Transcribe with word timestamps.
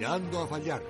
Tirando 0.00 0.40
a 0.40 0.46
fallar. 0.46 0.82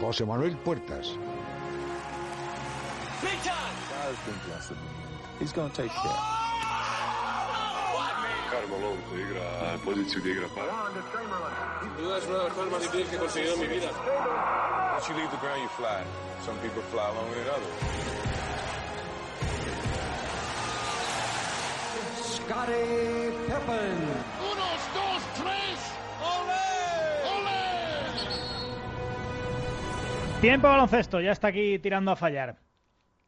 José 0.00 0.26
Manuel 0.26 0.56
Puertas. 0.64 1.16
He's 5.38 5.52
going 5.52 5.70
to 5.70 5.76
take 5.76 5.92
care. 5.92 6.12
Karl 8.50 8.66
Malone 8.68 9.00
koji 9.08 9.22
igra 9.22 9.78
poziciju 9.84 10.20
gdje 10.20 10.30
igra 10.32 10.48
para. 10.56 10.72
Duda 11.96 12.18
es 12.18 12.26
una 12.26 12.38
de 12.38 12.44
las 12.44 12.52
cosas 12.52 12.72
más 12.72 12.82
difíciles 12.82 13.08
que 13.10 13.16
he 13.16 13.18
conseguido 13.18 13.54
en 13.54 13.60
mi 13.60 13.66
vida. 13.68 13.90
Once 14.96 15.08
you 15.08 15.14
leave 15.14 15.30
the 15.30 15.36
ground, 15.36 15.62
you 15.62 15.68
fly. 15.68 16.02
Some 16.44 16.58
people 16.58 16.82
fly 16.90 17.06
longer 17.14 17.44
than 17.44 17.54
others. 17.54 18.29
Scotty 22.50 22.72
Pippen. 23.46 23.96
Unos, 24.42 24.80
dos, 24.92 25.22
tres. 25.38 25.94
Tiempo 30.40 30.66
baloncesto, 30.66 31.20
ya 31.20 31.30
está 31.30 31.46
aquí 31.48 31.78
tirando 31.78 32.10
a 32.10 32.16
fallar. 32.16 32.56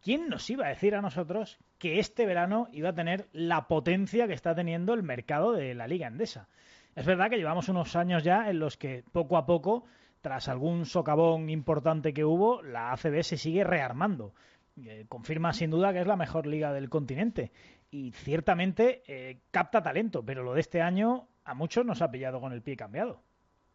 ¿Quién 0.00 0.28
nos 0.28 0.50
iba 0.50 0.66
a 0.66 0.70
decir 0.70 0.96
a 0.96 1.02
nosotros 1.02 1.60
que 1.78 2.00
este 2.00 2.26
verano 2.26 2.66
iba 2.72 2.88
a 2.88 2.94
tener 2.94 3.28
la 3.32 3.68
potencia 3.68 4.26
que 4.26 4.34
está 4.34 4.56
teniendo 4.56 4.92
el 4.92 5.04
mercado 5.04 5.52
de 5.52 5.76
la 5.76 5.86
Liga 5.86 6.08
Endesa? 6.08 6.48
Es 6.96 7.06
verdad 7.06 7.30
que 7.30 7.36
llevamos 7.36 7.68
unos 7.68 7.94
años 7.94 8.24
ya 8.24 8.50
en 8.50 8.58
los 8.58 8.76
que 8.76 9.04
poco 9.12 9.36
a 9.36 9.46
poco, 9.46 9.84
tras 10.20 10.48
algún 10.48 10.84
socavón 10.84 11.48
importante 11.48 12.12
que 12.12 12.24
hubo, 12.24 12.60
la 12.62 12.90
ACB 12.90 13.22
se 13.22 13.36
sigue 13.36 13.62
rearmando. 13.62 14.34
Eh, 14.82 15.04
confirma 15.08 15.52
sin 15.52 15.70
duda 15.70 15.92
que 15.92 16.00
es 16.00 16.06
la 16.06 16.16
mejor 16.16 16.46
liga 16.46 16.72
del 16.72 16.88
continente 16.88 17.52
y 17.92 18.10
ciertamente 18.12 19.02
eh, 19.06 19.42
capta 19.50 19.82
talento, 19.82 20.24
pero 20.24 20.42
lo 20.42 20.54
de 20.54 20.60
este 20.60 20.80
año 20.80 21.28
a 21.44 21.54
muchos 21.54 21.84
nos 21.84 22.00
ha 22.00 22.10
pillado 22.10 22.40
con 22.40 22.52
el 22.54 22.62
pie 22.62 22.74
cambiado. 22.74 23.22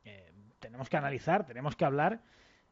Eh, 0.04 0.34
tenemos 0.60 0.90
que 0.90 0.98
analizar, 0.98 1.46
tenemos 1.46 1.76
que 1.76 1.86
hablar 1.86 2.24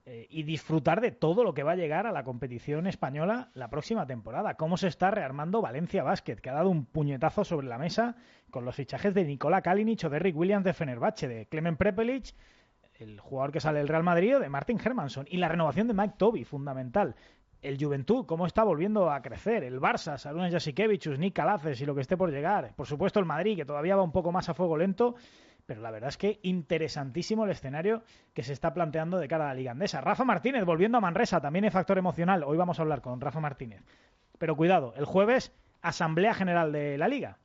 eh, 0.06 0.26
y 0.32 0.42
disfrutar 0.42 1.02
de 1.02 1.12
todo 1.12 1.44
lo 1.44 1.54
que 1.54 1.62
va 1.62 1.74
a 1.74 1.76
llegar 1.76 2.08
a 2.08 2.12
la 2.12 2.24
competición 2.24 2.88
española 2.88 3.52
la 3.54 3.70
próxima 3.70 4.08
temporada. 4.08 4.56
Cómo 4.56 4.76
se 4.76 4.88
está 4.88 5.12
rearmando 5.12 5.62
Valencia 5.62 6.02
Basket, 6.02 6.38
que 6.38 6.50
ha 6.50 6.54
dado 6.54 6.72
un 6.72 6.88
puñetazo 6.88 7.44
sobre 7.44 7.68
la 7.68 7.78
mesa 7.78 8.16
con 8.50 8.66
los 8.66 8.76
fichajes 8.76 9.14
de 9.14 9.24
Nikola 9.24 9.62
Kalinic 9.62 10.04
o 10.06 10.10
de 10.10 10.18
Rick 10.18 10.36
Williams 10.36 10.66
de 10.66 10.74
Fenerbahce, 10.74 11.28
de 11.28 11.46
Clemen 11.46 11.78
Prepelic, 11.78 12.34
el 12.96 13.20
jugador 13.20 13.52
que 13.52 13.60
sale 13.60 13.78
del 13.80 13.88
Real 13.88 14.04
Madrid, 14.04 14.40
de 14.40 14.50
Martin 14.50 14.80
Hermanson, 14.84 15.28
y 15.30 15.38
la 15.38 15.50
renovación 15.50 15.88
de 15.88 15.94
Mike 15.94 16.16
Toby, 16.18 16.44
fundamental. 16.44 17.16
El 17.66 17.84
Juventud, 17.84 18.26
cómo 18.26 18.46
está 18.46 18.64
volviendo 18.64 19.10
a 19.10 19.22
crecer. 19.22 19.64
El 19.64 19.82
Barça, 19.82 20.18
Sarunas 20.18 20.52
Jasikevichus, 20.52 21.18
Nick 21.18 21.34
Calaces 21.34 21.82
y 21.82 21.86
lo 21.86 21.96
que 21.96 22.02
esté 22.02 22.16
por 22.16 22.32
llegar. 22.32 22.74
Por 22.76 22.86
supuesto, 22.86 23.20
el 23.20 23.26
Madrid, 23.26 23.56
que 23.56 23.66
todavía 23.66 23.96
va 23.96 24.04
un 24.04 24.12
poco 24.12 24.32
más 24.32 24.50
a 24.50 24.54
fuego 24.54 24.78
lento 24.78 25.16
pero 25.66 25.82
la 25.82 25.92
verdad 25.92 26.10
es 26.10 26.18
que 26.18 26.40
interesantísimo 26.44 27.46
el 27.46 27.52
escenario 27.52 28.04
que 28.34 28.44
se 28.44 28.54
está 28.54 28.74
planteando 28.74 29.18
de 29.18 29.28
cara 29.28 29.46
a 29.46 29.48
la 29.48 29.54
Liga 29.56 29.72
Andesa. 29.72 30.02
Rafa 30.02 30.24
Martínez, 30.24 30.64
volviendo 30.64 30.98
a 30.98 31.02
Manresa, 31.02 31.42
también 31.42 31.66
hay 31.66 31.72
factor 31.72 31.98
emocional. 31.98 32.44
Hoy 32.44 32.58
vamos 32.58 32.78
a 32.78 32.84
hablar 32.84 33.02
con 33.02 33.20
Rafa 33.20 33.40
Martínez. 33.40 33.82
Pero 34.38 34.56
cuidado, 34.56 34.94
el 34.96 35.06
jueves, 35.06 35.54
Asamblea 35.82 36.34
General 36.34 36.72
de 36.72 36.98
la 36.98 37.08
Liga. 37.08 37.40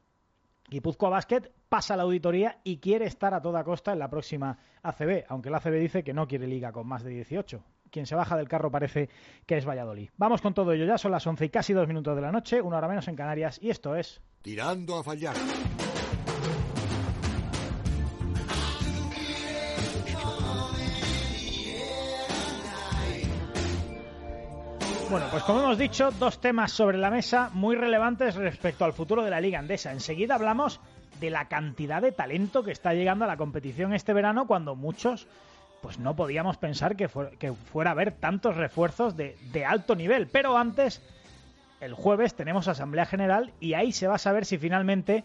Guipúzcoa 0.69 1.09
Basket 1.09 1.51
pasa 1.69 1.97
la 1.97 2.03
auditoría 2.03 2.59
y 2.63 2.79
quiere 2.79 3.07
estar 3.07 3.33
a 3.33 3.41
toda 3.41 3.65
costa 3.65 3.93
en 3.93 3.99
la 3.99 4.11
próxima 4.11 4.59
ACB, 4.83 5.25
aunque 5.29 5.51
la 5.51 5.57
ACB 5.57 5.81
dice 5.81 6.05
que 6.05 6.13
no 6.13 6.29
quiere 6.29 6.47
liga 6.47 6.73
con 6.73 6.87
más 6.87 7.03
de 7.03 7.11
18. 7.11 7.65
Quien 7.91 8.07
se 8.07 8.15
baja 8.15 8.37
del 8.37 8.49
carro 8.49 8.71
parece 8.71 9.09
que 9.47 9.57
es 9.57 9.67
Valladolid. 9.67 10.11
Vamos 10.17 10.41
con 10.41 10.55
todo 10.55 10.73
ello 10.73 10.85
ya, 10.85 10.99
son 10.99 11.13
las 11.13 11.27
11 11.27 11.45
y 11.45 11.49
casi 11.51 11.73
dos 11.73 11.89
minutos 11.89 12.17
de 12.17 12.23
la 12.23 12.33
noche, 12.33 12.61
una 12.61 12.79
hora 12.79 12.89
menos 12.89 13.09
en 13.09 13.17
Canarias, 13.17 13.59
y 13.63 13.71
esto 13.71 13.95
es... 13.95 14.21
Tirando 14.43 14.99
a 14.99 15.05
fallar. 15.05 15.35
Bueno, 25.11 25.27
pues 25.33 25.43
como 25.43 25.59
hemos 25.59 25.77
dicho, 25.77 26.13
dos 26.21 26.41
temas 26.41 26.71
sobre 26.71 26.97
la 26.97 27.11
mesa 27.11 27.51
muy 27.53 27.75
relevantes 27.75 28.37
respecto 28.37 28.85
al 28.85 28.93
futuro 28.93 29.25
de 29.25 29.31
la 29.31 29.41
Liga 29.41 29.59
Andesa. 29.59 29.91
Enseguida 29.91 30.37
hablamos 30.37 30.81
de 31.19 31.31
la 31.31 31.49
cantidad 31.49 32.01
de 32.01 32.13
talento 32.13 32.63
que 32.63 32.71
está 32.71 32.95
llegando 32.95 33.25
a 33.25 33.29
la 33.29 33.37
competición 33.37 33.93
este 33.93 34.13
verano 34.13 34.47
cuando 34.47 34.77
muchos 34.77 35.27
pues 35.81 35.99
no 35.99 36.15
podíamos 36.15 36.57
pensar 36.57 36.97
que, 36.97 37.09
fuera 37.09 37.91
a 37.91 37.93
haber 37.93 38.13
tantos 38.13 38.57
refuerzos 38.57 39.17
de, 39.17 39.65
alto 39.67 39.95
nivel. 39.95 40.27
Pero 40.27 40.57
antes, 40.57 41.03
el 41.81 41.95
jueves 41.95 42.35
tenemos 42.35 42.69
Asamblea 42.69 43.07
General 43.07 43.53
y 43.61 43.75
ahí 43.75 43.93
se 43.93 44.07
va 44.07 44.17
a 44.17 44.19
saber 44.19 44.45
si 44.45 44.59
finalmente 44.59 45.25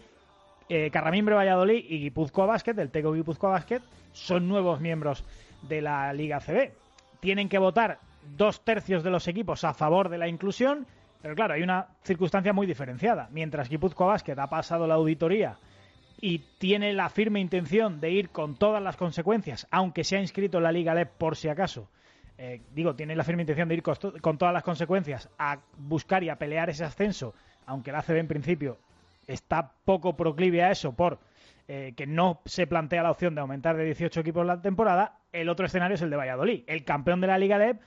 eh, 0.68 0.90
Carramimbre 0.90 1.34
Valladolid 1.34 1.84
y 1.88 2.00
Guipúzcoa 2.00 2.46
Basket, 2.46 2.78
el 2.78 2.90
Teco 2.90 3.12
Guipúzcoa 3.12 3.50
Basket, 3.50 3.82
son 4.12 4.48
nuevos 4.48 4.80
miembros 4.80 5.24
de 5.62 5.82
la 5.82 6.12
Liga 6.12 6.40
CB. 6.40 6.72
Tienen 7.20 7.48
que 7.48 7.58
votar 7.58 7.98
dos 8.36 8.64
tercios 8.64 9.02
de 9.04 9.10
los 9.10 9.28
equipos 9.28 9.64
a 9.64 9.74
favor 9.74 10.08
de 10.08 10.18
la 10.18 10.28
inclusión, 10.28 10.86
pero 11.22 11.34
claro, 11.34 11.54
hay 11.54 11.62
una 11.62 11.88
circunstancia 12.02 12.52
muy 12.52 12.66
diferenciada. 12.66 13.28
Mientras 13.30 13.68
Guipúzcoa 13.68 14.08
Basket 14.08 14.38
ha 14.38 14.48
pasado 14.48 14.86
la 14.86 14.94
auditoría 14.94 15.58
y 16.20 16.38
tiene 16.58 16.92
la 16.92 17.08
firme 17.10 17.40
intención 17.40 18.00
de 18.00 18.10
ir 18.10 18.30
con 18.30 18.56
todas 18.56 18.82
las 18.82 18.96
consecuencias, 18.96 19.66
aunque 19.70 20.04
se 20.04 20.16
ha 20.16 20.20
inscrito 20.20 20.58
en 20.58 20.64
la 20.64 20.72
Liga 20.72 20.94
LEP 20.94 21.10
por 21.18 21.36
si 21.36 21.48
acaso, 21.48 21.88
eh, 22.38 22.60
digo, 22.74 22.94
tiene 22.94 23.16
la 23.16 23.24
firme 23.24 23.42
intención 23.42 23.68
de 23.68 23.74
ir 23.74 23.82
con, 23.82 24.38
todas 24.38 24.52
las 24.52 24.62
consecuencias 24.62 25.28
a 25.38 25.58
buscar 25.76 26.22
y 26.22 26.28
a 26.28 26.36
pelear 26.36 26.70
ese 26.70 26.84
ascenso, 26.84 27.34
aunque 27.66 27.92
la 27.92 27.98
ACB 27.98 28.16
en 28.16 28.28
principio 28.28 28.78
está 29.26 29.72
poco 29.84 30.16
proclive 30.16 30.62
a 30.62 30.70
eso 30.70 30.92
por 30.92 31.18
eh, 31.68 31.94
que 31.96 32.06
no 32.06 32.40
se 32.44 32.66
plantea 32.66 33.02
la 33.02 33.10
opción 33.10 33.34
de 33.34 33.40
aumentar 33.40 33.76
de 33.76 33.84
18 33.84 34.20
equipos 34.20 34.46
la 34.46 34.60
temporada, 34.60 35.18
el 35.32 35.48
otro 35.48 35.66
escenario 35.66 35.96
es 35.96 36.02
el 36.02 36.10
de 36.10 36.16
Valladolid, 36.16 36.64
el 36.66 36.84
campeón 36.84 37.20
de 37.20 37.26
la 37.26 37.38
Liga 37.38 37.58
LEP 37.58 37.80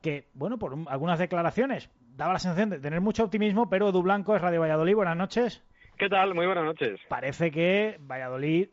que, 0.00 0.28
bueno, 0.34 0.58
por 0.58 0.76
algunas 0.86 1.18
declaraciones 1.18 1.90
daba 2.16 2.34
la 2.34 2.38
sensación 2.38 2.70
de 2.70 2.78
tener 2.78 3.00
mucho 3.00 3.24
optimismo, 3.24 3.68
pero 3.68 3.88
Edu 3.88 4.02
Blanco 4.02 4.34
es 4.34 4.42
Radio 4.42 4.60
Valladolid. 4.60 4.94
Buenas 4.94 5.16
noches. 5.16 5.62
¿Qué 5.98 6.10
tal? 6.10 6.34
Muy 6.34 6.44
buenas 6.44 6.64
noches. 6.64 7.00
Parece 7.08 7.50
que 7.50 7.96
Valladolid 8.00 8.68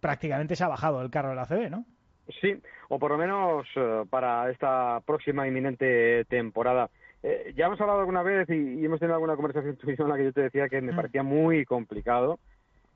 prácticamente 0.00 0.56
se 0.56 0.64
ha 0.64 0.68
bajado 0.68 1.00
del 1.00 1.10
carro 1.10 1.28
de 1.28 1.34
la 1.36 1.44
CB, 1.44 1.70
¿no? 1.70 1.84
Sí, 2.40 2.56
o 2.88 2.98
por 2.98 3.10
lo 3.10 3.18
menos 3.18 3.66
eh, 3.76 4.04
para 4.08 4.50
esta 4.50 5.00
próxima 5.04 5.46
inminente 5.46 6.24
temporada. 6.26 6.88
Eh, 7.22 7.52
ya 7.54 7.66
hemos 7.66 7.78
hablado 7.80 8.00
alguna 8.00 8.22
vez 8.22 8.48
y, 8.48 8.84
hemos 8.84 9.00
tenido 9.00 9.16
alguna 9.16 9.36
conversación 9.36 9.76
en 9.86 10.08
la 10.08 10.16
que 10.16 10.24
yo 10.24 10.32
te 10.32 10.42
decía 10.42 10.70
que 10.70 10.80
me 10.80 10.92
mm. 10.92 10.96
parecía 10.96 11.22
muy 11.22 11.66
complicado. 11.66 12.38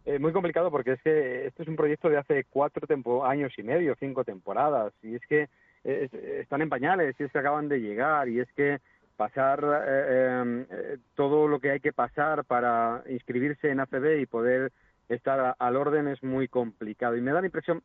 Eh, 0.06 0.18
muy 0.18 0.32
complicado 0.32 0.70
porque 0.70 0.92
es 0.92 1.02
que 1.02 1.46
esto 1.46 1.62
es 1.62 1.68
un 1.68 1.76
proyecto 1.76 2.08
de 2.08 2.16
hace 2.16 2.44
cuatro 2.44 3.26
años 3.26 3.52
y 3.58 3.62
medio, 3.62 3.94
cinco 3.98 4.24
temporadas, 4.24 4.94
y 5.02 5.16
es 5.16 5.22
que 5.28 5.48
están 5.84 6.62
en 6.62 6.68
pañales 6.68 7.14
y 7.18 7.24
es 7.24 7.30
que 7.30 7.38
acaban 7.38 7.68
de 7.68 7.78
llegar 7.78 8.28
y 8.28 8.40
es 8.40 8.48
que 8.54 8.78
pasar 9.16 9.64
eh, 9.86 10.40
em, 10.40 10.66
eh, 10.70 10.98
todo 11.14 11.48
lo 11.48 11.60
que 11.60 11.70
hay 11.70 11.80
que 11.80 11.92
pasar 11.92 12.44
para 12.44 13.02
inscribirse 13.08 13.70
en 13.70 13.80
ACB 13.80 14.20
y 14.20 14.26
poder 14.26 14.72
estar 15.08 15.56
al 15.58 15.76
orden 15.76 16.08
es 16.08 16.22
muy 16.22 16.48
complicado. 16.48 17.16
Y 17.16 17.20
me 17.20 17.32
da 17.32 17.40
la 17.40 17.46
impresión 17.46 17.82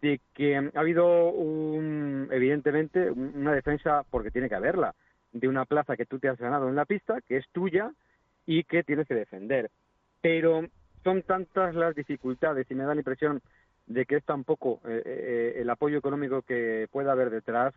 de 0.00 0.20
que 0.34 0.56
ha 0.56 0.80
habido 0.80 1.30
un, 1.30 2.28
evidentemente 2.30 3.10
una 3.10 3.52
defensa 3.52 4.04
porque 4.10 4.30
tiene 4.30 4.48
que 4.48 4.54
haberla 4.54 4.94
de 5.32 5.48
una 5.48 5.64
plaza 5.64 5.96
que 5.96 6.06
tú 6.06 6.18
te 6.18 6.28
has 6.28 6.38
ganado 6.38 6.68
en 6.68 6.76
la 6.76 6.84
pista 6.84 7.20
que 7.22 7.36
es 7.36 7.46
tuya 7.52 7.92
y 8.46 8.64
que 8.64 8.84
tienes 8.84 9.08
que 9.08 9.14
defender. 9.14 9.70
Pero 10.20 10.66
son 11.02 11.22
tantas 11.22 11.74
las 11.74 11.94
dificultades 11.94 12.70
y 12.70 12.74
me 12.74 12.84
da 12.84 12.94
la 12.94 13.00
impresión 13.00 13.40
de 13.86 14.04
que 14.04 14.16
es 14.16 14.24
tampoco 14.24 14.80
eh, 14.84 15.02
eh, 15.04 15.54
el 15.58 15.70
apoyo 15.70 15.98
económico 15.98 16.42
que 16.42 16.88
pueda 16.90 17.12
haber 17.12 17.30
detrás 17.30 17.74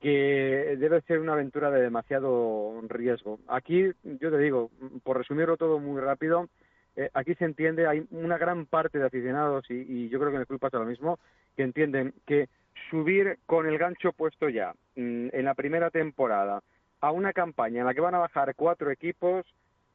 que 0.00 0.76
debe 0.78 1.00
ser 1.02 1.20
una 1.20 1.32
aventura 1.32 1.70
de 1.70 1.80
demasiado 1.80 2.80
riesgo. 2.88 3.38
Aquí, 3.48 3.90
yo 4.04 4.30
te 4.30 4.38
digo, 4.38 4.70
por 5.02 5.18
resumirlo 5.18 5.56
todo 5.56 5.78
muy 5.78 6.00
rápido, 6.00 6.48
eh, 6.96 7.10
aquí 7.14 7.34
se 7.34 7.44
entiende, 7.44 7.86
hay 7.86 8.06
una 8.10 8.38
gran 8.38 8.66
parte 8.66 8.98
de 8.98 9.06
aficionados, 9.06 9.64
y, 9.70 10.08
yo 10.08 10.18
creo 10.18 10.30
que 10.30 10.36
en 10.36 10.40
el 10.42 10.46
club 10.46 10.60
pasa 10.60 10.78
lo 10.78 10.86
mismo, 10.86 11.18
que 11.56 11.62
entienden 11.62 12.14
que 12.26 12.48
subir 12.90 13.38
con 13.46 13.66
el 13.66 13.78
gancho 13.78 14.12
puesto 14.12 14.48
ya 14.48 14.72
mm, 14.96 15.28
en 15.32 15.44
la 15.44 15.54
primera 15.54 15.90
temporada 15.90 16.62
a 17.00 17.10
una 17.10 17.32
campaña 17.32 17.80
en 17.80 17.86
la 17.86 17.94
que 17.94 18.00
van 18.00 18.14
a 18.14 18.18
bajar 18.18 18.54
cuatro 18.54 18.90
equipos 18.90 19.46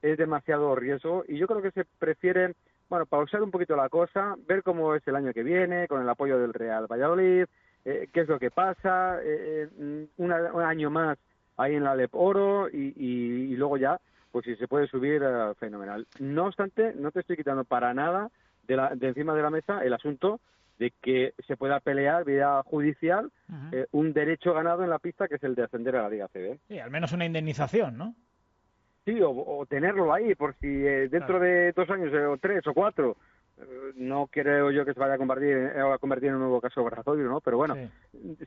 es 0.01 0.17
demasiado 0.17 0.75
riesgo 0.75 1.23
y 1.27 1.37
yo 1.37 1.47
creo 1.47 1.61
que 1.61 1.71
se 1.71 1.85
prefiere 1.99 2.53
bueno, 2.89 3.05
pausar 3.05 3.41
un 3.41 3.51
poquito 3.51 3.75
la 3.75 3.87
cosa, 3.87 4.35
ver 4.47 4.63
cómo 4.63 4.95
es 4.95 5.07
el 5.07 5.15
año 5.15 5.31
que 5.31 5.43
viene, 5.43 5.87
con 5.87 6.01
el 6.01 6.09
apoyo 6.09 6.37
del 6.37 6.53
Real 6.53 6.87
Valladolid, 6.87 7.45
eh, 7.85 8.09
qué 8.13 8.21
es 8.21 8.27
lo 8.27 8.39
que 8.39 8.51
pasa, 8.51 9.19
eh, 9.23 9.67
eh 9.79 10.07
un 10.17 10.31
año 10.31 10.89
más 10.89 11.17
ahí 11.57 11.75
en 11.75 11.83
la 11.83 11.95
Lep 11.95 12.13
Oro 12.13 12.69
y, 12.69 13.55
luego 13.55 13.77
ya, 13.77 13.99
pues 14.31 14.45
si 14.45 14.55
se 14.55 14.67
puede 14.67 14.87
subir, 14.87 15.21
eh, 15.23 15.53
fenomenal. 15.59 16.07
No 16.19 16.45
obstante, 16.45 16.93
no 16.95 17.11
te 17.11 17.21
estoy 17.21 17.37
quitando 17.37 17.63
para 17.63 17.93
nada 17.93 18.29
de, 18.67 18.75
la, 18.75 18.95
de 18.95 19.07
encima 19.07 19.33
de 19.35 19.41
la 19.41 19.49
mesa 19.49 19.83
el 19.83 19.93
asunto 19.93 20.39
de 20.79 20.91
que 21.01 21.33
se 21.45 21.57
pueda 21.57 21.79
pelear 21.79 22.25
vía 22.25 22.61
judicial 22.65 23.31
un 23.91 24.13
derecho 24.13 24.53
ganado 24.53 24.83
en 24.83 24.89
la 24.89 24.97
pista 24.97 25.27
que 25.27 25.35
es 25.35 25.43
el 25.43 25.53
de 25.53 25.63
ascender 25.63 25.95
a 25.95 26.03
la 26.03 26.09
Liga 26.09 26.27
CB. 26.29 26.57
Sí, 26.67 26.79
al 26.79 26.89
menos 26.89 27.11
una 27.11 27.25
indemnización, 27.25 27.97
¿no? 27.97 28.15
Sí, 29.05 29.19
o, 29.23 29.65
tenerlo 29.67 30.13
ahí, 30.13 30.35
por 30.35 30.55
si 30.59 30.67
eh, 30.67 31.09
dentro 31.09 31.39
de 31.39 31.71
dos 31.71 31.89
años, 31.89 32.13
eh, 32.13 32.25
o 32.25 32.37
tres 32.37 32.65
o 32.67 32.73
cuatro, 32.73 33.11
eh, 33.11 33.15
no 33.95 34.27
creo 34.27 34.71
yo 34.71 34.85
que 34.85 34.93
se 34.93 34.99
vaya 34.99 35.15
a 35.15 35.17
convertir, 35.17 35.55
eh, 35.75 35.81
a 35.81 35.97
convertir 35.97 36.29
en 36.29 36.35
un 36.35 36.41
nuevo 36.41 36.61
caso 36.61 36.83
Brazoiro, 36.83 37.29
¿no? 37.29 37.41
Pero 37.41 37.57
bueno, 37.57 37.75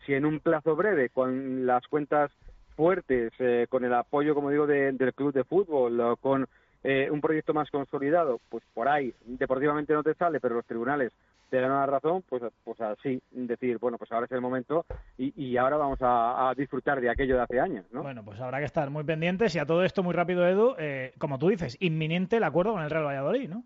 si 0.04 0.14
en 0.14 0.26
un 0.26 0.40
plazo 0.40 0.74
breve, 0.76 1.10
con 1.10 1.66
las 1.66 1.86
cuentas 1.88 2.30
fuertes, 2.76 3.32
eh, 3.38 3.66
con 3.68 3.84
el 3.84 3.94
apoyo, 3.94 4.34
como 4.34 4.50
digo, 4.50 4.66
del 4.66 5.14
club 5.14 5.32
de 5.32 5.44
fútbol, 5.44 6.18
con 6.20 6.46
eh, 6.82 7.08
un 7.10 7.20
proyecto 7.20 7.54
más 7.54 7.70
consolidado, 7.70 8.40
pues 8.48 8.64
por 8.74 8.88
ahí 8.88 9.14
deportivamente 9.24 9.92
no 9.92 10.02
te 10.02 10.14
sale, 10.14 10.40
pero 10.40 10.56
los 10.56 10.66
tribunales 10.66 11.12
te 11.50 11.60
dan 11.60 11.70
la 11.70 11.86
razón, 11.86 12.24
pues, 12.28 12.42
pues 12.64 12.80
así, 12.80 13.22
decir, 13.30 13.78
bueno, 13.78 13.96
pues 13.96 14.10
ahora 14.10 14.26
es 14.26 14.32
el 14.32 14.40
momento 14.40 14.84
y, 15.16 15.32
y 15.40 15.56
ahora 15.56 15.76
vamos 15.76 16.02
a, 16.02 16.50
a, 16.50 16.54
disfrutar 16.54 17.00
de 17.00 17.08
aquello 17.08 17.36
de 17.36 17.42
hace 17.42 17.60
años, 17.60 17.84
¿no? 17.92 18.02
Bueno, 18.02 18.24
pues 18.24 18.40
habrá 18.40 18.58
que 18.58 18.64
estar 18.64 18.90
muy 18.90 19.04
pendientes 19.04 19.54
y 19.54 19.58
a 19.58 19.66
todo 19.66 19.84
esto 19.84 20.02
muy 20.02 20.14
rápido, 20.14 20.46
Edu, 20.46 20.74
eh, 20.78 21.14
como 21.18 21.38
tú 21.38 21.48
dices, 21.48 21.76
inminente 21.80 22.38
el 22.38 22.44
acuerdo 22.44 22.72
con 22.72 22.82
el 22.82 22.90
Real 22.90 23.04
Valladolid, 23.04 23.48
¿no? 23.48 23.62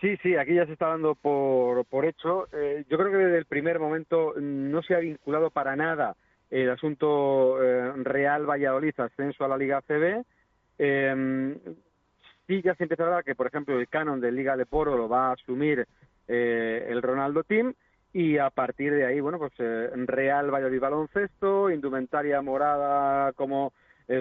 Sí, 0.00 0.16
sí, 0.22 0.36
aquí 0.36 0.54
ya 0.54 0.66
se 0.66 0.72
está 0.72 0.88
dando 0.88 1.14
por, 1.14 1.84
por 1.86 2.04
hecho. 2.04 2.48
Eh, 2.52 2.84
yo 2.88 2.98
creo 2.98 3.10
que 3.10 3.16
desde 3.16 3.38
el 3.38 3.46
primer 3.46 3.78
momento 3.78 4.34
no 4.38 4.82
se 4.82 4.94
ha 4.94 4.98
vinculado 4.98 5.50
para 5.50 5.74
nada 5.74 6.16
el 6.50 6.70
asunto 6.70 7.62
eh, 7.62 7.92
Real 7.96 8.46
Valladolid 8.48 8.94
ascenso 8.98 9.44
a 9.44 9.48
la 9.48 9.56
Liga 9.56 9.82
CB. 9.82 10.24
Eh, 10.78 11.56
sí 12.46 12.62
ya 12.62 12.74
se 12.74 12.84
empieza 12.84 13.02
a 13.02 13.06
hablar 13.06 13.24
que, 13.24 13.34
por 13.34 13.46
ejemplo, 13.46 13.78
el 13.78 13.88
canon 13.88 14.20
de 14.20 14.32
Liga 14.32 14.56
de 14.56 14.66
Poro 14.66 14.96
lo 14.96 15.08
va 15.08 15.28
a 15.28 15.32
asumir 15.32 15.86
eh, 16.28 16.86
el 16.88 17.02
Ronaldo 17.02 17.42
Team 17.42 17.74
y 18.12 18.38
a 18.38 18.50
partir 18.50 18.94
de 18.94 19.04
ahí, 19.04 19.20
bueno, 19.20 19.38
pues 19.38 19.52
eh, 19.58 19.90
Real 20.06 20.50
Valladolid 20.50 20.80
baloncesto, 20.80 21.70
indumentaria 21.70 22.40
morada 22.42 23.32
como 23.32 23.72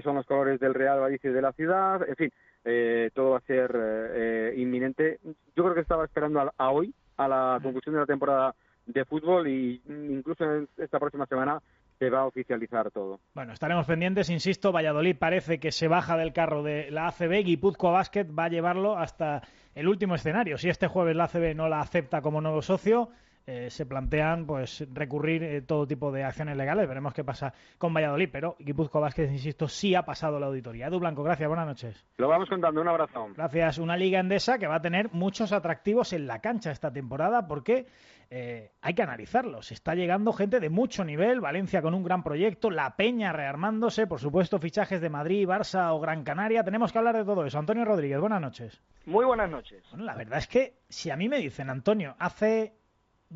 son 0.03 0.15
los 0.15 0.25
colores 0.25 0.59
del 0.59 0.73
Real 0.73 0.99
Valladolid 0.99 1.21
de 1.21 1.41
la 1.43 1.53
ciudad, 1.53 2.09
en 2.09 2.15
fin, 2.15 2.31
eh, 2.65 3.11
todo 3.13 3.31
va 3.31 3.37
a 3.37 3.41
ser 3.41 3.71
eh, 3.75 4.53
inminente. 4.57 5.19
Yo 5.55 5.63
creo 5.63 5.73
que 5.75 5.81
estaba 5.81 6.03
esperando 6.03 6.41
a, 6.41 6.51
a 6.57 6.71
hoy, 6.71 6.93
a 7.17 7.27
la 7.27 7.59
conclusión 7.61 7.95
de 7.95 8.01
la 8.01 8.07
temporada 8.07 8.55
de 8.85 9.05
fútbol 9.05 9.47
y 9.47 9.81
incluso 9.87 10.43
en 10.43 10.67
esta 10.77 10.99
próxima 10.99 11.25
semana 11.25 11.61
se 11.97 12.09
va 12.09 12.21
a 12.21 12.25
oficializar 12.25 12.91
todo. 12.91 13.19
Bueno, 13.33 13.53
estaremos 13.53 13.85
pendientes, 13.85 14.29
insisto, 14.29 14.71
Valladolid 14.71 15.15
parece 15.17 15.59
que 15.59 15.71
se 15.71 15.87
baja 15.87 16.17
del 16.17 16.33
carro 16.33 16.61
de 16.61 16.91
la 16.91 17.07
ACB, 17.07 17.43
Guipúzcoa 17.45 17.91
Basket 17.91 18.27
va 18.37 18.45
a 18.45 18.49
llevarlo 18.49 18.97
hasta 18.97 19.41
el 19.75 19.87
último 19.87 20.15
escenario. 20.15 20.57
Si 20.57 20.69
este 20.69 20.87
jueves 20.87 21.15
la 21.15 21.25
ACB 21.25 21.55
no 21.55 21.69
la 21.69 21.79
acepta 21.79 22.21
como 22.21 22.41
nuevo 22.41 22.61
socio, 22.61 23.09
eh, 23.47 23.69
se 23.69 23.85
plantean 23.85 24.47
pues 24.47 24.87
recurrir 24.91 25.43
eh, 25.43 25.61
todo 25.61 25.85
tipo 25.85 26.11
de 26.11 26.23
acciones 26.23 26.57
legales. 26.57 26.87
Veremos 26.87 27.13
qué 27.13 27.23
pasa 27.23 27.53
con 27.77 27.93
Valladolid, 27.93 28.29
pero 28.31 28.55
Guipúzcoa 28.59 29.01
Vázquez, 29.01 29.31
insisto, 29.31 29.67
sí 29.67 29.93
ha 29.93 30.03
pasado 30.03 30.39
la 30.39 30.47
auditoría. 30.47 30.87
Edu 30.87 30.99
Blanco, 30.99 31.23
gracias, 31.23 31.47
buenas 31.47 31.67
noches. 31.67 32.05
Lo 32.17 32.27
vamos 32.27 32.49
contando, 32.49 32.81
un 32.81 32.87
abrazo. 32.87 33.27
Gracias. 33.35 33.77
Una 33.77 33.97
liga 33.97 34.19
endesa 34.19 34.57
que 34.57 34.67
va 34.67 34.75
a 34.75 34.81
tener 34.81 35.11
muchos 35.11 35.51
atractivos 35.51 36.13
en 36.13 36.25
la 36.25 36.39
cancha 36.39 36.71
esta 36.71 36.91
temporada 36.91 37.47
porque 37.47 37.85
eh, 38.31 38.71
hay 38.81 38.93
que 38.93 39.03
analizarlos. 39.03 39.71
Está 39.71 39.93
llegando 39.93 40.33
gente 40.33 40.59
de 40.59 40.69
mucho 40.69 41.03
nivel, 41.03 41.39
Valencia 41.39 41.81
con 41.81 41.93
un 41.93 42.03
gran 42.03 42.23
proyecto, 42.23 42.71
La 42.71 42.95
Peña 42.95 43.31
rearmándose, 43.31 44.07
por 44.07 44.19
supuesto, 44.19 44.57
fichajes 44.57 45.01
de 45.01 45.09
Madrid, 45.09 45.47
Barça 45.47 45.93
o 45.93 45.99
Gran 45.99 46.23
Canaria. 46.23 46.63
Tenemos 46.63 46.91
que 46.91 46.97
hablar 46.97 47.15
de 47.15 47.25
todo 47.25 47.45
eso. 47.45 47.59
Antonio 47.59 47.85
Rodríguez, 47.85 48.19
buenas 48.19 48.41
noches. 48.41 48.81
Muy 49.05 49.25
buenas 49.25 49.49
noches. 49.49 49.83
Bueno, 49.91 50.05
la 50.05 50.15
verdad 50.15 50.39
es 50.39 50.47
que 50.47 50.79
si 50.89 51.11
a 51.11 51.15
mí 51.15 51.29
me 51.29 51.37
dicen, 51.37 51.69
Antonio, 51.69 52.15
hace 52.17 52.73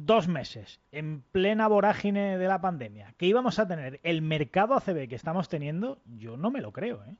dos 0.05 0.27
meses, 0.27 0.79
en 0.91 1.21
plena 1.21 1.67
vorágine 1.67 2.37
de 2.37 2.47
la 2.47 2.61
pandemia, 2.61 3.13
que 3.17 3.25
íbamos 3.25 3.59
a 3.59 3.67
tener 3.67 3.99
el 4.03 4.21
mercado 4.21 4.75
ACB 4.75 5.07
que 5.07 5.15
estamos 5.15 5.49
teniendo, 5.49 5.99
yo 6.05 6.37
no 6.37 6.51
me 6.51 6.61
lo 6.61 6.71
creo, 6.71 7.03
¿eh? 7.03 7.15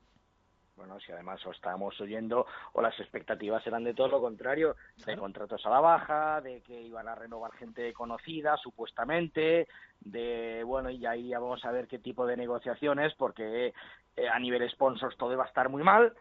Bueno, 0.80 0.98
si 0.98 1.12
además 1.12 1.44
o 1.46 1.50
estábamos 1.50 2.00
oyendo 2.00 2.46
o 2.72 2.80
las 2.80 2.98
expectativas 2.98 3.66
eran 3.66 3.84
de 3.84 3.92
todo 3.92 4.08
lo 4.08 4.20
contrario, 4.22 4.76
de 5.04 5.14
contratos 5.14 5.66
a 5.66 5.68
la 5.68 5.80
baja, 5.80 6.40
de 6.40 6.62
que 6.62 6.80
iban 6.80 7.06
a 7.06 7.14
renovar 7.14 7.52
gente 7.52 7.92
conocida, 7.92 8.56
supuestamente, 8.56 9.68
de, 10.00 10.62
bueno, 10.64 10.88
y 10.88 11.04
ahí 11.04 11.28
ya 11.28 11.38
vamos 11.38 11.62
a 11.66 11.70
ver 11.70 11.86
qué 11.86 11.98
tipo 11.98 12.24
de 12.26 12.38
negociaciones, 12.38 13.12
porque 13.18 13.74
eh, 14.16 14.28
a 14.28 14.38
nivel 14.38 14.68
sponsors 14.70 15.16
todo 15.16 15.36
va 15.36 15.44
a 15.44 15.48
estar 15.48 15.68
muy 15.68 15.82
mal, 15.82 16.12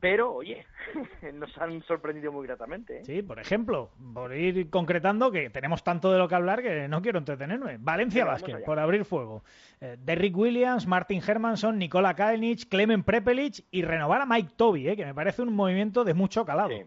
pero 0.00 0.32
oye, 0.32 0.66
nos 1.34 1.56
han 1.58 1.82
sorprendido 1.82 2.32
muy 2.32 2.46
gratamente. 2.46 2.98
¿eh? 2.98 3.04
Sí, 3.04 3.22
por 3.22 3.38
ejemplo, 3.38 3.90
por 4.12 4.34
ir 4.34 4.70
concretando 4.70 5.30
que 5.30 5.50
tenemos 5.50 5.84
tanto 5.84 6.10
de 6.10 6.18
lo 6.18 6.26
que 6.26 6.34
hablar 6.34 6.62
que 6.62 6.88
no 6.88 7.02
quiero 7.02 7.18
entretenerme. 7.18 7.76
Valencia 7.78 8.24
Basket, 8.24 8.64
por 8.64 8.78
abrir 8.78 9.04
fuego. 9.04 9.44
Eh, 9.80 9.96
Derrick 9.98 10.36
Williams, 10.36 10.86
Martin 10.86 11.22
Hermanson, 11.26 11.78
Nikola 11.78 12.14
Kalinic, 12.14 12.68
Clemen 12.68 13.04
Prepelic 13.04 13.64
y 13.70 13.82
renovar 13.82 14.22
a 14.22 14.26
Mike 14.26 14.54
Toby, 14.56 14.88
¿eh? 14.88 14.96
que 14.96 15.04
me 15.04 15.14
parece 15.14 15.42
un 15.42 15.54
movimiento 15.54 16.04
de 16.04 16.14
mucho 16.14 16.44
calado. 16.44 16.70
Sí. 16.70 16.84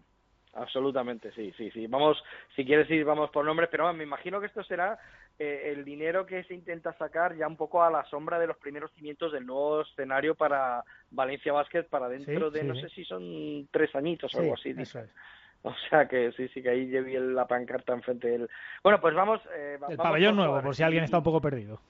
Absolutamente, 0.59 1.31
sí, 1.33 1.53
sí, 1.55 1.69
sí. 1.69 1.85
Vamos, 1.85 2.17
si 2.55 2.65
quieres 2.65 2.89
ir, 2.89 3.05
vamos 3.05 3.29
por 3.29 3.45
nombres, 3.45 3.69
pero 3.71 3.93
me 3.93 4.03
imagino 4.03 4.39
que 4.39 4.47
esto 4.47 4.63
será 4.63 4.97
eh, 5.37 5.71
el 5.75 5.85
dinero 5.85 6.25
que 6.25 6.43
se 6.45 6.55
intenta 6.55 6.93
sacar 6.93 7.35
ya 7.35 7.47
un 7.47 7.55
poco 7.55 7.83
a 7.83 7.91
la 7.91 8.03
sombra 8.05 8.39
de 8.39 8.47
los 8.47 8.57
primeros 8.57 8.91
cimientos 8.93 9.31
del 9.31 9.45
nuevo 9.45 9.81
escenario 9.81 10.33
para 10.33 10.83
Valencia 11.11 11.53
Basket 11.53 11.83
para 11.83 12.09
dentro 12.09 12.49
Sí, 12.49 12.53
de, 12.55 12.61
sí, 12.61 12.65
no 12.67 12.73
sí. 12.73 12.81
sé 12.81 12.89
si 12.89 13.05
son 13.05 13.67
tres 13.69 13.93
añitos 13.95 14.33
o 14.33 14.39
algo 14.39 14.55
así. 14.55 14.73
eso 14.77 14.99
es. 14.99 15.09
O 15.63 15.73
sea 15.89 16.07
que 16.07 16.31
sí, 16.31 16.47
sí, 16.49 16.61
que 16.63 16.69
ahí 16.69 16.87
llevé 16.87 17.19
la 17.19 17.45
pancarta 17.47 17.93
enfrente 17.93 18.27
del... 18.27 18.49
Bueno, 18.83 18.99
pues 19.01 19.13
vamos... 19.13 19.41
eh, 19.55 19.73
El 19.73 19.79
vamos 19.79 19.97
pabellón 19.97 20.35
nuevo, 20.37 20.61
por 20.61 20.75
si 20.75 20.81
alguien 20.83 21.03
está 21.03 21.17
un 21.19 21.23
poco 21.23 21.41
perdido. 21.41 21.81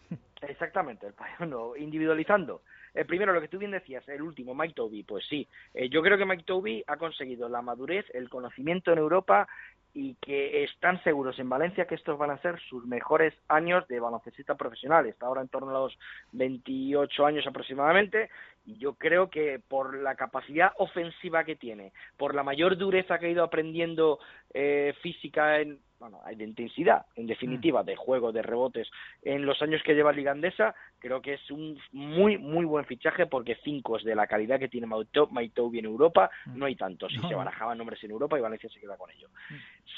Exactamente, 0.42 1.08
el 1.08 1.14
pabellón 1.14 1.50
nuevo, 1.52 1.78
individualizando. 1.78 2.62
Eh, 2.98 3.06
primero, 3.06 3.32
lo 3.32 3.40
que 3.40 3.48
tú 3.48 3.60
bien 3.60 3.70
decías, 3.70 4.08
el 4.10 4.24
último, 4.24 4.56
Mike 4.56 4.74
Toby, 4.74 5.04
pues 5.04 5.24
sí. 5.28 5.48
Eh, 5.76 5.88
yo 5.88 6.02
creo 6.02 6.18
que 6.18 6.26
Mike 6.26 6.46
Toby 6.46 6.84
ha 6.88 6.98
conseguido 6.98 7.48
la 7.48 7.62
madurez, 7.62 8.06
el 8.16 8.28
conocimiento 8.28 8.92
en 8.92 8.98
Europa 8.98 9.48
y 9.94 10.16
que 10.16 10.64
están 10.64 11.02
seguros 11.04 11.38
en 11.38 11.48
Valencia 11.48 11.86
que 11.86 11.94
estos 11.94 12.18
van 12.18 12.32
a 12.32 12.42
ser 12.42 12.60
sus 12.60 12.86
mejores 12.88 13.36
años 13.50 13.88
de 13.88 14.00
baloncestista 14.00 14.56
profesional. 14.56 15.06
Está 15.06 15.28
ahora 15.28 15.42
en 15.42 15.48
torno 15.48 15.70
a 15.70 15.80
los 15.82 15.98
28 16.32 17.24
años 17.24 17.46
aproximadamente 17.46 18.32
y 18.66 18.78
yo 18.80 18.96
creo 18.96 19.30
que 19.30 19.60
por 19.68 19.96
la 19.96 20.16
capacidad 20.16 20.72
ofensiva 20.78 21.44
que 21.44 21.56
tiene, 21.56 21.94
por 22.18 22.34
la 22.34 22.42
mayor 22.42 22.78
dureza 22.78 23.20
que 23.20 23.28
ha 23.28 23.30
ido 23.30 23.44
aprendiendo 23.44 24.18
eh, 24.56 24.96
física 25.02 25.60
en 25.60 25.80
bueno, 26.00 26.22
de 26.26 26.44
intensidad, 26.44 27.06
en 27.16 27.28
definitiva, 27.28 27.84
de 27.84 27.96
juego, 27.96 28.32
de 28.32 28.42
rebotes, 28.42 28.90
en 29.24 29.46
los 29.46 29.62
años 29.62 29.82
que 29.84 29.96
lleva 29.96 30.12
Liga 30.12 30.32
Andesa, 30.32 30.76
creo 31.00 31.22
que 31.22 31.34
es 31.34 31.52
un 31.52 31.80
muy, 31.92 32.38
muy 32.38 32.66
buen 32.66 32.86
fichaje 32.86 33.26
porque 33.26 33.58
cinco 33.64 33.98
es 33.98 34.04
de 34.04 34.16
la 34.16 34.28
calidad 34.28 34.60
que 34.60 34.68
tiene 34.68 34.88
Maitobi 34.88 35.80
en 35.80 35.86
Europa, 35.86 36.30
no 36.48 36.66
hay 36.66 36.76
tantos, 36.76 37.14
No. 37.22 37.28
se 37.28 37.36
barajaban 37.36 37.78
nombres 37.78 38.04
en 38.04 38.12
Europa 38.12 38.38
y 38.38 38.42
Valencia 38.42 38.70
se 38.70 38.80
queda 38.80 38.98
con 38.98 39.10
ello. 39.12 39.30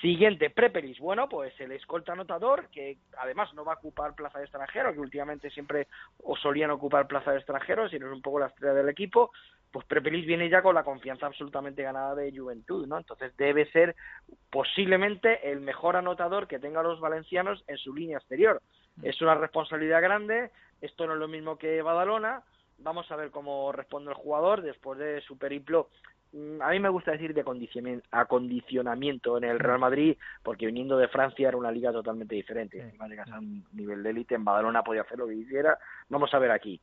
Siguiente, 0.02 0.50
Preperis, 0.50 1.00
bueno, 1.00 1.28
pues 1.28 1.60
el 1.60 1.74
escolta 1.74 2.14
anotador, 2.14 2.70
que 2.70 2.98
además 3.18 3.54
no 3.54 3.66
va 3.66 3.74
a 3.74 3.78
ocupar 3.78 4.16
plaza 4.16 4.40
de 4.40 4.46
extranjero, 4.46 4.94
que 4.94 5.00
últimamente 5.00 5.50
siempre 5.50 5.88
o 6.24 6.38
solían 6.38 6.72
ocupar 6.72 7.08
plaza 7.08 7.32
de 7.32 7.38
extranjero, 7.38 7.90
sino 7.90 8.08
es 8.08 8.14
un 8.14 8.22
poco 8.22 8.40
la 8.40 8.48
estrella 8.48 8.74
del 8.74 8.90
equipo, 8.90 9.32
pues 9.72 9.86
Prepelis 9.86 10.26
viene 10.26 10.50
ya 10.50 10.62
con 10.62 10.76
la 10.76 10.84
confianza 10.84 11.28
absolutamente 11.28 11.84
ganada 11.84 12.16
de 12.16 12.36
Juventud, 12.36 12.88
¿no? 12.88 12.98
Entonces 12.98 13.36
debe 13.38 13.70
ser 13.72 13.96
posiblemente 14.50 15.52
el 15.52 15.62
mejor 15.62 15.96
anotador 15.96 16.48
que 16.48 16.60
tengan 16.60 16.84
los 16.84 17.00
valencianos 17.00 17.64
en 17.68 17.78
su 17.78 17.94
línea 17.94 18.18
exterior. 18.18 18.62
Es 19.04 19.22
una 19.22 19.36
responsabilidad 19.36 20.02
grande, 20.02 20.52
esto 20.82 21.06
no 21.06 21.14
es 21.14 21.20
lo 21.20 21.28
mismo 21.28 21.58
que 21.58 21.82
Badalona, 21.82 22.42
vamos 22.80 23.10
a 23.12 23.16
ver 23.16 23.30
cómo 23.32 23.72
responde 23.72 24.12
el 24.12 24.18
jugador 24.18 24.62
después 24.62 24.98
de 25.00 25.22
su 25.22 25.38
periplo. 25.38 25.90
Mm, 26.32 26.62
A 26.62 26.70
mí 26.70 26.80
me 26.80 26.90
gusta 26.90 27.12
decir 27.12 27.34
de 27.34 27.42
acondicionamiento, 27.42 28.08
acondicionamiento 28.12 29.38
en 29.38 29.44
el 29.46 29.60
Real 29.60 29.80
Madrid, 29.80 30.18
porque 30.44 30.66
viniendo 30.66 30.98
de 30.98 31.08
Francia 31.08 31.48
era 31.48 31.58
una 31.58 31.72
liga 31.72 31.92
totalmente 31.92 32.36
diferente. 32.36 32.80
Encima 32.80 33.08
llegas 33.08 33.32
a 33.32 33.40
un 33.40 33.66
nivel 33.74 34.04
de 34.04 34.10
élite, 34.10 34.36
en 34.36 34.46
Badalona 34.46 34.84
podía 34.84 35.02
hacer 35.02 35.18
lo 35.18 35.28
que 35.28 35.36
quisiera. 35.36 35.78
Vamos 36.10 36.34
a 36.34 36.40
ver 36.40 36.52
aquí. 36.52 36.80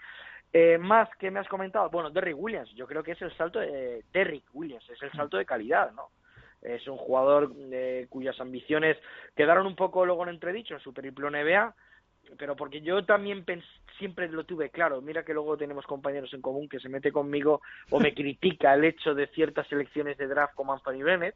Eh, 0.58 0.78
más 0.78 1.06
que 1.18 1.30
me 1.30 1.38
has 1.38 1.48
comentado, 1.48 1.90
bueno, 1.90 2.08
Derrick 2.08 2.38
Williams, 2.38 2.70
yo 2.74 2.86
creo 2.86 3.02
que 3.02 3.12
es 3.12 3.20
el 3.20 3.30
salto 3.36 3.58
de 3.58 4.02
Derrick 4.10 4.44
Williams, 4.54 4.88
es 4.88 5.02
el 5.02 5.12
salto 5.12 5.36
de 5.36 5.44
calidad, 5.44 5.92
¿no? 5.92 6.08
Es 6.62 6.88
un 6.88 6.96
jugador 6.96 7.52
eh, 7.70 8.06
cuyas 8.08 8.40
ambiciones 8.40 8.96
quedaron 9.34 9.66
un 9.66 9.76
poco 9.76 10.06
luego 10.06 10.22
en 10.22 10.30
entredicho 10.30 10.72
en 10.72 10.80
su 10.80 10.94
periplo 10.94 11.28
NBA, 11.30 11.74
pero 12.38 12.56
porque 12.56 12.80
yo 12.80 13.04
también 13.04 13.44
pens- 13.44 13.80
siempre 13.98 14.28
lo 14.30 14.44
tuve 14.44 14.70
claro. 14.70 15.02
Mira 15.02 15.24
que 15.26 15.34
luego 15.34 15.58
tenemos 15.58 15.84
compañeros 15.84 16.32
en 16.32 16.40
común 16.40 16.70
que 16.70 16.80
se 16.80 16.88
mete 16.88 17.12
conmigo 17.12 17.60
o 17.90 18.00
me 18.00 18.14
critica 18.14 18.72
el 18.72 18.84
hecho 18.84 19.14
de 19.14 19.26
ciertas 19.26 19.66
selecciones 19.66 20.16
de 20.16 20.26
draft 20.26 20.54
como 20.54 20.72
Anthony 20.72 21.02
Bennett, 21.04 21.34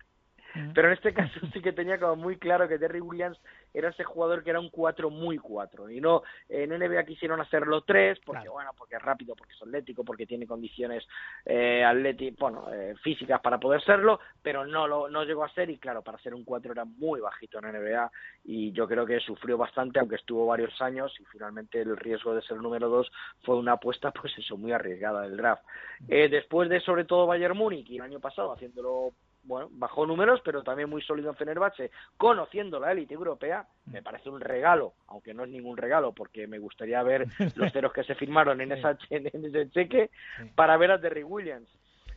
pero 0.74 0.88
en 0.88 0.94
este 0.94 1.12
caso 1.14 1.32
sí 1.52 1.60
que 1.62 1.72
tenía 1.72 1.98
como 1.98 2.16
muy 2.16 2.36
claro 2.38 2.68
que 2.68 2.78
Terry 2.78 3.00
Williams 3.00 3.38
era 3.72 3.90
ese 3.90 4.02
jugador 4.04 4.42
que 4.42 4.50
era 4.50 4.60
un 4.60 4.70
4 4.70 5.10
muy 5.10 5.38
4 5.38 5.88
y 5.90 6.00
no 6.00 6.22
en 6.48 6.70
NBA 6.70 7.04
quisieron 7.04 7.40
hacerlo 7.40 7.82
3 7.82 8.18
porque 8.24 8.48
bueno 8.52 8.70
porque 8.76 8.96
es 8.96 9.02
rápido 9.02 9.34
porque 9.36 9.52
es 9.54 9.62
atlético 9.62 10.04
porque 10.04 10.26
tiene 10.26 10.46
condiciones 10.46 11.06
eh, 11.44 11.82
atleti- 11.84 12.36
bueno 12.38 12.66
eh, 12.72 12.94
físicas 13.02 13.40
para 13.40 13.58
poder 13.58 13.82
serlo 13.84 14.18
pero 14.42 14.66
no 14.66 14.86
lo 14.88 15.08
no 15.08 15.24
llegó 15.24 15.44
a 15.44 15.52
ser 15.54 15.70
y 15.70 15.78
claro 15.78 16.02
para 16.02 16.18
ser 16.18 16.34
un 16.34 16.44
4 16.44 16.72
era 16.72 16.84
muy 16.84 17.20
bajito 17.20 17.58
en 17.58 17.66
NBA 17.72 18.10
y 18.44 18.72
yo 18.72 18.88
creo 18.88 19.06
que 19.06 19.20
sufrió 19.20 19.56
bastante 19.56 19.98
aunque 20.00 20.16
estuvo 20.16 20.46
varios 20.46 20.80
años 20.82 21.14
y 21.20 21.24
finalmente 21.26 21.80
el 21.80 21.96
riesgo 21.96 22.34
de 22.34 22.42
ser 22.42 22.56
número 22.56 22.88
2 22.88 23.10
fue 23.44 23.56
una 23.56 23.72
apuesta 23.72 24.10
pues 24.10 24.36
eso 24.38 24.56
muy 24.56 24.72
arriesgada 24.72 25.22
del 25.22 25.36
draft. 25.36 25.62
Eh, 26.08 26.28
después 26.28 26.68
de 26.68 26.80
sobre 26.80 27.04
todo 27.04 27.26
Bayern 27.26 27.56
Múnich 27.56 27.88
y 27.90 27.96
el 27.96 28.02
año 28.02 28.20
pasado 28.20 28.52
haciéndolo 28.52 29.12
bueno, 29.42 29.68
bajó 29.72 30.06
números, 30.06 30.40
pero 30.44 30.62
también 30.62 30.88
muy 30.88 31.02
sólido 31.02 31.30
en 31.30 31.36
Fenerbahce, 31.36 31.90
conociendo 32.16 32.78
la 32.78 32.92
élite 32.92 33.14
europea, 33.14 33.66
me 33.86 34.02
parece 34.02 34.28
un 34.28 34.40
regalo, 34.40 34.94
aunque 35.08 35.34
no 35.34 35.44
es 35.44 35.50
ningún 35.50 35.76
regalo, 35.76 36.12
porque 36.12 36.46
me 36.46 36.58
gustaría 36.58 37.02
ver 37.02 37.26
los 37.56 37.72
ceros 37.72 37.92
que 37.92 38.04
se 38.04 38.14
firmaron 38.14 38.60
en, 38.60 38.72
esa, 38.72 38.96
en 39.10 39.26
ese 39.26 39.70
cheque, 39.70 40.10
para 40.54 40.76
ver 40.76 40.92
a 40.92 40.98
Derry 40.98 41.24
Williams. 41.24 41.68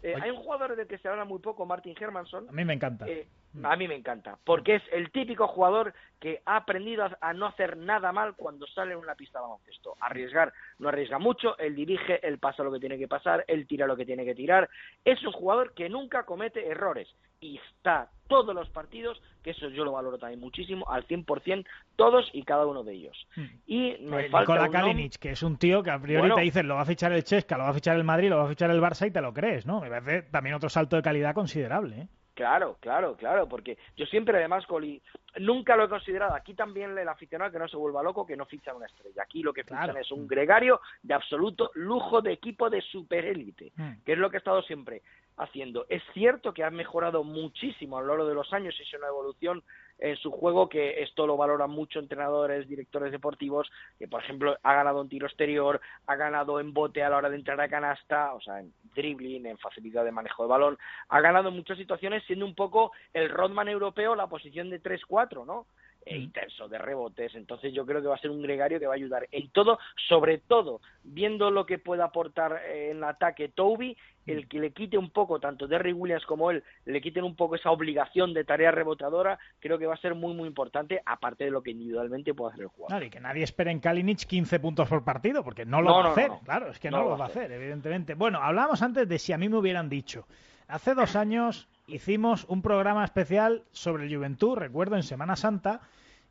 Eh, 0.02 0.16
hay 0.22 0.32
un 0.32 0.38
jugador 0.38 0.76
del 0.76 0.86
que 0.86 0.98
se 0.98 1.08
habla 1.08 1.24
muy 1.24 1.40
poco, 1.40 1.66
Martin 1.66 1.96
Hermanson. 2.00 2.50
A 2.50 2.52
mí 2.52 2.66
me 2.66 2.74
encanta. 2.74 3.08
Eh, 3.08 3.26
a 3.62 3.76
mí 3.76 3.88
me 3.88 3.96
encanta, 3.96 4.38
porque 4.44 4.76
es 4.76 4.84
el 4.92 5.12
típico 5.12 5.48
jugador 5.48 5.94
que 6.20 6.42
ha 6.46 6.56
aprendido 6.56 7.06
a, 7.20 7.34
no 7.34 7.48
hacer 7.48 7.78
nada 7.78 8.12
mal 8.12 8.36
cuando 8.36 8.66
sale 8.66 8.94
en 8.94 9.00
una 9.00 9.16
pista 9.16 9.40
de 9.40 9.44
baloncesto. 9.44 9.96
Arriesgar, 10.00 10.54
no 10.80 10.90
arriesga 10.90 11.20
mucho, 11.20 11.58
él 11.58 11.76
dirige, 11.76 12.26
él 12.26 12.40
pasa 12.40 12.64
lo 12.64 12.72
que 12.72 12.80
tiene 12.80 12.98
que 12.98 13.08
pasar, 13.08 13.44
él 13.48 13.68
tira 13.68 13.86
lo 13.86 13.96
que 13.96 14.06
tiene 14.06 14.26
que 14.26 14.34
tirar. 14.34 14.70
Es 15.04 15.22
un 15.24 15.34
jugador 15.34 15.74
que 15.74 15.90
nunca 15.90 16.24
comete 16.24 16.66
errores 16.66 17.14
y 17.42 17.60
está 17.70 18.10
todos 18.28 18.56
los 18.56 18.70
partidos, 18.70 19.22
que 19.44 19.52
eso 19.52 19.70
yo 19.70 19.84
lo 19.84 19.92
valoro 19.92 20.18
también 20.18 20.40
muchísimo, 20.40 20.90
al 20.90 21.06
100%, 21.06 21.66
todos 21.98 22.30
y 22.34 22.44
cada 22.44 22.66
uno 22.66 22.84
de 22.84 22.94
ellos. 22.94 23.28
Hmm. 23.36 23.46
Y 23.68 23.98
me 24.00 24.30
falta 24.30 24.70
Kalinic, 24.70 25.18
que 25.18 25.32
es 25.32 25.44
un 25.44 25.58
tío 25.58 25.84
que 25.84 25.92
a 25.92 26.00
priori 26.00 26.34
te 26.34 26.42
dicen 26.42 26.68
lo 26.68 26.76
va 26.76 26.82
a 26.82 26.86
fichar 26.86 27.12
el 27.12 27.24
Chesca, 27.24 27.58
lo 27.58 27.66
va 27.66 27.70
a 27.70 27.74
fichar 27.74 27.98
el 27.98 28.04
Madrid, 28.04 28.30
lo 28.30 28.38
va 28.38 28.46
a 28.46 28.50
fichar 28.50 28.72
el 28.72 28.82
Barça 28.82 29.08
y 29.08 29.12
te 29.12 29.22
lo 29.22 29.34
crees, 29.34 29.66
¿no? 29.66 29.82
Me 29.82 29.90
parece 29.90 30.24
también 30.30 30.56
otro 30.56 30.70
salto 30.70 30.96
de 30.96 31.02
calidad 31.02 31.36
considerable, 31.36 32.02
¿eh? 32.02 32.08
Claro, 32.34 32.78
claro, 32.80 33.16
claro, 33.16 33.48
porque 33.48 33.78
yo 33.96 34.08
siempre 34.08 34.38
además, 34.38 34.66
Coli, 34.66 35.00
nunca 35.40 35.76
lo 35.76 35.86
he 35.86 35.90
considerado, 35.90 36.34
aquí 36.34 36.56
también 36.56 36.98
el 36.98 37.08
aficionado 37.08 37.52
que 37.52 37.60
no 37.60 37.68
se 37.68 37.78
vuelva 37.78 38.02
loco, 38.02 38.26
que 38.26 38.36
no 38.36 38.46
ficha 38.46 38.74
una 38.74 38.88
estrella, 38.88 39.22
aquí 39.22 39.44
lo 39.44 39.54
que 39.54 39.64
fichan 39.64 39.98
es 39.98 40.12
un 40.12 40.28
gregario 40.28 40.82
de 41.04 41.14
absoluto 41.14 41.70
lujo 41.76 42.22
de 42.22 42.34
equipo 42.34 42.72
de 42.72 42.82
superélite, 42.82 43.72
mm. 43.76 44.04
que 44.04 44.14
es 44.14 44.18
lo 44.18 44.32
que 44.32 44.38
he 44.38 44.40
estado 44.40 44.64
siempre 44.64 45.04
haciendo. 45.38 45.86
Es 45.90 46.02
cierto 46.14 46.54
que 46.54 46.64
ha 46.64 46.72
mejorado 46.72 47.24
muchísimo 47.24 47.98
a 47.98 48.02
lo 48.02 48.08
largo 48.08 48.28
de 48.28 48.36
los 48.36 48.52
años, 48.52 48.76
es 48.80 48.94
una 48.94 49.08
evolución 49.08 49.64
en 50.00 50.16
su 50.18 50.32
juego, 50.32 50.70
que 50.70 51.02
esto 51.04 51.26
lo 51.28 51.38
valoran 51.38 51.70
mucho 51.70 52.00
entrenadores, 52.00 52.68
directores 52.68 53.12
deportivos, 53.12 53.72
que 53.98 54.08
por 54.08 54.24
ejemplo 54.24 54.58
ha 54.62 54.74
ganado 54.74 55.02
en 55.02 55.10
tiro 55.10 55.28
exterior, 55.28 55.80
ha 56.08 56.16
ganado 56.16 56.60
en 56.60 56.74
bote 56.74 57.04
a 57.04 57.10
la 57.10 57.18
hora 57.18 57.30
de 57.30 57.38
entrar 57.38 57.60
a 57.62 57.70
canasta, 57.70 58.34
o 58.34 58.42
sea, 58.42 58.60
en 58.60 58.74
dribbling, 58.96 59.46
en 59.46 59.58
facilidad 59.58 60.04
de 60.04 60.12
manejo 60.12 60.44
de 60.44 60.50
balón, 60.50 60.78
ha 61.10 61.22
ganado 61.22 61.50
en 61.50 61.56
muchas 61.56 61.78
situaciones 61.78 62.24
siendo 62.26 62.46
un 62.46 62.56
poco 62.56 62.92
el 63.14 63.30
Rodman 63.30 63.70
europeo 63.70 64.16
la 64.16 64.28
posición 64.28 64.70
de 64.70 64.82
3-4, 64.82 65.46
¿no? 65.46 65.66
E 66.06 66.18
intenso 66.18 66.68
de 66.68 66.78
rebotes. 66.78 67.36
Entonces 67.36 67.74
yo 67.74 67.86
creo 67.86 68.02
que 68.02 68.08
va 68.08 68.16
a 68.16 68.20
ser 68.20 68.32
un 68.32 68.42
gregario 68.42 68.80
que 68.80 68.88
va 68.88 68.94
a 68.94 68.98
ayudar 68.98 69.28
en 69.32 69.50
todo, 69.50 69.80
sobre 70.08 70.40
todo 70.40 70.82
viendo 71.04 71.52
lo 71.52 71.66
que 71.66 71.78
puede 71.78 72.04
aportar 72.04 72.62
eh, 72.66 72.92
en 72.92 73.04
ataque 73.04 73.50
Toby, 73.50 73.98
el 74.26 74.48
que 74.48 74.60
le 74.60 74.72
quite 74.72 74.98
un 74.98 75.10
poco, 75.10 75.40
tanto 75.40 75.68
Derry 75.68 75.92
Williams 75.92 76.26
como 76.26 76.50
él, 76.50 76.64
le 76.86 77.02
quiten 77.02 77.24
un 77.24 77.36
poco 77.36 77.56
esa 77.56 77.72
obligación 77.72 78.34
de 78.34 78.46
tarea 78.46 78.72
rebotadora, 78.72 79.38
creo 79.60 79.78
que 79.78 79.86
va 79.86 79.96
a 79.96 79.98
ser 79.98 80.16
muy, 80.16 80.34
muy 80.34 80.48
importante, 80.48 81.02
aparte 81.06 81.44
de 81.46 81.52
lo 81.52 81.62
que 81.62 81.72
individualmente 81.72 82.34
puede 82.34 82.54
hacer 82.54 82.64
el 82.64 82.70
jugador. 82.70 82.90
Claro, 82.90 83.06
y 83.06 83.10
que 83.10 83.20
nadie 83.20 83.44
espere 83.44 83.72
en 83.72 83.80
Kalinic 83.80 84.26
15 84.26 84.60
puntos 84.60 84.88
por 84.88 85.04
partido, 85.04 85.44
porque 85.44 85.66
no 85.66 85.82
lo 85.82 85.94
va 85.94 86.06
a 86.06 86.12
hacer, 86.12 86.32
claro, 86.46 86.70
es 86.70 86.80
que 86.80 86.90
no, 86.90 87.04
lo 87.04 87.18
va 87.18 87.26
a 87.26 87.28
hacer, 87.28 87.52
evidentemente. 87.52 88.14
Bueno, 88.14 88.40
hablábamos 88.42 88.82
antes 88.82 89.08
de 89.08 89.20
si 89.20 89.34
a 89.34 89.38
mí 89.38 89.50
me 89.50 89.58
hubieran 89.58 89.90
dicho, 89.90 90.26
hace 90.68 90.94
dos 90.94 91.16
años 91.16 91.68
hicimos 91.88 92.46
un 92.50 92.62
programa 92.62 93.04
especial 93.04 93.64
sobre 93.72 94.06
el 94.06 94.16
Juventud, 94.16 94.56
recuerdo, 94.56 94.96
en 94.96 95.04
Semana 95.04 95.36
Santa, 95.36 95.82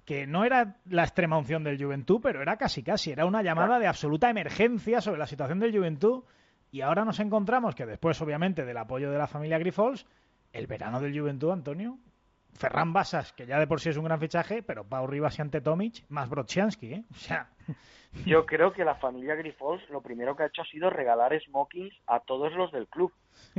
que 0.04 0.26
no 0.26 0.44
era 0.44 0.76
la 0.86 1.04
extrema 1.04 1.38
unción 1.38 1.62
del 1.62 1.82
Juventud, 1.82 2.20
pero 2.22 2.42
era 2.42 2.56
casi 2.56 2.82
casi, 2.82 3.12
era 3.12 3.26
una 3.26 3.42
llamada 3.42 3.78
de 3.78 3.86
absoluta 3.86 4.30
emergencia 4.30 5.00
sobre 5.00 5.18
la 5.18 5.26
situación 5.26 5.60
del 5.60 5.76
Juventud. 5.76 6.24
Y 6.70 6.80
ahora 6.80 7.04
nos 7.04 7.20
encontramos 7.20 7.74
que 7.74 7.86
después, 7.86 8.20
obviamente, 8.22 8.64
del 8.64 8.78
apoyo 8.78 9.10
de 9.10 9.18
la 9.18 9.26
familia 9.26 9.58
Grifols, 9.58 10.06
el 10.52 10.66
verano 10.66 11.00
del 11.00 11.18
Juventud, 11.18 11.50
Antonio, 11.50 11.98
Ferran 12.54 12.92
Basas, 12.92 13.32
que 13.32 13.46
ya 13.46 13.58
de 13.58 13.66
por 13.66 13.80
sí 13.80 13.88
es 13.88 13.96
un 13.96 14.04
gran 14.04 14.20
fichaje, 14.20 14.62
pero 14.62 14.84
Pau 14.84 15.06
Rivas 15.06 15.38
y 15.38 15.42
ante 15.42 15.60
Tomic, 15.60 16.04
más 16.08 16.28
Brodzianski, 16.28 16.94
¿eh? 16.94 17.04
O 17.10 17.14
sea... 17.14 17.50
Yo 18.26 18.44
creo 18.44 18.74
que 18.74 18.84
la 18.84 18.96
familia 18.96 19.34
Grifols 19.36 19.88
lo 19.88 20.02
primero 20.02 20.36
que 20.36 20.42
ha 20.42 20.46
hecho 20.46 20.60
ha 20.60 20.66
sido 20.66 20.90
regalar 20.90 21.32
smokings 21.40 21.94
a 22.06 22.20
todos 22.20 22.52
los 22.52 22.70
del 22.70 22.86
club 22.86 23.10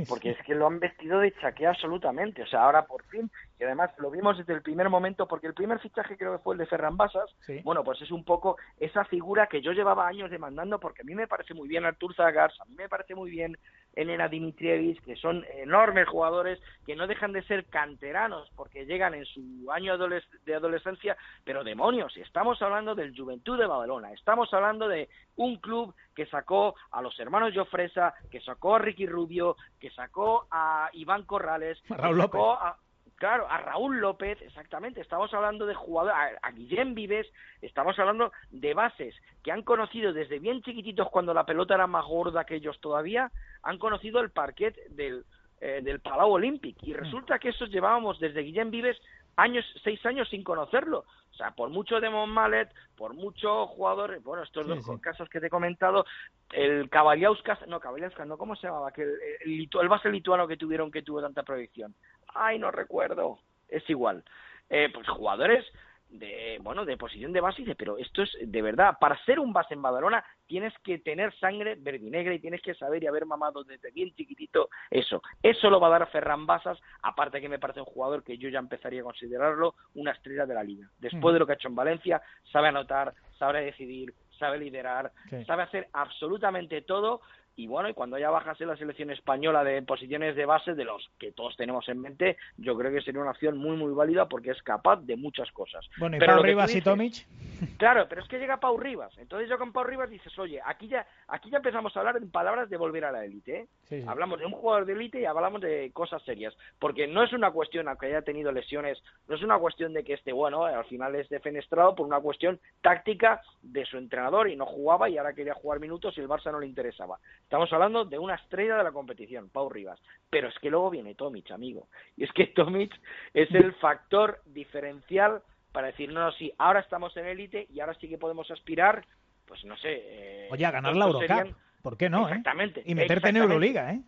porque 0.08 0.30
es 0.30 0.38
que 0.44 0.54
lo 0.54 0.66
han 0.66 0.80
vestido 0.80 1.20
de 1.20 1.32
chaquea 1.40 1.70
absolutamente. 1.70 2.42
O 2.42 2.46
sea, 2.46 2.62
ahora 2.62 2.86
por 2.86 3.04
fin, 3.04 3.30
y 3.58 3.64
además 3.64 3.90
lo 3.98 4.10
vimos 4.10 4.36
desde 4.38 4.52
el 4.52 4.62
primer 4.62 4.88
momento, 4.88 5.26
porque 5.28 5.46
el 5.46 5.54
primer 5.54 5.78
fichaje 5.78 6.16
creo 6.16 6.36
que 6.36 6.42
fue 6.42 6.54
el 6.54 6.58
de 6.58 6.66
Ferran 6.66 6.96
Basas, 6.96 7.34
bueno, 7.62 7.84
pues 7.84 8.00
es 8.02 8.10
un 8.10 8.24
poco 8.24 8.56
esa 8.78 9.04
figura 9.04 9.46
que 9.46 9.62
yo 9.62 9.72
llevaba 9.72 10.08
años 10.08 10.30
demandando, 10.30 10.80
porque 10.80 11.02
a 11.02 11.04
mí 11.04 11.14
me 11.14 11.28
parece 11.28 11.54
muy 11.54 11.68
bien 11.68 11.84
Artur 11.84 12.14
Zagars, 12.14 12.60
a 12.60 12.64
mí 12.64 12.74
me 12.74 12.88
parece 12.88 13.14
muy 13.14 13.30
bien 13.30 13.56
Elena 13.94 14.28
Dimitrievich, 14.28 15.00
que 15.02 15.16
son 15.16 15.44
enormes 15.54 16.08
jugadores, 16.08 16.60
que 16.86 16.96
no 16.96 17.06
dejan 17.06 17.32
de 17.32 17.42
ser 17.44 17.64
canteranos, 17.66 18.50
porque 18.56 18.86
llegan 18.86 19.14
en 19.14 19.24
su 19.24 19.70
año 19.70 19.96
de 19.98 20.54
adolescencia, 20.54 21.16
pero 21.44 21.64
demonios, 21.64 22.16
estamos 22.16 22.60
hablando 22.62 22.94
del 22.94 23.16
Juventud 23.16 23.58
de 23.58 23.66
Badalona, 23.66 24.12
estamos 24.12 24.52
hablando 24.52 24.88
de 24.88 25.08
un 25.36 25.56
club 25.56 25.94
que 26.14 26.26
sacó 26.26 26.74
a 26.90 27.02
los 27.02 27.18
hermanos 27.18 27.52
Jofresa, 27.54 28.14
que 28.30 28.40
sacó 28.40 28.76
a 28.76 28.78
Ricky 28.78 29.06
Rubio, 29.06 29.56
que 29.80 29.90
sacó 29.90 30.46
a 30.50 30.90
Iván 30.92 31.24
Corrales, 31.24 31.80
que 31.82 31.94
sacó 31.94 32.52
a, 32.52 32.76
claro, 33.24 33.46
a 33.48 33.56
Raúl 33.56 34.00
López, 34.00 34.38
exactamente, 34.42 35.00
estamos 35.00 35.32
hablando 35.32 35.64
de 35.64 35.74
jugadores, 35.74 36.38
a, 36.42 36.50
Guillén 36.50 36.94
Vives, 36.94 37.26
estamos 37.62 37.98
hablando 37.98 38.32
de 38.50 38.74
bases 38.74 39.14
que 39.42 39.50
han 39.50 39.62
conocido 39.62 40.12
desde 40.12 40.38
bien 40.38 40.60
chiquititos 40.60 41.08
cuando 41.08 41.32
la 41.32 41.46
pelota 41.46 41.74
era 41.74 41.86
más 41.86 42.04
gorda 42.04 42.44
que 42.44 42.56
ellos 42.56 42.78
todavía, 42.82 43.32
han 43.62 43.78
conocido 43.78 44.20
el 44.20 44.28
parquet 44.28 44.76
del, 44.90 45.24
eh, 45.62 45.80
del 45.82 46.00
Palau 46.00 46.32
Olympic 46.32 46.76
y 46.82 46.92
resulta 46.92 47.38
que 47.38 47.48
esos 47.48 47.70
llevábamos 47.70 48.20
desde 48.20 48.42
Guillén 48.42 48.70
Vives 48.70 49.00
años, 49.36 49.64
seis 49.82 50.04
años 50.04 50.28
sin 50.28 50.44
conocerlo. 50.44 51.06
O 51.34 51.36
sea, 51.36 51.50
por 51.50 51.68
mucho 51.68 52.00
Demon 52.00 52.30
Mallet, 52.30 52.72
por 52.96 53.12
mucho 53.14 53.66
jugador, 53.66 54.20
bueno, 54.22 54.44
estos 54.44 54.66
dos 54.68 55.00
casos 55.00 55.28
que 55.28 55.40
te 55.40 55.48
he 55.48 55.50
comentado, 55.50 56.06
el 56.52 56.88
Cavaliauskas, 56.88 57.66
no, 57.66 57.80
Cavaliauskas, 57.80 58.26
no, 58.28 58.38
¿cómo 58.38 58.54
se 58.54 58.68
llamaba? 58.68 58.92
Que 58.92 59.02
el, 59.02 59.68
el, 59.68 59.88
base 59.88 60.10
lituano 60.10 60.46
que 60.46 60.56
tuvieron 60.56 60.92
que 60.92 61.02
tuvo 61.02 61.20
tanta 61.20 61.42
proyección. 61.42 61.92
Ay, 62.34 62.60
no 62.60 62.70
recuerdo. 62.70 63.40
Es 63.68 63.88
igual. 63.90 64.22
Eh, 64.70 64.90
pues 64.94 65.08
jugadores 65.08 65.64
de 66.08 66.58
bueno 66.62 66.84
de 66.84 66.96
posición 66.96 67.32
de 67.32 67.40
base 67.40 67.62
y 67.62 67.64
dice 67.64 67.76
pero 67.76 67.98
esto 67.98 68.22
es 68.22 68.30
de 68.40 68.62
verdad 68.62 68.96
para 69.00 69.22
ser 69.24 69.40
un 69.40 69.52
base 69.52 69.74
en 69.74 69.82
Badalona 69.82 70.24
tienes 70.46 70.72
que 70.84 70.98
tener 70.98 71.34
sangre 71.38 71.74
verdinegra 71.76 72.34
y 72.34 72.38
tienes 72.38 72.62
que 72.62 72.74
saber 72.74 73.02
y 73.02 73.06
haber 73.06 73.26
mamado 73.26 73.64
desde 73.64 73.90
bien 73.90 74.14
chiquitito 74.14 74.68
eso 74.90 75.22
eso 75.42 75.70
lo 75.70 75.80
va 75.80 75.88
a 75.88 75.98
dar 75.98 76.10
Ferran 76.10 76.46
Basas 76.46 76.78
aparte 77.02 77.40
que 77.40 77.48
me 77.48 77.58
parece 77.58 77.80
un 77.80 77.86
jugador 77.86 78.22
que 78.22 78.38
yo 78.38 78.48
ya 78.48 78.58
empezaría 78.58 79.00
a 79.00 79.04
considerarlo 79.04 79.74
una 79.94 80.12
estrella 80.12 80.46
de 80.46 80.54
la 80.54 80.62
liga. 80.62 80.88
Después 80.98 81.32
de 81.32 81.38
lo 81.38 81.46
que 81.46 81.52
ha 81.52 81.54
hecho 81.56 81.68
en 81.68 81.74
Valencia 81.74 82.22
sabe 82.52 82.68
anotar 82.68 83.14
sabe 83.38 83.64
decidir 83.64 84.14
sabe 84.38 84.58
liderar 84.58 85.12
sabe 85.46 85.62
hacer 85.62 85.88
absolutamente 85.92 86.82
todo 86.82 87.20
y 87.56 87.66
bueno, 87.66 87.88
y 87.88 87.94
cuando 87.94 88.18
ya 88.18 88.30
bajase 88.30 88.66
la 88.66 88.76
selección 88.76 89.10
española 89.10 89.62
de 89.62 89.80
posiciones 89.82 90.34
de 90.34 90.44
base, 90.44 90.74
de 90.74 90.84
los 90.84 91.08
que 91.18 91.32
todos 91.32 91.56
tenemos 91.56 91.88
en 91.88 92.00
mente, 92.00 92.36
yo 92.56 92.76
creo 92.76 92.92
que 92.92 93.00
sería 93.00 93.20
una 93.20 93.30
opción 93.30 93.56
muy, 93.58 93.76
muy 93.76 93.92
válida 93.92 94.28
porque 94.28 94.50
es 94.50 94.62
capaz 94.62 94.96
de 95.02 95.16
muchas 95.16 95.50
cosas. 95.52 95.88
Bueno, 95.98 96.16
¿y 96.16 96.20
pero 96.20 96.34
Pau 96.34 96.42
Rivas 96.42 96.74
y 96.74 96.82
Tomic? 96.82 97.26
Claro, 97.78 98.06
pero 98.08 98.20
es 98.20 98.28
que 98.28 98.38
llega 98.38 98.58
Pau 98.58 98.76
Rivas. 98.76 99.16
Entonces 99.16 99.48
yo 99.48 99.56
con 99.56 99.72
Pau 99.72 99.84
Rivas 99.84 100.10
dices, 100.10 100.36
oye, 100.38 100.60
aquí 100.64 100.88
ya, 100.88 101.06
aquí 101.28 101.50
ya 101.50 101.58
empezamos 101.58 101.96
a 101.96 102.00
hablar 102.00 102.16
en 102.16 102.30
palabras 102.30 102.68
de 102.68 102.76
volver 102.76 103.04
a 103.04 103.12
la 103.12 103.24
élite. 103.24 103.68
¿eh? 103.90 104.04
Hablamos 104.06 104.38
de 104.38 104.46
un 104.46 104.52
jugador 104.52 104.84
de 104.84 104.92
élite 104.92 105.20
y 105.20 105.24
hablamos 105.24 105.60
de 105.60 105.90
cosas 105.92 106.22
serias. 106.24 106.54
Porque 106.78 107.06
no 107.06 107.22
es 107.22 107.32
una 107.32 107.52
cuestión, 107.52 107.88
aunque 107.88 108.06
haya 108.06 108.22
tenido 108.22 108.52
lesiones, 108.52 109.02
no 109.28 109.36
es 109.36 109.42
una 109.42 109.58
cuestión 109.58 109.92
de 109.94 110.04
que 110.04 110.14
esté 110.14 110.32
bueno, 110.32 110.64
al 110.64 110.84
final 110.86 111.14
es 111.14 111.28
defenestrado 111.28 111.94
por 111.94 112.06
una 112.06 112.20
cuestión 112.20 112.60
táctica 112.82 113.40
de 113.62 113.84
su 113.86 113.96
entrenador 113.96 114.50
y 114.50 114.56
no 114.56 114.66
jugaba 114.66 115.08
y 115.08 115.16
ahora 115.16 115.32
quería 115.32 115.54
jugar 115.54 115.80
minutos 115.80 116.16
y 116.18 116.20
el 116.20 116.28
Barça 116.28 116.50
no 116.52 116.60
le 116.60 116.66
interesaba. 116.66 117.18
Estamos 117.44 117.72
hablando 117.72 118.04
de 118.04 118.18
una 118.18 118.34
estrella 118.34 118.76
de 118.76 118.84
la 118.84 118.90
competición, 118.90 119.48
Pau 119.48 119.68
Rivas. 119.68 120.00
Pero 120.28 120.48
es 120.48 120.58
que 120.58 120.70
luego 120.70 120.90
viene 120.90 121.14
Tomic, 121.14 121.52
amigo. 121.52 121.88
Y 122.16 122.24
es 122.24 122.32
que 122.32 122.48
Tomic 122.48 122.92
es 123.32 123.48
el 123.54 123.74
factor 123.74 124.40
diferencial 124.46 125.42
para 125.70 125.88
decir, 125.88 126.12
no, 126.12 126.20
no, 126.20 126.32
sí, 126.32 126.52
ahora 126.58 126.80
estamos 126.80 127.16
en 127.16 127.26
élite 127.26 127.66
y 127.72 127.80
ahora 127.80 127.94
sí 127.94 128.08
que 128.08 128.18
podemos 128.18 128.50
aspirar, 128.50 129.04
pues 129.46 129.64
no 129.64 129.76
sé. 129.76 130.02
Eh, 130.04 130.48
Oye, 130.50 130.64
a 130.64 130.70
ganar 130.70 130.96
la 130.96 131.06
Eurocup. 131.06 131.54
¿Por 131.82 131.96
qué 131.96 132.08
no? 132.08 132.20
Eh? 132.20 132.30
Exactamente. 132.30 132.82
Y 132.86 132.94
meterte 132.94 133.28
en 133.28 133.36
Euroliga, 133.36 133.92
¿eh? 133.92 134.00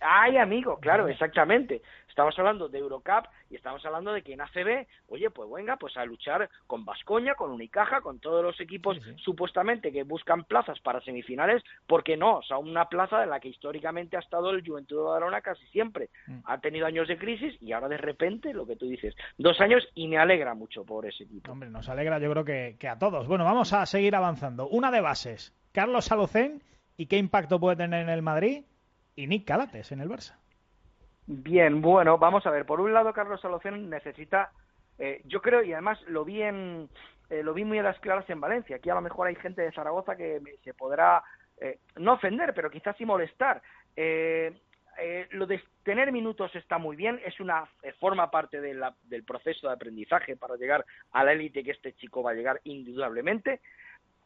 Ay, 0.00 0.36
amigo, 0.36 0.78
claro, 0.80 1.08
exactamente. 1.08 1.82
Estamos 2.18 2.36
hablando 2.36 2.68
de 2.68 2.80
Eurocup 2.80 3.28
y 3.48 3.54
estamos 3.54 3.86
hablando 3.86 4.12
de 4.12 4.22
que 4.22 4.32
en 4.32 4.40
ACB, 4.40 4.88
oye, 5.06 5.30
pues 5.30 5.48
venga, 5.54 5.76
pues 5.76 5.96
a 5.96 6.04
luchar 6.04 6.50
con 6.66 6.84
Vascoña, 6.84 7.36
con 7.36 7.52
Unicaja, 7.52 8.00
con 8.00 8.18
todos 8.18 8.42
los 8.42 8.60
equipos 8.60 8.98
supuestamente 9.18 9.92
que 9.92 10.02
buscan 10.02 10.42
plazas 10.42 10.80
para 10.80 11.00
semifinales, 11.00 11.62
¿por 11.86 12.02
qué 12.02 12.16
no? 12.16 12.38
O 12.38 12.42
sea, 12.42 12.58
una 12.58 12.88
plaza 12.88 13.20
de 13.20 13.26
la 13.26 13.38
que 13.38 13.50
históricamente 13.50 14.16
ha 14.16 14.18
estado 14.18 14.50
el 14.50 14.66
Juventud 14.66 14.96
de 14.96 15.02
Badalona 15.04 15.42
casi 15.42 15.64
siempre. 15.68 16.10
Mm. 16.26 16.40
Ha 16.46 16.58
tenido 16.58 16.86
años 16.86 17.06
de 17.06 17.18
crisis 17.18 17.54
y 17.62 17.70
ahora 17.70 17.86
de 17.86 17.98
repente, 17.98 18.52
lo 18.52 18.66
que 18.66 18.74
tú 18.74 18.88
dices, 18.88 19.14
dos 19.36 19.60
años 19.60 19.86
y 19.94 20.08
me 20.08 20.18
alegra 20.18 20.54
mucho 20.54 20.84
por 20.84 21.06
ese 21.06 21.22
equipo. 21.22 21.52
Hombre, 21.52 21.70
nos 21.70 21.88
alegra 21.88 22.18
yo 22.18 22.32
creo 22.32 22.44
que, 22.44 22.76
que 22.80 22.88
a 22.88 22.98
todos. 22.98 23.28
Bueno, 23.28 23.44
vamos 23.44 23.72
a 23.72 23.86
seguir 23.86 24.16
avanzando. 24.16 24.66
Una 24.66 24.90
de 24.90 25.00
bases, 25.00 25.54
Carlos 25.70 26.06
Salocén, 26.06 26.64
¿y 26.96 27.06
qué 27.06 27.16
impacto 27.16 27.60
puede 27.60 27.76
tener 27.76 28.02
en 28.02 28.08
el 28.08 28.22
Madrid? 28.22 28.64
y 29.18 29.26
Nick 29.26 29.46
Calates 29.46 29.90
en 29.90 30.00
el 30.00 30.08
Barça. 30.08 30.36
Bien, 31.30 31.82
bueno, 31.82 32.16
vamos 32.16 32.46
a 32.46 32.50
ver. 32.50 32.64
Por 32.64 32.80
un 32.80 32.94
lado, 32.94 33.12
Carlos 33.12 33.42
Salocén 33.42 33.90
necesita, 33.90 34.50
eh, 34.98 35.20
yo 35.26 35.42
creo, 35.42 35.62
y 35.62 35.74
además 35.74 36.00
lo 36.08 36.24
vi 36.24 36.40
en, 36.40 36.88
eh, 37.28 37.42
lo 37.42 37.52
vi 37.52 37.64
muy 37.64 37.78
a 37.78 37.82
las 37.82 38.00
claras 38.00 38.28
en 38.30 38.40
Valencia. 38.40 38.76
Aquí 38.76 38.88
a 38.88 38.94
lo 38.94 39.02
mejor 39.02 39.26
hay 39.26 39.34
gente 39.34 39.60
de 39.60 39.72
Zaragoza 39.72 40.16
que 40.16 40.40
se 40.64 40.72
podrá 40.72 41.22
eh, 41.60 41.80
no 41.96 42.14
ofender, 42.14 42.54
pero 42.54 42.70
quizás 42.70 42.96
sí 42.96 43.04
molestar. 43.04 43.60
Eh, 43.94 44.56
eh, 44.98 45.26
lo 45.32 45.46
de 45.46 45.62
tener 45.82 46.10
minutos 46.12 46.54
está 46.56 46.78
muy 46.78 46.96
bien, 46.96 47.20
es 47.22 47.38
una 47.40 47.68
forma 48.00 48.30
parte 48.30 48.60
del 48.62 49.24
proceso 49.24 49.68
de 49.68 49.74
aprendizaje 49.74 50.34
para 50.34 50.56
llegar 50.56 50.84
a 51.12 51.24
la 51.24 51.32
élite 51.32 51.62
que 51.62 51.72
este 51.72 51.92
chico 51.92 52.22
va 52.22 52.30
a 52.30 52.34
llegar 52.34 52.60
indudablemente, 52.64 53.60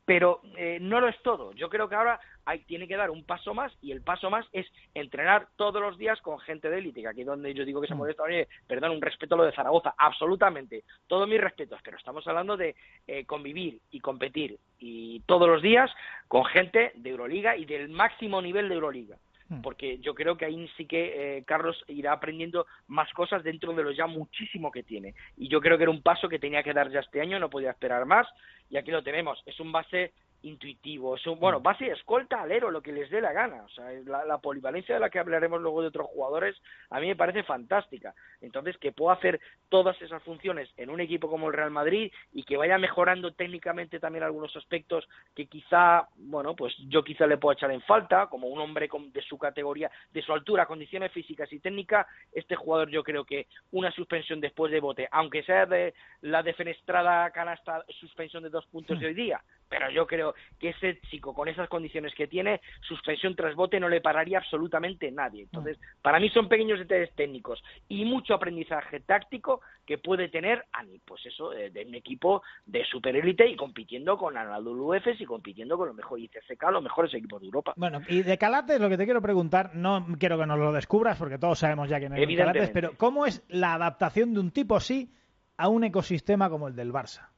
pero 0.04 0.40
eh, 0.56 0.78
no 0.80 1.00
lo 1.00 1.08
es 1.08 1.20
todo. 1.22 1.52
Yo 1.52 1.68
creo 1.68 1.88
que 1.88 1.94
ahora 1.94 2.20
hay, 2.44 2.60
tiene 2.64 2.88
que 2.88 2.96
dar 2.96 3.10
un 3.10 3.24
paso 3.24 3.54
más 3.54 3.72
y 3.80 3.92
el 3.92 4.02
paso 4.02 4.30
más 4.30 4.46
es 4.52 4.66
entrenar 4.94 5.48
todos 5.56 5.80
los 5.80 5.96
días 5.96 6.20
con 6.20 6.38
gente 6.40 6.68
de 6.68 6.78
élite, 6.78 7.02
que 7.02 7.08
aquí 7.08 7.24
donde 7.24 7.54
yo 7.54 7.64
digo 7.64 7.80
que 7.80 7.86
se 7.86 7.94
molesta, 7.94 8.24
oye, 8.24 8.48
perdón, 8.66 8.92
un 8.92 9.02
respeto 9.02 9.34
a 9.34 9.38
lo 9.38 9.44
de 9.44 9.52
Zaragoza, 9.52 9.94
absolutamente, 9.96 10.84
todos 11.06 11.28
mis 11.28 11.40
respetos, 11.40 11.80
pero 11.84 11.96
estamos 11.96 12.26
hablando 12.26 12.56
de 12.56 12.74
eh, 13.06 13.24
convivir 13.26 13.78
y 13.90 14.00
competir 14.00 14.58
y 14.78 15.20
todos 15.20 15.48
los 15.48 15.62
días 15.62 15.90
con 16.26 16.44
gente 16.46 16.92
de 16.96 17.10
Euroliga 17.10 17.56
y 17.56 17.64
del 17.64 17.88
máximo 17.88 18.42
nivel 18.42 18.68
de 18.68 18.74
Euroliga 18.74 19.16
porque 19.62 19.98
yo 19.98 20.14
creo 20.14 20.36
que 20.36 20.44
ahí 20.44 20.68
sí 20.76 20.86
que 20.86 21.38
eh, 21.38 21.44
Carlos 21.44 21.84
irá 21.88 22.12
aprendiendo 22.12 22.66
más 22.86 23.12
cosas 23.12 23.42
dentro 23.42 23.72
de 23.72 23.82
lo 23.82 23.90
ya 23.90 24.06
muchísimo 24.06 24.70
que 24.70 24.82
tiene. 24.82 25.14
Y 25.36 25.48
yo 25.48 25.60
creo 25.60 25.76
que 25.76 25.84
era 25.84 25.90
un 25.90 26.02
paso 26.02 26.28
que 26.28 26.38
tenía 26.38 26.62
que 26.62 26.72
dar 26.72 26.90
ya 26.90 27.00
este 27.00 27.20
año, 27.20 27.38
no 27.38 27.50
podía 27.50 27.70
esperar 27.70 28.06
más, 28.06 28.26
y 28.70 28.76
aquí 28.76 28.90
lo 28.90 29.02
tenemos. 29.02 29.42
Es 29.46 29.58
un 29.60 29.72
base 29.72 30.12
intuitivo, 30.42 31.16
es 31.16 31.26
un, 31.26 31.38
bueno, 31.38 31.60
base 31.60 31.86
escolta 31.86 32.42
alero, 32.42 32.70
lo 32.70 32.82
que 32.82 32.92
les 32.92 33.10
dé 33.10 33.20
la 33.20 33.32
gana. 33.32 33.62
O 33.62 33.68
sea, 33.68 33.90
la, 34.04 34.24
la, 34.24 34.38
polivalencia 34.38 34.94
de 34.94 35.00
la 35.00 35.10
que 35.10 35.18
hablaremos 35.18 35.60
luego 35.60 35.82
de 35.82 35.88
otros 35.88 36.06
jugadores, 36.08 36.56
a 36.90 37.00
mí 37.00 37.06
me 37.06 37.16
parece 37.16 37.42
fantástica. 37.42 38.14
Entonces, 38.40 38.76
que 38.78 38.92
pueda 38.92 39.14
hacer 39.14 39.40
todas 39.68 40.00
esas 40.02 40.22
funciones 40.22 40.68
en 40.76 40.90
un 40.90 41.00
equipo 41.00 41.30
como 41.30 41.48
el 41.48 41.54
Real 41.54 41.70
Madrid 41.70 42.12
y 42.32 42.42
que 42.44 42.56
vaya 42.56 42.78
mejorando 42.78 43.32
técnicamente 43.32 44.00
también 44.00 44.24
algunos 44.24 44.54
aspectos 44.56 45.08
que 45.34 45.46
quizá, 45.46 46.08
bueno, 46.16 46.54
pues 46.54 46.74
yo 46.88 47.02
quizá 47.04 47.26
le 47.26 47.38
puedo 47.38 47.54
echar 47.54 47.70
en 47.70 47.82
falta, 47.82 48.26
como 48.26 48.48
un 48.48 48.60
hombre 48.60 48.88
con, 48.88 49.12
de 49.12 49.22
su 49.22 49.38
categoría, 49.38 49.90
de 50.12 50.22
su 50.22 50.32
altura, 50.32 50.66
condiciones 50.66 51.12
físicas 51.12 51.52
y 51.52 51.60
técnicas, 51.60 52.06
este 52.32 52.56
jugador 52.56 52.90
yo 52.90 53.02
creo 53.02 53.24
que 53.24 53.46
una 53.70 53.90
suspensión 53.92 54.40
después 54.40 54.72
de 54.72 54.80
bote, 54.80 55.08
aunque 55.10 55.42
sea 55.42 55.66
de 55.66 55.94
la 56.20 56.42
defenestrada 56.42 57.30
canasta 57.30 57.84
suspensión 58.00 58.42
de 58.42 58.50
dos 58.50 58.66
puntos 58.66 58.98
de 58.98 59.06
hoy 59.06 59.14
día, 59.14 59.40
pero 59.72 59.90
yo 59.90 60.06
creo 60.06 60.34
que 60.60 60.68
ese 60.68 61.00
chico 61.08 61.32
con 61.32 61.48
esas 61.48 61.66
condiciones 61.66 62.14
que 62.14 62.26
tiene, 62.26 62.60
suspensión 62.86 63.34
tras 63.34 63.54
bote 63.54 63.80
no 63.80 63.88
le 63.88 64.02
pararía 64.02 64.36
absolutamente 64.36 65.10
nadie. 65.10 65.44
Entonces, 65.44 65.78
para 66.02 66.20
mí 66.20 66.28
son 66.28 66.46
pequeños 66.46 66.78
detalles 66.78 67.10
técnicos 67.14 67.64
y 67.88 68.04
mucho 68.04 68.34
aprendizaje 68.34 69.00
táctico 69.00 69.62
que 69.86 69.96
puede 69.96 70.28
tener 70.28 70.66
a 70.74 70.82
mí, 70.82 71.00
pues 71.06 71.24
eso, 71.24 71.50
de, 71.50 71.70
de 71.70 71.86
un 71.86 71.94
equipo 71.94 72.42
de 72.66 72.84
superélite 72.84 73.48
y 73.48 73.56
compitiendo 73.56 74.18
con 74.18 74.36
Anadolu 74.36 74.92
Efes 74.92 75.18
y 75.22 75.24
compitiendo 75.24 75.78
con 75.78 75.86
los 75.86 75.96
mejores 75.96 76.26
ICCK, 76.26 76.64
los 76.70 76.82
mejores 76.82 77.14
equipos 77.14 77.40
de 77.40 77.46
Europa. 77.46 77.72
Bueno, 77.76 78.02
y 78.08 78.22
de 78.22 78.36
Calates 78.36 78.78
lo 78.78 78.90
que 78.90 78.98
te 78.98 79.06
quiero 79.06 79.22
preguntar, 79.22 79.74
no 79.74 80.06
quiero 80.18 80.36
que 80.36 80.44
nos 80.44 80.58
lo 80.58 80.72
descubras 80.72 81.16
porque 81.16 81.38
todos 81.38 81.58
sabemos 81.58 81.88
ya 81.88 81.98
que 81.98 82.10
no 82.10 82.16
es 82.16 82.36
Calates, 82.36 82.70
pero 82.74 82.92
¿cómo 82.98 83.24
es 83.24 83.42
la 83.48 83.72
adaptación 83.72 84.34
de 84.34 84.40
un 84.40 84.50
tipo 84.50 84.76
así 84.76 85.14
a 85.56 85.68
un 85.68 85.84
ecosistema 85.84 86.50
como 86.50 86.68
el 86.68 86.76
del 86.76 86.92
Barça? 86.92 87.31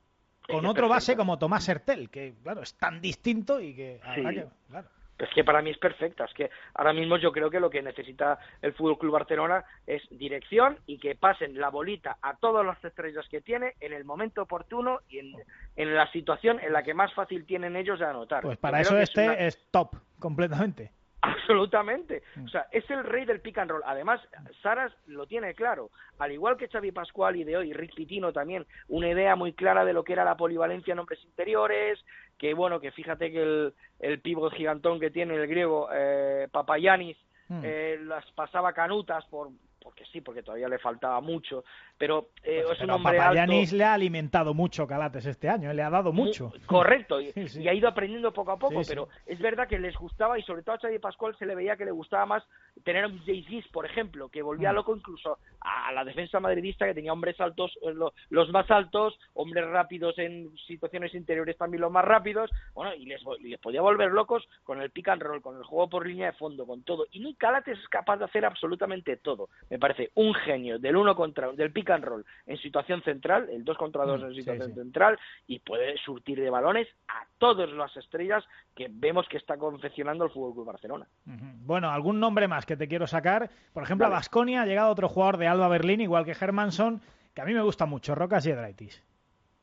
Con 0.48 0.66
otro 0.66 0.88
base 0.88 1.16
como 1.16 1.38
Tomás 1.38 1.68
Hertel, 1.68 2.10
que 2.10 2.34
claro, 2.42 2.62
es 2.62 2.74
tan 2.74 3.00
distinto 3.00 3.60
y 3.60 3.74
que, 3.74 4.00
sí. 4.14 4.22
que 4.22 4.46
claro. 4.68 4.88
Es 5.16 5.28
que 5.32 5.44
para 5.44 5.62
mí 5.62 5.70
es 5.70 5.78
perfecta, 5.78 6.24
es 6.24 6.34
que 6.34 6.50
ahora 6.74 6.92
mismo 6.92 7.16
yo 7.16 7.30
creo 7.30 7.48
que 7.48 7.60
lo 7.60 7.70
que 7.70 7.80
necesita 7.82 8.38
el 8.60 8.74
Fútbol 8.74 8.98
Club 8.98 9.12
Barcelona 9.12 9.64
es 9.86 10.02
dirección 10.10 10.78
y 10.86 10.98
que 10.98 11.14
pasen 11.14 11.58
la 11.60 11.68
bolita 11.68 12.18
a 12.20 12.34
todas 12.34 12.66
las 12.66 12.84
estrellas 12.84 13.24
que 13.30 13.40
tiene 13.40 13.74
en 13.80 13.92
el 13.92 14.04
momento 14.04 14.42
oportuno 14.42 15.00
y 15.08 15.20
en, 15.20 15.34
en 15.76 15.94
la 15.94 16.10
situación 16.10 16.58
en 16.60 16.72
la 16.72 16.82
que 16.82 16.94
más 16.94 17.14
fácil 17.14 17.46
tienen 17.46 17.76
ellos 17.76 18.00
de 18.00 18.06
anotar. 18.06 18.42
Pues 18.42 18.58
para 18.58 18.80
eso 18.80 18.98
este 18.98 19.22
es, 19.22 19.28
una... 19.28 19.38
es 19.38 19.66
top, 19.70 19.94
completamente. 20.18 20.90
Absolutamente. 21.24 22.22
O 22.44 22.48
sea, 22.48 22.66
es 22.70 22.88
el 22.90 23.02
rey 23.02 23.24
del 23.24 23.40
pick 23.40 23.58
and 23.58 23.70
roll. 23.70 23.82
Además, 23.86 24.20
Saras 24.62 24.92
lo 25.06 25.26
tiene 25.26 25.54
claro. 25.54 25.90
Al 26.18 26.32
igual 26.32 26.56
que 26.56 26.68
Xavi 26.68 26.92
Pascual 26.92 27.36
y 27.36 27.44
de 27.44 27.56
hoy, 27.56 27.72
Rick 27.72 27.94
Pitino 27.94 28.32
también, 28.32 28.66
una 28.88 29.08
idea 29.08 29.34
muy 29.34 29.54
clara 29.54 29.84
de 29.84 29.94
lo 29.94 30.04
que 30.04 30.12
era 30.12 30.24
la 30.24 30.36
polivalencia 30.36 30.92
en 30.92 30.98
hombres 30.98 31.22
interiores, 31.24 32.04
que 32.38 32.52
bueno, 32.52 32.78
que 32.78 32.92
fíjate 32.92 33.32
que 33.32 33.42
el, 33.42 33.74
el 34.00 34.20
pívot 34.20 34.52
gigantón 34.52 35.00
que 35.00 35.10
tiene 35.10 35.34
el 35.34 35.46
griego 35.46 35.88
eh, 35.92 36.48
Papayanis 36.52 37.16
mm. 37.48 37.60
eh, 37.64 37.98
las 38.02 38.30
pasaba 38.32 38.72
canutas 38.72 39.24
por 39.26 39.48
porque 39.84 40.04
sí, 40.06 40.22
porque 40.22 40.42
todavía 40.42 40.66
le 40.66 40.78
faltaba 40.78 41.20
mucho, 41.20 41.62
pero 41.98 42.30
eh, 42.42 42.62
pues, 42.64 42.78
es 42.78 42.80
un 42.80 42.86
pero 42.86 42.94
hombre 42.96 43.18
Papayanis 43.18 43.64
alto. 43.68 43.76
le 43.76 43.84
ha 43.84 43.92
alimentado 43.92 44.54
mucho 44.54 44.86
Calates 44.86 45.26
este 45.26 45.46
año, 45.50 45.70
¿eh? 45.70 45.74
le 45.74 45.82
ha 45.82 45.90
dado 45.90 46.10
mucho. 46.10 46.48
Muy, 46.48 46.60
correcto, 46.60 47.20
y, 47.20 47.30
sí, 47.32 47.48
sí. 47.48 47.62
y, 47.62 47.68
ha 47.68 47.74
ido 47.74 47.86
aprendiendo 47.86 48.32
poco 48.32 48.52
a 48.52 48.58
poco, 48.58 48.82
Sí, 48.82 48.88
pero 48.88 49.08
es 49.26 49.38
verdad 49.38 49.68
que 49.68 49.78
les 49.78 49.94
gustaba, 49.96 50.38
y 50.38 50.42
sobre 50.42 50.62
todo 50.62 50.76
a 50.76 50.78
Xavi 50.78 50.98
Pascual 50.98 51.36
se 51.38 51.44
le 51.44 51.54
veía 51.54 51.76
que 51.76 51.84
le 51.84 51.90
gustaba 51.90 52.24
más 52.24 52.42
tener 52.82 53.04
a 53.04 53.08
un 53.08 53.22
Jay 53.26 53.44
por 53.70 53.84
ejemplo, 53.84 54.30
que 54.30 54.40
volvía 54.42 54.72
Mm. 54.72 54.74
loco 54.74 54.96
incluso 54.96 55.38
a 55.60 55.92
la 55.92 56.02
defensa 56.02 56.40
madridista, 56.40 56.86
que 56.86 56.94
tenía 56.94 57.12
hombres 57.12 57.38
altos, 57.40 57.78
eh, 57.82 57.92
lo- 57.92 58.14
los 58.30 58.48
más 58.50 58.68
altos, 58.70 59.18
hombres 59.34 59.66
rápidos 59.66 60.18
en 60.18 60.50
situaciones 60.66 61.14
interiores 61.14 61.58
también 61.58 61.82
los 61.82 61.92
más 61.92 62.04
rápidos, 62.06 62.50
bueno, 62.74 62.94
y 62.94 63.04
les, 63.04 63.20
y 63.40 63.48
les 63.48 63.60
podía 63.60 63.82
volver 63.82 64.10
locos 64.12 64.48
con 64.64 64.80
el 64.80 64.90
pick 64.90 65.08
and 65.08 65.22
roll, 65.22 65.42
con 65.42 65.56
el 65.58 65.62
juego 65.64 65.88
por 65.90 66.06
línea 66.06 66.28
de 66.28 66.38
fondo, 66.38 66.66
con 66.66 66.82
todo. 66.84 67.06
Y 67.12 67.20
Nick 67.20 67.36
Calates 67.36 67.78
es 67.78 67.88
capaz 67.88 68.16
de 68.16 68.24
hacer 68.24 68.44
absolutamente 68.46 69.16
todo. 69.18 69.50
Me 69.74 69.80
parece 69.80 70.12
un 70.14 70.32
genio 70.34 70.78
del 70.78 70.94
uno 70.94 71.16
contra 71.16 71.50
del 71.50 71.72
pick 71.72 71.90
and 71.90 72.04
roll 72.04 72.24
en 72.46 72.56
situación 72.58 73.02
central, 73.02 73.48
el 73.50 73.64
dos 73.64 73.76
contra 73.76 74.04
dos 74.04 74.22
Mm, 74.22 74.26
en 74.26 74.34
situación 74.36 74.68
sí. 74.68 74.74
central, 74.74 75.18
y 75.48 75.58
puede 75.58 75.96
surtir 75.96 76.40
de 76.40 76.48
balones 76.48 76.86
a 77.08 77.26
todas 77.38 77.68
las 77.72 77.96
estrellas 77.96 78.44
que 78.76 78.86
vemos 78.88 79.26
que 79.28 79.36
está 79.36 79.56
confeccionando 79.56 80.26
el 80.26 80.30
Fútbol 80.30 80.54
Club 80.54 80.66
Barcelona. 80.66 81.08
Bueno, 81.24 81.90
algún 81.90 82.20
nombre 82.20 82.46
más 82.46 82.66
que 82.66 82.76
te 82.76 82.86
quiero 82.86 83.08
sacar. 83.08 83.50
Por 83.72 83.82
ejemplo, 83.82 84.06
a 84.06 84.10
Basconia 84.10 84.62
ha 84.62 84.66
llegado 84.66 84.92
otro 84.92 85.08
jugador 85.08 85.38
de 85.38 85.48
Alba 85.48 85.66
Berlín, 85.66 86.00
igual 86.00 86.24
que 86.24 86.36
Hermanson, 86.40 87.00
que 87.34 87.40
a 87.40 87.44
mí 87.44 87.52
me 87.52 87.62
gusta 87.62 87.84
mucho, 87.84 88.14
Rocas 88.14 88.44
Yedraitis. 88.44 89.02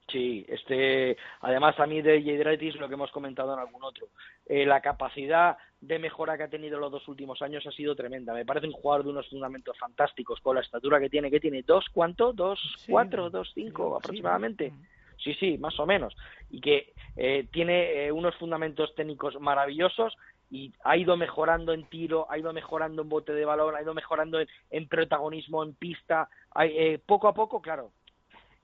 Sí, 0.09 0.45
este, 0.49 1.15
además 1.39 1.79
a 1.79 1.85
mí 1.85 2.01
de 2.01 2.21
Yedraitis 2.21 2.75
lo 2.75 2.89
que 2.89 2.95
hemos 2.95 3.11
comentado 3.11 3.53
en 3.53 3.59
algún 3.59 3.81
otro, 3.81 4.07
eh, 4.45 4.65
la 4.65 4.81
capacidad 4.81 5.55
de 5.81 5.97
mejora 5.99 6.37
que 6.37 6.43
ha 6.43 6.47
tenido 6.49 6.79
los 6.79 6.91
dos 6.91 7.07
últimos 7.07 7.41
años 7.41 7.65
ha 7.65 7.71
sido 7.71 7.95
tremenda. 7.95 8.33
Me 8.33 8.45
parece 8.45 8.67
un 8.67 8.73
jugador 8.73 9.03
de 9.03 9.09
unos 9.09 9.27
fundamentos 9.29 9.75
fantásticos 9.79 10.39
con 10.39 10.55
la 10.55 10.61
estatura 10.61 10.99
que 10.99 11.09
tiene, 11.09 11.31
que 11.31 11.39
tiene 11.39 11.63
dos, 11.63 11.85
¿cuánto? 11.91 12.33
Dos, 12.33 12.59
Sí, 12.77 12.91
cuatro, 12.91 13.29
dos, 13.31 13.51
cinco 13.53 13.89
sí, 13.89 13.97
aproximadamente. 14.05 14.69
sí. 15.17 15.33
Sí, 15.39 15.57
más 15.59 15.79
o 15.79 15.85
menos. 15.85 16.15
Y 16.49 16.61
que 16.61 16.93
eh, 17.15 17.47
tiene 17.51 18.05
eh, 18.07 18.11
unos 18.11 18.35
fundamentos 18.37 18.93
técnicos 18.95 19.39
maravillosos 19.39 20.15
y 20.49 20.73
ha 20.83 20.97
ido 20.97 21.15
mejorando 21.15 21.73
en 21.73 21.85
tiro, 21.85 22.25
ha 22.29 22.37
ido 22.39 22.51
mejorando 22.53 23.03
en 23.03 23.09
bote 23.09 23.31
de 23.33 23.45
balón, 23.45 23.75
ha 23.75 23.81
ido 23.81 23.93
mejorando 23.93 24.39
en, 24.39 24.47
en 24.71 24.87
protagonismo 24.87 25.63
en 25.63 25.75
pista. 25.75 26.27
Ha- 26.55 26.65
eh, 26.65 26.99
poco 27.05 27.27
a 27.27 27.33
poco, 27.35 27.61
claro, 27.61 27.91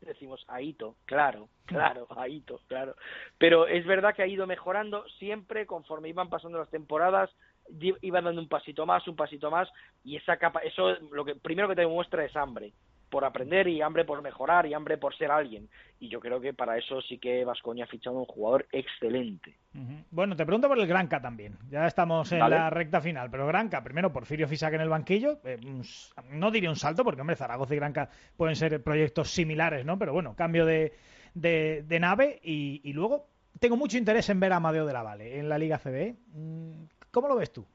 decimos 0.01 0.43
Aito, 0.47 0.95
claro, 1.05 1.49
claro, 1.65 2.07
Aito, 2.17 2.61
claro. 2.67 2.95
Pero 3.37 3.67
es 3.67 3.85
verdad 3.85 4.15
que 4.15 4.23
ha 4.23 4.27
ido 4.27 4.47
mejorando 4.47 5.07
siempre 5.19 5.65
conforme 5.65 6.09
iban 6.09 6.29
pasando 6.29 6.59
las 6.59 6.69
temporadas, 6.69 7.29
iba 8.01 8.21
dando 8.21 8.41
un 8.41 8.47
pasito 8.47 8.85
más, 8.85 9.07
un 9.07 9.15
pasito 9.15 9.51
más, 9.51 9.69
y 10.03 10.15
esa 10.15 10.37
capa, 10.37 10.59
eso 10.59 10.95
lo 11.11 11.25
que 11.25 11.35
primero 11.35 11.67
que 11.67 11.75
te 11.75 11.81
demuestra 11.81 12.23
es 12.23 12.35
hambre 12.35 12.73
por 13.09 13.23
aprender 13.25 13.67
y 13.67 13.81
hambre 13.81 14.03
por 14.05 14.21
mejorar 14.21 14.65
y 14.65 14.73
hambre 14.73 14.97
por 14.97 15.15
ser 15.15 15.31
alguien. 15.31 15.69
Y 15.99 16.09
yo 16.09 16.19
creo 16.19 16.39
que 16.41 16.53
para 16.53 16.77
eso 16.77 17.01
sí 17.01 17.17
que 17.17 17.45
Vascoña 17.45 17.85
ha 17.85 17.87
fichado 17.87 18.17
un 18.17 18.25
jugador 18.25 18.67
excelente. 18.71 19.55
Bueno, 20.11 20.35
te 20.35 20.45
pregunto 20.45 20.67
por 20.67 20.77
el 20.79 20.87
Granca 20.87 21.21
también. 21.21 21.55
Ya 21.69 21.85
estamos 21.87 22.31
en 22.31 22.39
Vale. 22.39 22.55
la 22.55 22.69
recta 22.69 22.99
final, 23.01 23.29
pero 23.31 23.47
Granca, 23.47 23.83
primero 23.83 24.11
Porfirio 24.11 24.47
Fisac 24.47 24.73
en 24.73 24.81
el 24.81 24.89
banquillo. 24.89 25.39
eh, 25.43 25.57
no 26.31 26.51
diría 26.51 26.69
un 26.69 26.75
salto, 26.75 27.03
porque 27.03 27.21
hombre, 27.21 27.35
Zaragoza 27.35 27.73
y 27.73 27.77
Granca 27.77 28.09
pueden 28.35 28.55
ser 28.55 28.83
proyectos 28.83 29.29
similares, 29.31 29.85
¿no? 29.85 29.97
Pero 29.97 30.13
bueno, 30.13 30.35
cambio 30.35 30.65
de, 30.65 30.93
de, 31.33 31.83
de 31.87 31.99
nave 31.99 32.39
y, 32.43 32.81
y 32.83 32.93
luego 32.93 33.27
tengo 33.59 33.77
mucho 33.77 33.97
interés 33.97 34.29
en 34.29 34.39
ver 34.39 34.53
a 34.53 34.57
Amadeo 34.57 34.85
de 34.85 34.93
la 34.93 35.03
Valle 35.03 35.39
en 35.39 35.49
la 35.49 35.57
Liga 35.57 35.77
CB. 35.79 36.15
Mm, 36.33 36.83
¿Cómo 37.11 37.27
lo 37.27 37.35
ves 37.37 37.51
tú? 37.53 37.65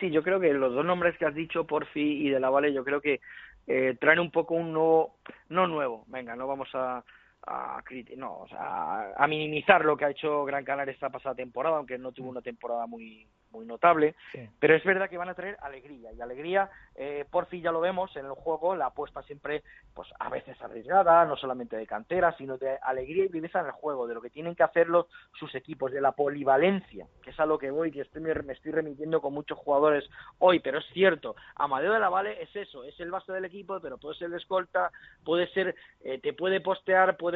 Sí, 0.00 0.10
yo 0.10 0.22
creo 0.22 0.40
que 0.40 0.52
los 0.52 0.74
dos 0.74 0.84
nombres 0.84 1.16
que 1.18 1.26
has 1.26 1.34
dicho, 1.34 1.66
Porfi 1.66 2.26
y 2.26 2.28
De 2.30 2.40
La 2.40 2.50
Valle, 2.50 2.72
yo 2.72 2.84
creo 2.84 3.00
que 3.00 3.20
eh, 3.66 3.96
traen 4.00 4.20
un 4.20 4.30
poco 4.30 4.54
un 4.54 4.72
nuevo, 4.72 5.16
no 5.48 5.66
nuevo, 5.66 6.04
venga, 6.08 6.36
no 6.36 6.46
vamos 6.46 6.68
a, 6.74 7.04
a, 7.46 7.82
no, 8.16 8.38
o 8.40 8.48
sea, 8.48 9.12
a 9.16 9.26
minimizar 9.28 9.84
lo 9.84 9.96
que 9.96 10.04
ha 10.04 10.10
hecho 10.10 10.44
Gran 10.44 10.64
Canaria 10.64 10.92
esta 10.92 11.10
pasada 11.10 11.34
temporada, 11.34 11.76
aunque 11.76 11.96
no 11.98 12.12
tuvo 12.12 12.28
una 12.30 12.42
temporada 12.42 12.86
muy 12.86 13.26
muy 13.52 13.64
notable, 13.64 14.14
Sí. 14.32 14.40
pero 14.58 14.74
es 14.74 14.84
verdad 14.84 15.08
que 15.08 15.16
van 15.16 15.30
a 15.30 15.34
traer 15.34 15.56
alegría 15.62 16.12
y 16.12 16.20
alegría, 16.20 16.68
eh, 16.94 17.24
por 17.30 17.46
fin 17.46 17.62
ya 17.62 17.72
lo 17.72 17.80
vemos 17.80 18.14
en 18.16 18.26
el 18.26 18.32
juego, 18.32 18.74
la 18.76 18.86
apuesta 18.86 19.22
siempre, 19.22 19.62
pues 19.94 20.08
a 20.18 20.28
veces 20.28 20.60
arriesgada, 20.60 21.24
no 21.24 21.36
solamente 21.36 21.76
de 21.76 21.86
cantera, 21.86 22.36
sino 22.36 22.58
de 22.58 22.76
alegría 22.82 23.24
y 23.24 23.28
viveza 23.28 23.60
en 23.60 23.66
el 23.66 23.72
juego, 23.72 24.06
de 24.06 24.14
lo 24.14 24.20
que 24.20 24.28
tienen 24.30 24.54
que 24.54 24.62
hacerlo 24.64 25.08
sus 25.38 25.54
equipos, 25.54 25.92
de 25.92 26.02
la 26.02 26.12
polivalencia, 26.12 27.06
que 27.22 27.30
es 27.30 27.40
a 27.40 27.46
lo 27.46 27.56
que 27.56 27.70
voy, 27.70 27.90
que 27.92 28.02
estoy, 28.02 28.20
me 28.20 28.52
estoy 28.52 28.72
remitiendo 28.72 29.22
con 29.22 29.32
muchos 29.32 29.56
jugadores 29.58 30.04
hoy, 30.38 30.58
pero 30.60 30.78
es 30.80 30.86
cierto, 30.92 31.34
Amadeo 31.54 31.92
de 31.94 32.00
la 32.00 32.10
Vale 32.10 32.42
es 32.42 32.54
eso, 32.54 32.84
es 32.84 32.98
el 33.00 33.10
base 33.10 33.32
del 33.32 33.44
equipo, 33.46 33.80
pero 33.80 33.96
puede 33.96 34.18
ser 34.18 34.28
de 34.30 34.36
escolta, 34.36 34.90
puede 35.24 35.46
ser, 35.48 35.74
eh, 36.02 36.18
te 36.18 36.34
puede 36.34 36.60
postear, 36.60 37.16
puede 37.16 37.35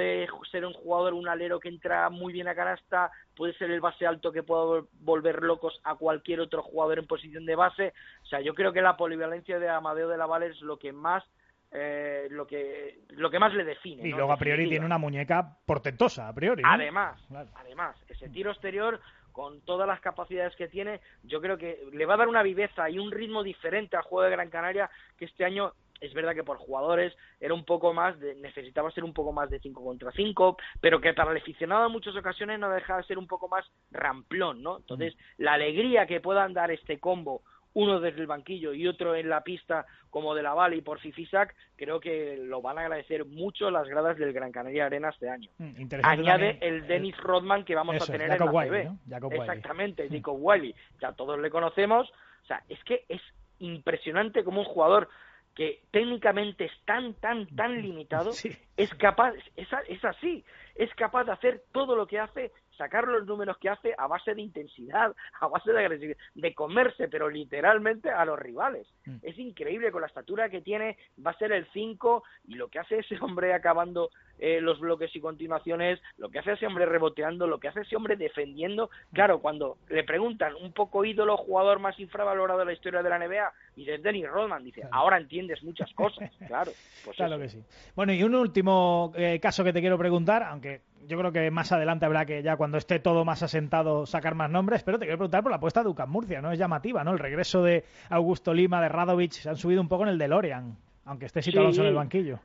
ser 0.51 0.65
un 0.65 0.73
jugador, 0.73 1.15
un 1.15 1.29
alero 1.29 1.61
que 1.61 1.69
entra 1.69 2.09
muy 2.11 2.33
bien 2.33 2.49
a 2.49 2.55
canasta, 2.55 3.11
puede 3.37 3.53
ser 3.55 3.71
el 3.71 3.81
base 3.81 4.07
alto 4.07 4.33
que 4.33 4.43
pueda 4.43 4.63
vol- 4.65 4.89
volver 5.01 5.43
locos 5.43 5.81
a 5.85 5.95
cualquier 5.97 6.41
otro 6.41 6.63
jugador 6.63 6.99
en 6.99 7.07
posición 7.07 7.45
de 7.47 7.55
base. 7.57 7.93
O 8.23 8.27
sea, 8.27 8.41
yo 8.41 8.55
creo 8.55 8.73
que 8.73 8.83
la 8.83 8.97
polivalencia 8.97 9.59
de 9.59 9.69
Amadeo 9.69 10.09
de 10.09 10.17
la 10.19 10.27
Vale 10.27 10.47
es 10.47 10.61
lo 10.61 10.79
que 10.79 10.93
más 10.93 11.25
eh, 11.73 12.27
lo 12.31 12.47
que 12.49 12.99
lo 13.11 13.31
que 13.31 13.39
más 13.39 13.55
le 13.55 13.63
define. 13.65 14.07
Y 14.07 14.11
¿no? 14.11 14.17
luego 14.17 14.33
a 14.33 14.37
priori 14.37 14.69
tiene 14.69 14.85
una 14.85 14.99
muñeca 14.99 15.57
portentosa, 15.65 16.27
a 16.29 16.35
priori. 16.35 16.63
¿no? 16.65 16.69
Además, 16.73 17.21
Claro. 17.29 17.49
además, 17.55 17.97
ese 18.09 18.29
tiro 18.29 18.51
exterior 18.51 19.01
con 19.31 19.61
todas 19.61 19.87
las 19.87 20.01
capacidades 20.01 20.57
que 20.57 20.67
tiene, 20.67 21.01
yo 21.23 21.41
creo 21.41 21.57
que 21.57 21.79
le 21.93 22.05
va 22.07 22.15
a 22.15 22.17
dar 22.17 22.27
una 22.29 22.43
viveza 22.43 22.91
y 22.91 22.99
un 22.99 23.13
ritmo 23.13 23.45
diferente 23.45 23.97
al 23.97 24.03
juego 24.03 24.25
de 24.25 24.31
Gran 24.33 24.51
Canaria 24.51 24.91
que 25.17 25.27
este 25.27 25.45
año 25.45 25.73
es 26.01 26.15
verdad 26.15 26.35
que 26.35 26.45
por 26.45 26.57
jugadores 26.57 27.15
era 27.39 27.55
un 27.55 27.65
poco 27.65 27.93
más 27.93 28.19
de, 28.19 28.35
necesitaba 28.37 28.91
ser 28.91 29.05
un 29.05 29.13
poco 29.13 29.33
más 29.33 29.51
de 29.51 29.61
5 29.61 29.85
contra 29.85 30.11
5, 30.13 30.57
pero 30.81 31.01
que 31.01 31.13
para 31.13 31.33
el 31.33 31.39
aficionado 31.39 31.87
en 31.87 31.93
muchas 31.93 32.17
ocasiones 32.17 32.59
no 32.59 32.71
deja 32.71 32.97
de 32.97 33.05
ser 33.05 33.19
un 33.19 33.27
poco 33.27 33.49
más 33.49 33.65
ramplón, 33.91 34.63
¿no? 34.63 34.79
Entonces, 34.79 35.17
la 35.39 35.55
alegría 35.55 36.07
que 36.07 36.21
puedan 36.21 36.55
dar 36.55 36.71
este 36.71 36.99
combo 36.99 37.43
uno 37.73 38.01
desde 38.01 38.21
el 38.21 38.27
banquillo 38.27 38.73
y 38.73 38.87
otro 38.89 39.15
en 39.15 39.29
la 39.29 39.43
pista 39.43 39.87
como 40.11 40.35
de 40.35 40.43
la 40.43 40.55
Vale 40.55 40.77
y 40.77 40.81
por 40.81 40.99
Fifisac, 40.99 41.55
creo 41.77 42.01
que 42.01 42.37
lo 42.37 42.61
van 42.61 42.79
a 42.79 42.83
agradecer 42.83 43.25
mucho 43.25 43.71
las 43.71 43.89
gradas 43.89 44.19
del 44.19 44.33
Gran 44.33 44.51
Canaria 44.51 44.87
Arena 44.87 45.11
este 45.11 45.29
año. 45.29 45.49
Mm, 45.59 45.87
Añade 46.03 46.55
también, 46.55 46.59
el 46.61 46.87
Dennis 46.87 47.17
Rodman 47.19 47.65
que 47.65 47.77
vamos 47.77 47.95
eso 47.95 48.05
a 48.05 48.07
tener 48.09 48.29
Jacob 48.29 48.49
en 48.49 48.53
la 48.53 48.59
Wiley, 48.59 48.83
CB. 48.83 48.85
¿no? 48.87 48.99
Jacob. 49.09 49.33
Exactamente, 49.35 50.09
Jacob 50.11 50.37
Wiley. 50.41 50.75
Ya 51.01 51.13
todos 51.13 51.39
le 51.39 51.51
conocemos. 51.51 52.11
O 52.43 52.47
sea, 52.47 52.63
es 52.69 52.83
que 52.85 53.05
es 53.09 53.23
impresionante 53.61 54.43
como 54.43 54.61
un 54.61 54.67
jugador 54.67 55.09
que 55.55 55.83
técnicamente 55.91 56.65
es 56.65 56.73
tan, 56.85 57.15
tan, 57.15 57.47
tan 57.57 57.81
limitado, 57.83 58.33
Sí. 58.33 58.51
es 58.77 58.93
capaz, 58.95 59.35
es, 59.57 59.69
es 59.89 60.05
así, 60.05 60.45
es 60.75 60.93
capaz 60.95 61.25
de 61.25 61.33
hacer 61.33 61.63
todo 61.73 61.97
lo 61.97 62.07
que 62.07 62.19
hace, 62.19 62.53
sacar 62.81 63.07
los 63.07 63.27
números 63.27 63.59
que 63.59 63.69
hace 63.69 63.95
a 63.99 64.07
base 64.07 64.35
de 64.35 64.41
intensidad, 64.41 65.15
a 65.39 65.49
base 65.49 65.71
de 65.71 65.79
agresividad, 65.81 66.17
de 66.35 66.55
comerse, 66.55 67.09
pero 67.09 67.29
literalmente 67.29 68.09
a 68.11 68.25
los 68.25 68.39
rivales. 68.39 68.87
Mm. 69.05 69.17
Es 69.23 69.39
increíble 69.39 69.93
con 69.93 70.01
la 70.01 70.07
estatura 70.07 70.49
que 70.49 70.63
tiene, 70.63 70.97
va 71.25 71.33
a 71.33 71.39
ser 71.39 71.53
el 71.53 71.67
5 71.75 72.23
y 72.49 72.55
lo 72.55 72.69
que 72.69 72.79
hace 72.79 73.01
ese 73.01 73.19
hombre 73.21 73.53
acabando 73.53 74.09
eh, 74.39 74.63
los 74.63 74.81
bloques 74.81 75.15
y 75.15 75.21
continuaciones, 75.21 76.01
lo 76.17 76.31
que 76.31 76.39
hace 76.39 76.53
ese 76.53 76.67
hombre 76.67 76.87
reboteando, 76.87 77.47
lo 77.47 77.61
que 77.61 77.69
hace 77.69 77.83
ese 77.83 77.97
hombre 77.97 78.17
defendiendo. 78.17 78.89
Claro, 79.13 79.41
cuando 79.41 79.77
le 79.91 80.03
preguntan 80.05 80.55
un 80.55 80.73
poco 80.73 81.05
ídolo, 81.05 81.37
jugador 81.37 81.81
más 81.81 82.01
infravalorado 82.01 82.61
de 82.61 82.65
la 82.65 82.73
historia 82.73 83.03
de 83.03 83.11
la 83.11 83.19
NBA, 83.19 83.53
y 83.77 83.81
dice 83.85 83.99
Dennis 83.99 84.27
Rodman, 84.31 84.65
dice, 84.65 84.81
Claro. 84.81 84.97
ahora 84.97 85.19
entiendes 85.19 85.63
muchas 85.63 85.93
cosas, 85.93 86.31
claro. 86.47 86.71
Pues 87.05 87.17
Claro 87.19 87.35
eso. 87.35 87.43
que 87.43 87.49
sí. 87.51 87.65
Bueno, 87.95 88.15
y 88.15 88.23
un 88.23 88.35
último 88.35 89.13
eh, 89.17 89.39
caso 89.41 89.63
que 89.63 89.75
te 89.75 89.81
quiero 89.81 89.99
preguntar, 89.99 90.43
aunque 90.43 90.81
yo 91.07 91.19
creo 91.19 91.33
que 91.33 91.51
más 91.51 91.73
adelante 91.73 92.07
habrá 92.07 92.25
que 92.27 92.43
ya 92.43 92.57
cuando 92.57 92.79
esté 92.79 92.99
todo 92.99 93.25
más 93.25 93.43
asentado 93.43 94.07
sacar 94.07 94.35
más 94.35 94.51
nombres, 94.51 94.83
pero 94.83 94.99
te 94.99 95.05
quiero 95.07 95.19
preguntar 95.19 95.43
por 95.43 95.51
la 95.51 95.57
apuesta 95.57 95.83
de 95.83 95.89
UCAM 95.89 96.11
Murcia, 96.11 96.41
¿no? 96.41 96.53
Es 96.53 96.59
llamativa, 96.59 97.03
¿no? 97.05 97.13
El 97.13 97.19
regreso 97.19 97.63
de 97.63 97.85
Augusto 98.09 98.53
Lima, 98.55 98.81
de 98.83 98.89
Radovic, 98.89 99.33
se 99.33 99.49
han 99.49 99.57
subido 99.57 99.81
un 99.81 99.89
poco 99.89 100.05
en 100.05 100.11
el 100.11 100.19
DeLorean, 100.19 100.77
aunque 101.07 101.27
esté 101.27 101.43
Sito 101.43 101.57
Sí. 101.57 101.61
Alonso 101.61 101.83
en 101.83 101.89
el 101.89 101.95
banquillo. 101.95 102.39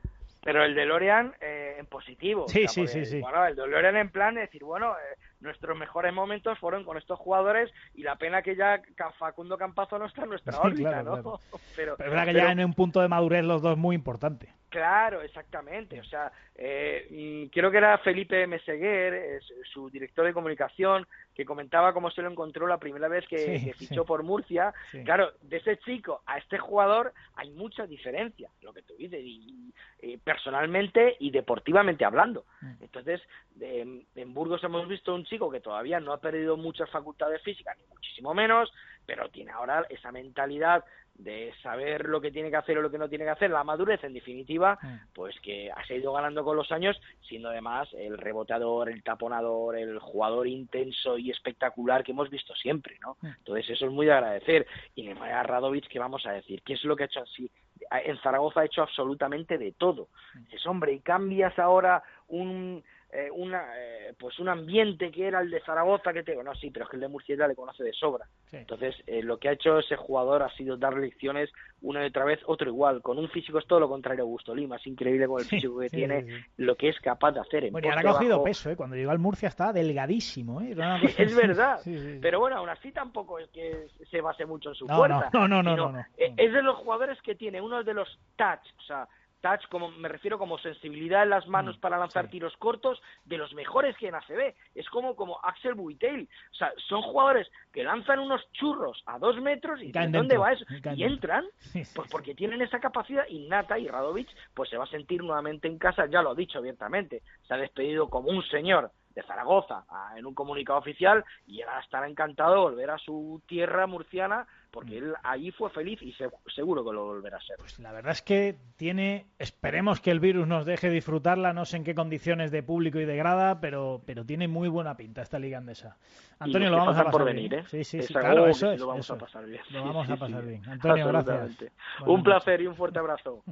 Pero 0.43 0.63
el 0.63 0.75
DeLorean 0.75 1.33
eh, 1.41 1.77
en 1.79 1.85
positivo. 1.87 2.47
Sí, 2.47 2.65
o 2.65 2.67
sea, 2.67 2.87
sí, 2.87 2.87
sí, 2.87 3.05
sí. 3.05 3.19
Bueno, 3.19 3.45
el 3.45 3.55
DeLorean 3.55 3.97
en 3.97 4.09
plan 4.09 4.35
de 4.35 4.41
decir, 4.41 4.63
bueno, 4.63 4.91
eh, 4.93 5.17
nuestros 5.45 5.77
mejores 5.77 6.13
momentos 6.13 6.57
fueron 6.59 6.83
con 6.83 6.97
estos 6.97 7.17
jugadores 7.19 7.71
y 7.93 8.03
la 8.03 8.15
pena 8.17 8.41
que 8.41 8.55
ya 8.55 8.81
Facundo 9.17 9.57
Campazo 9.57 9.97
no 9.97 10.05
está 10.05 10.23
en 10.23 10.29
nuestra 10.29 10.53
Sí, 10.53 10.59
órbita, 10.63 10.89
claro, 10.89 11.03
¿no? 11.17 11.21
claro. 11.21 11.39
Pero, 11.75 11.95
Pero 11.97 12.09
es 12.09 12.13
verdad 12.13 12.25
que 12.25 12.33
pero- 12.33 12.45
ya 12.45 12.51
en 12.51 12.65
un 12.65 12.73
punto 12.73 13.01
de 13.01 13.07
madurez 13.07 13.43
los 13.43 13.61
dos 13.61 13.77
muy 13.77 13.95
importante. 13.95 14.49
Claro, 14.69 15.21
exactamente. 15.21 16.01
O 16.01 16.03
sea, 16.03 16.29
eh, 16.55 17.07
mm, 17.09 17.49
creo 17.53 17.71
que 17.71 17.77
era 17.77 17.97
Felipe 17.99 18.45
Meseguer, 18.45 19.13
eh, 19.13 19.39
su 19.71 19.89
director 19.89 20.25
de 20.25 20.33
comunicación, 20.33 21.07
que 21.35 21.45
comentaba 21.45 21.93
cómo 21.93 22.09
se 22.09 22.21
lo 22.21 22.31
encontró 22.31 22.65
la 22.65 22.77
primera 22.79 23.07
vez 23.09 23.27
que, 23.27 23.37
Sí, 23.59 23.65
que 23.65 23.73
sí. 23.73 23.87
fichó 23.87 24.05
por 24.05 24.23
Murcia. 24.23 24.73
Sí. 24.91 25.03
Claro, 25.03 25.33
de 25.41 25.57
ese 25.57 25.77
chico 25.79 26.21
a 26.25 26.37
este 26.37 26.57
jugador 26.57 27.13
hay 27.35 27.51
mucha 27.51 27.85
diferencia, 27.85 28.49
lo 28.61 28.73
que 28.73 28.81
tú 28.83 28.93
dices, 28.97 29.19
y, 29.21 29.71
y, 30.01 30.17
personalmente 30.17 31.17
y 31.19 31.31
deportivamente 31.31 32.05
hablando. 32.05 32.45
Mm. 32.61 32.83
Entonces, 32.83 33.21
de- 33.55 34.05
en 34.15 34.33
Burgos 34.33 34.63
hemos 34.63 34.87
visto 34.87 35.13
un 35.13 35.25
chico 35.25 35.51
que 35.51 35.59
todavía 35.59 35.99
no 35.99 36.13
ha 36.13 36.21
perdido 36.21 36.55
muchas 36.57 36.89
facultades 36.89 37.41
físicas, 37.43 37.77
ni 37.77 37.85
muchísimo 37.87 38.33
menos, 38.33 38.71
pero 39.05 39.29
tiene 39.29 39.51
ahora 39.51 39.85
esa 39.89 40.11
mentalidad 40.11 40.83
de 41.15 41.53
saber 41.63 42.07
lo 42.07 42.19
que 42.19 42.31
tiene 42.31 42.49
que 42.49 42.57
hacer 42.57 42.77
o 42.77 42.81
lo 42.81 42.91
que 42.91 42.97
no 42.97 43.07
tiene 43.09 43.23
que 43.23 43.31
hacer, 43.31 43.49
la 43.49 43.63
madurez 43.63 44.03
en 44.03 44.13
definitiva, 44.13 44.77
Mm. 44.81 45.13
pues 45.13 45.39
que 45.39 45.71
ha 45.71 45.93
ido 45.93 46.13
ganando 46.13 46.43
con 46.43 46.57
los 46.57 46.71
años, 46.71 46.99
siendo 47.21 47.49
además 47.49 47.87
el 47.93 48.17
reboteador, 48.17 48.89
el 48.89 49.01
taponador, 49.01 49.77
el 49.77 49.99
jugador 49.99 50.47
intenso 50.47 51.17
y 51.17 51.31
espectacular 51.31 52.03
que 52.03 52.11
hemos 52.11 52.29
visto 52.29 52.53
siempre, 52.55 52.97
¿no? 53.01 53.17
Mm. 53.21 53.27
Entonces 53.37 53.69
eso 53.69 53.85
es 53.85 53.91
muy 53.91 54.05
de 54.05 54.13
agradecer. 54.13 54.67
Y 54.95 55.03
Nemanja 55.03 55.43
Radovic, 55.43 55.87
¿qué 55.87 55.99
vamos 55.99 56.25
a 56.25 56.33
decir? 56.33 56.61
¿Qué 56.63 56.73
es 56.73 56.83
lo 56.83 56.95
que 56.95 57.03
ha 57.03 57.07
hecho 57.07 57.21
así? 57.21 57.49
En 57.91 58.17
Zaragoza 58.19 58.61
ha 58.61 58.65
hecho 58.65 58.81
absolutamente 58.81 59.57
de 59.57 59.71
todo. 59.73 60.07
Dices, 60.33 60.65
hombre, 60.65 60.93
y 60.93 60.99
cambias 60.99 61.57
ahora 61.59 62.01
un 62.27 62.83
eh, 63.15 63.29
una, 63.31 63.63
eh, 63.77 64.13
pues 64.19 64.37
un 64.39 64.49
ambiente 64.49 65.09
que 65.11 65.27
era 65.27 65.39
el 65.41 65.49
de 65.49 65.61
Zaragoza 65.61 66.11
que 66.13 66.23
te 66.23 66.31
digo, 66.31 66.43
no, 66.43 66.53
sí, 66.55 66.69
pero 66.71 66.85
es 66.85 66.89
que 66.91 66.97
el 66.97 67.01
de 67.01 67.07
Murcia 67.07 67.35
ya 67.37 67.47
le 67.47 67.55
conoce 67.55 67.83
de 67.83 67.93
sobra. 67.93 68.25
Sí. 68.51 68.57
Entonces, 68.57 68.95
eh, 69.07 69.23
lo 69.23 69.37
que 69.37 69.49
ha 69.49 69.53
hecho 69.53 69.79
ese 69.79 69.95
jugador 69.95 70.43
ha 70.43 70.49
sido 70.55 70.77
dar 70.77 70.95
lecciones 70.97 71.49
una 71.81 72.03
y 72.03 72.07
otra 72.07 72.25
vez, 72.25 72.39
otro 72.45 72.69
igual. 72.69 73.01
Con 73.01 73.17
un 73.17 73.29
físico 73.29 73.59
es 73.59 73.67
todo 73.67 73.79
lo 73.79 73.89
contrario 73.89 74.23
a 74.23 74.25
Augusto 74.25 74.53
Lima. 74.53 74.75
Es 74.77 74.87
increíble 74.87 75.27
con 75.27 75.39
el 75.41 75.45
físico 75.47 75.79
que 75.79 75.89
sí, 75.89 75.95
tiene, 75.97 76.23
sí, 76.23 76.31
lo 76.57 76.75
que 76.75 76.89
es 76.89 76.99
capaz 76.99 77.31
de 77.31 77.39
hacer. 77.39 77.65
En 77.65 77.71
Bueno, 77.71 77.87
y 77.87 77.91
ahora 77.91 78.09
ha 78.09 78.13
cogido 78.13 78.35
bajo. 78.37 78.43
peso, 78.45 78.69
¿eh? 78.69 78.75
Cuando 78.75 78.95
llegó 78.95 79.11
al 79.11 79.19
Murcia 79.19 79.47
estaba 79.49 79.71
delgadísimo, 79.73 80.61
¿eh? 80.61 80.75
Es 81.17 81.35
verdad, 81.35 81.79
pero 82.21 82.39
bueno, 82.39 82.57
aún 82.57 82.69
así 82.69 82.91
tampoco 82.91 83.39
es 83.39 83.47
que 83.49 83.87
se 84.09 84.21
base 84.21 84.45
mucho 84.45 84.69
en 84.69 84.75
su 84.75 84.85
No, 84.87 84.95
fuerza. 84.97 85.29
no, 85.33 85.47
no, 85.47 85.63
no, 85.63 85.75
no, 85.75 85.91
no. 85.91 85.99
eh, 86.17 86.33
Es 86.37 86.51
de 86.53 86.61
los 86.61 86.75
jugadores 86.77 87.21
que 87.21 87.35
tiene 87.35 87.61
uno 87.61 87.83
de 87.83 87.93
los 87.93 88.07
touch, 88.35 88.65
o 88.79 88.81
sea, 88.81 89.07
touch, 89.45 89.67
como 89.69 89.91
me 89.91 90.07
refiero 90.09 90.39
como 90.39 90.57
sensibilidad 90.57 91.21
en 91.23 91.29
las 91.29 91.47
manos 91.47 91.77
Mm, 91.77 91.79
para 91.79 91.97
lanzar 91.99 92.25
sí. 92.25 92.31
tiros 92.31 92.55
cortos, 92.57 92.99
de 93.25 93.37
los 93.37 93.53
mejores 93.53 93.95
que 93.97 94.07
en 94.07 94.15
ACB. 94.15 94.55
Es 94.73 94.89
como, 94.89 95.15
como 95.15 95.39
Axel 95.43 95.75
Buitel. 95.75 96.27
O 96.51 96.55
sea, 96.55 96.71
son 96.87 97.03
jugadores 97.03 97.47
que 97.71 97.83
lanzan 97.83 98.19
unos 98.19 98.41
churros 98.53 99.03
a 99.05 99.19
dos 99.19 99.39
metros 99.41 99.79
y, 99.81 99.87
Y 99.87 99.91
caen 99.91 100.11
¿de 100.11 100.17
dónde 100.17 100.35
dentro, 100.37 100.41
va 100.41 100.53
eso? 100.53 100.65
y 100.95 101.03
entran, 101.03 101.45
pues 101.95 102.09
porque 102.09 102.33
tienen 102.33 102.61
esa 102.63 102.79
capacidad 102.79 103.27
innata 103.27 103.77
y 103.77 103.87
Radovic 103.87 104.29
pues 104.55 104.69
se 104.69 104.77
va 104.77 104.85
a 104.85 104.87
sentir 104.87 105.21
nuevamente 105.23 105.67
en 105.67 105.77
casa, 105.77 106.07
ya 106.07 106.21
lo 106.23 106.31
ha 106.31 106.35
dicho 106.35 106.57
abiertamente, 106.57 107.21
se 107.47 107.53
ha 107.53 107.57
despedido 107.57 108.09
como 108.09 108.29
un 108.29 108.41
señor 108.47 108.89
de 109.15 109.23
Zaragoza 109.23 109.85
en 110.17 110.25
un 110.25 110.33
comunicado 110.35 110.77
oficial 110.77 111.23
y 111.47 111.61
él 111.61 111.67
estará 111.81 112.07
encantado 112.09 112.53
de 112.55 112.59
volver 112.61 112.91
a 112.91 112.97
su 112.97 113.41
tierra 113.47 113.87
murciana 113.87 114.45
porque 114.71 114.97
él 114.97 115.13
allí 115.23 115.51
fue 115.51 115.69
feliz 115.69 116.01
y 116.01 116.11
se- 116.13 116.29
seguro 116.53 116.83
que 116.83 116.91
lo 116.91 117.05
volverá 117.05 117.37
a 117.37 117.41
ser. 117.41 117.55
Pues 117.57 117.79
la 117.79 117.93
verdad 117.93 118.11
es 118.11 118.21
que 118.21 118.57
tiene, 118.75 119.25
esperemos 119.39 120.01
que 120.01 120.11
el 120.11 120.19
virus 120.19 120.47
nos 120.47 120.65
deje 120.65 120.89
disfrutarla, 120.89 121.53
no 121.53 121.63
sé 121.63 121.77
en 121.77 121.85
qué 121.85 121.95
condiciones 121.95 122.51
de 122.51 122.61
público 122.61 122.99
y 122.99 123.05
de 123.05 123.15
grada, 123.15 123.61
pero, 123.61 124.01
pero 124.05 124.25
tiene 124.25 124.49
muy 124.49 124.67
buena 124.67 124.97
pinta 124.97 125.21
esta 125.21 125.39
liga 125.39 125.59
andesa. 125.59 125.95
Antonio, 126.39 126.69
lo 126.69 126.75
vamos 126.75 126.95
a 126.97 127.05
pasar 127.05 127.11
por 127.13 127.31
bien. 127.33 127.53
¿eh? 127.53 127.63
Sí, 127.67 127.85
sí, 127.85 128.01
sí, 128.01 128.13
claro, 128.13 128.47
eso 128.47 128.69
es. 128.73 128.81
Lo 128.81 128.87
vamos 128.87 129.05
eso 129.05 129.13
a 129.13 129.17
pasar 129.17 129.45
bien. 129.45 129.61
Lo 129.69 129.81
vamos 129.85 130.09
a 130.09 130.15
pasar 130.17 130.43
bien. 130.45 130.61
Antonio, 130.67 131.07
gracias. 131.07 131.37
Buenas 131.37 131.61
Un 132.01 132.07
noches. 132.07 132.23
placer 132.25 132.61
y 132.61 132.67
un 132.67 132.75
fuerte 132.75 132.99
abrazo. 132.99 133.43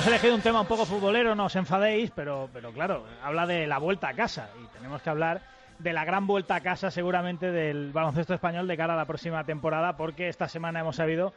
Hemos 0.00 0.08
elegido 0.08 0.34
un 0.34 0.40
tema 0.40 0.62
un 0.62 0.66
poco 0.66 0.86
futbolero, 0.86 1.34
no 1.34 1.44
os 1.44 1.56
enfadéis, 1.56 2.10
pero, 2.12 2.48
pero 2.54 2.72
claro, 2.72 3.04
habla 3.22 3.46
de 3.46 3.66
la 3.66 3.76
vuelta 3.76 4.08
a 4.08 4.14
casa 4.14 4.48
y 4.58 4.66
tenemos 4.68 5.02
que 5.02 5.10
hablar 5.10 5.42
de 5.78 5.92
la 5.92 6.06
gran 6.06 6.26
vuelta 6.26 6.54
a 6.54 6.62
casa 6.62 6.90
seguramente 6.90 7.52
del 7.52 7.92
baloncesto 7.92 8.32
español 8.32 8.66
de 8.66 8.78
cara 8.78 8.94
a 8.94 8.96
la 8.96 9.04
próxima 9.04 9.44
temporada 9.44 9.98
porque 9.98 10.28
esta 10.28 10.48
semana 10.48 10.80
hemos 10.80 10.96
sabido 10.96 11.34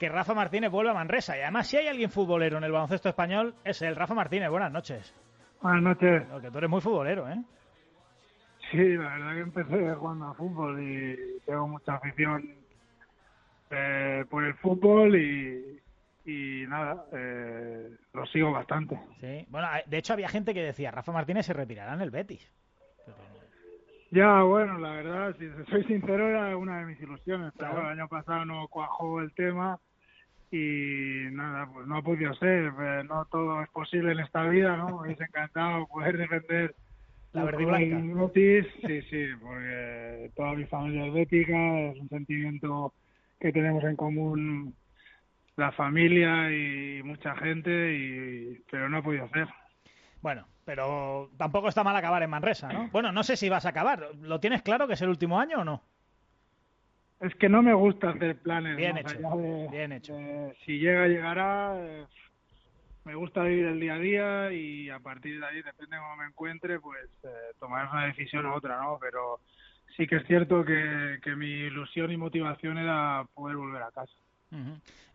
que 0.00 0.08
Rafa 0.08 0.34
Martínez 0.34 0.72
vuelve 0.72 0.90
a 0.90 0.94
Manresa 0.94 1.38
y 1.38 1.42
además 1.42 1.68
si 1.68 1.76
hay 1.76 1.86
alguien 1.86 2.10
futbolero 2.10 2.58
en 2.58 2.64
el 2.64 2.72
baloncesto 2.72 3.08
español 3.08 3.54
es 3.62 3.80
el 3.80 3.94
Rafa 3.94 4.14
Martínez. 4.14 4.50
Buenas 4.50 4.72
noches. 4.72 5.14
Buenas 5.62 5.82
noches. 5.82 6.28
Lo 6.30 6.40
que 6.40 6.50
tú 6.50 6.58
eres 6.58 6.70
muy 6.70 6.80
futbolero, 6.80 7.28
¿eh? 7.28 7.40
Sí, 8.72 8.96
la 8.96 9.14
verdad 9.14 9.34
que 9.34 9.40
empecé 9.40 9.94
jugando 9.94 10.26
a 10.26 10.34
fútbol 10.34 10.82
y 10.82 11.16
tengo 11.46 11.68
mucha 11.68 11.94
afición 11.94 12.56
eh, 13.70 14.24
por 14.28 14.42
el 14.42 14.54
fútbol 14.54 15.14
y, 15.14 15.80
y 16.24 16.64
nada, 16.68 17.04
eh, 17.12 17.90
lo 18.12 18.26
sigo 18.26 18.52
bastante. 18.52 18.98
Sí. 19.20 19.46
Bueno, 19.48 19.68
de 19.86 19.98
hecho 19.98 20.12
había 20.12 20.28
gente 20.28 20.54
que 20.54 20.62
decía, 20.62 20.90
Rafa 20.90 21.12
Martínez 21.12 21.46
se 21.46 21.52
retirará 21.52 21.94
en 21.94 22.02
el 22.02 22.10
Betis. 22.10 22.52
Ya, 24.12 24.42
bueno, 24.42 24.76
la 24.78 24.90
verdad, 24.90 25.36
si 25.38 25.48
soy 25.70 25.84
sincero, 25.84 26.28
era 26.28 26.56
una 26.56 26.80
de 26.80 26.86
mis 26.86 27.00
ilusiones. 27.00 27.52
Pero 27.56 27.72
bueno, 27.72 27.92
el 27.92 27.98
año 28.00 28.08
pasado 28.08 28.44
no 28.44 28.66
cuajó 28.68 29.20
el 29.20 29.32
tema 29.34 29.78
y 30.50 31.26
nada, 31.30 31.68
pues 31.72 31.86
no 31.86 31.96
ha 31.96 32.02
podido 32.02 32.34
ser. 32.34 32.72
Pues 32.74 33.04
no 33.06 33.24
todo 33.26 33.62
es 33.62 33.70
posible 33.70 34.12
en 34.12 34.20
esta 34.20 34.42
vida, 34.48 34.76
¿no? 34.76 34.88
Me 34.88 35.06
hubiese 35.06 35.24
encantado 35.24 35.86
poder 35.86 36.18
defender 36.18 36.74
la 37.32 37.44
verde 37.44 37.64
blanca. 37.64 38.24
Betis, 38.26 38.66
sí, 38.84 39.02
sí, 39.02 39.26
porque 39.40 40.32
toda 40.34 40.54
mi 40.54 40.64
familia 40.64 41.06
es 41.06 41.14
bética, 41.14 41.80
es 41.80 42.00
un 42.00 42.08
sentimiento 42.08 42.92
que 43.38 43.52
tenemos 43.52 43.84
en 43.84 43.94
común 43.94 44.74
la 45.60 45.72
familia 45.72 46.50
y 46.50 47.02
mucha 47.02 47.36
gente, 47.36 47.70
y 47.94 48.64
pero 48.70 48.88
no 48.88 48.98
ha 48.98 49.02
podido 49.02 49.28
ser. 49.28 49.46
Bueno, 50.22 50.46
pero 50.64 51.30
tampoco 51.38 51.68
está 51.68 51.84
mal 51.84 51.94
acabar 51.96 52.22
en 52.22 52.30
Manresa, 52.30 52.68
¿no? 52.72 52.88
Bueno, 52.88 53.12
no 53.12 53.22
sé 53.22 53.36
si 53.36 53.48
vas 53.48 53.66
a 53.66 53.70
acabar. 53.70 54.08
¿Lo 54.20 54.40
tienes 54.40 54.62
claro 54.62 54.86
que 54.86 54.94
es 54.94 55.02
el 55.02 55.08
último 55.10 55.38
año 55.38 55.60
o 55.60 55.64
no? 55.64 55.82
Es 57.20 57.34
que 57.36 57.48
no 57.50 57.62
me 57.62 57.74
gusta 57.74 58.10
hacer 58.10 58.38
planes. 58.40 58.76
Bien 58.76 58.96
hecho, 58.96 59.18
de- 59.18 59.68
bien 59.70 59.92
hecho. 59.92 60.14
de 60.14 60.56
si 60.64 60.78
llega, 60.78 61.06
llegará. 61.06 61.74
eh, 61.76 62.06
me 63.04 63.14
gusta 63.14 63.42
vivir 63.42 63.66
el 63.66 63.80
día 63.80 63.94
a 63.94 63.98
día 63.98 64.52
y 64.52 64.90
a 64.90 64.98
partir 64.98 65.40
de 65.40 65.46
ahí, 65.46 65.56
depende 65.62 65.96
de 65.96 66.02
cómo 66.02 66.16
me 66.16 66.26
encuentre, 66.26 66.80
pues 66.80 67.08
eh, 67.24 67.28
tomar 67.58 67.88
una 67.90 68.06
decisión 68.06 68.46
u 68.46 68.52
otra, 68.54 68.78
¿no? 68.80 68.98
Pero 69.00 69.40
sí 69.96 70.06
que 70.06 70.16
es 70.16 70.26
cierto 70.26 70.64
que, 70.64 71.18
que 71.22 71.34
mi 71.34 71.46
ilusión 71.50 72.10
y 72.12 72.16
motivación 72.18 72.76
era 72.78 73.24
poder 73.34 73.56
volver 73.56 73.82
a 73.82 73.90
casa. 73.90 74.12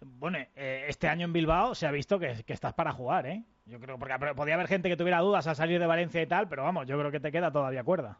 Bueno, 0.01 0.37
eh, 0.55 0.85
este 0.87 1.07
año 1.07 1.25
en 1.25 1.33
Bilbao 1.33 1.75
se 1.75 1.87
ha 1.87 1.91
visto 1.91 2.19
que, 2.19 2.43
estás 2.47 2.73
para 2.73 2.93
jugar, 2.93 3.25
¿eh? 3.25 3.43
Yo 3.65 3.79
creo, 3.79 3.97
porque 3.97 4.15
podía 4.35 4.53
haber 4.53 4.67
gente 4.67 4.89
que 4.89 4.97
tuviera 4.97 5.19
dudas 5.19 5.47
al 5.47 5.55
salir 5.55 5.79
de 5.79 5.87
Valencia 5.87 6.21
y 6.21 6.27
tal, 6.27 6.47
pero 6.47 6.63
vamos, 6.63 6.85
yo 6.87 6.97
creo 6.99 7.11
que 7.11 7.19
te 7.19 7.31
queda 7.31 7.51
todavía 7.51 7.83
cuerda. 7.83 8.19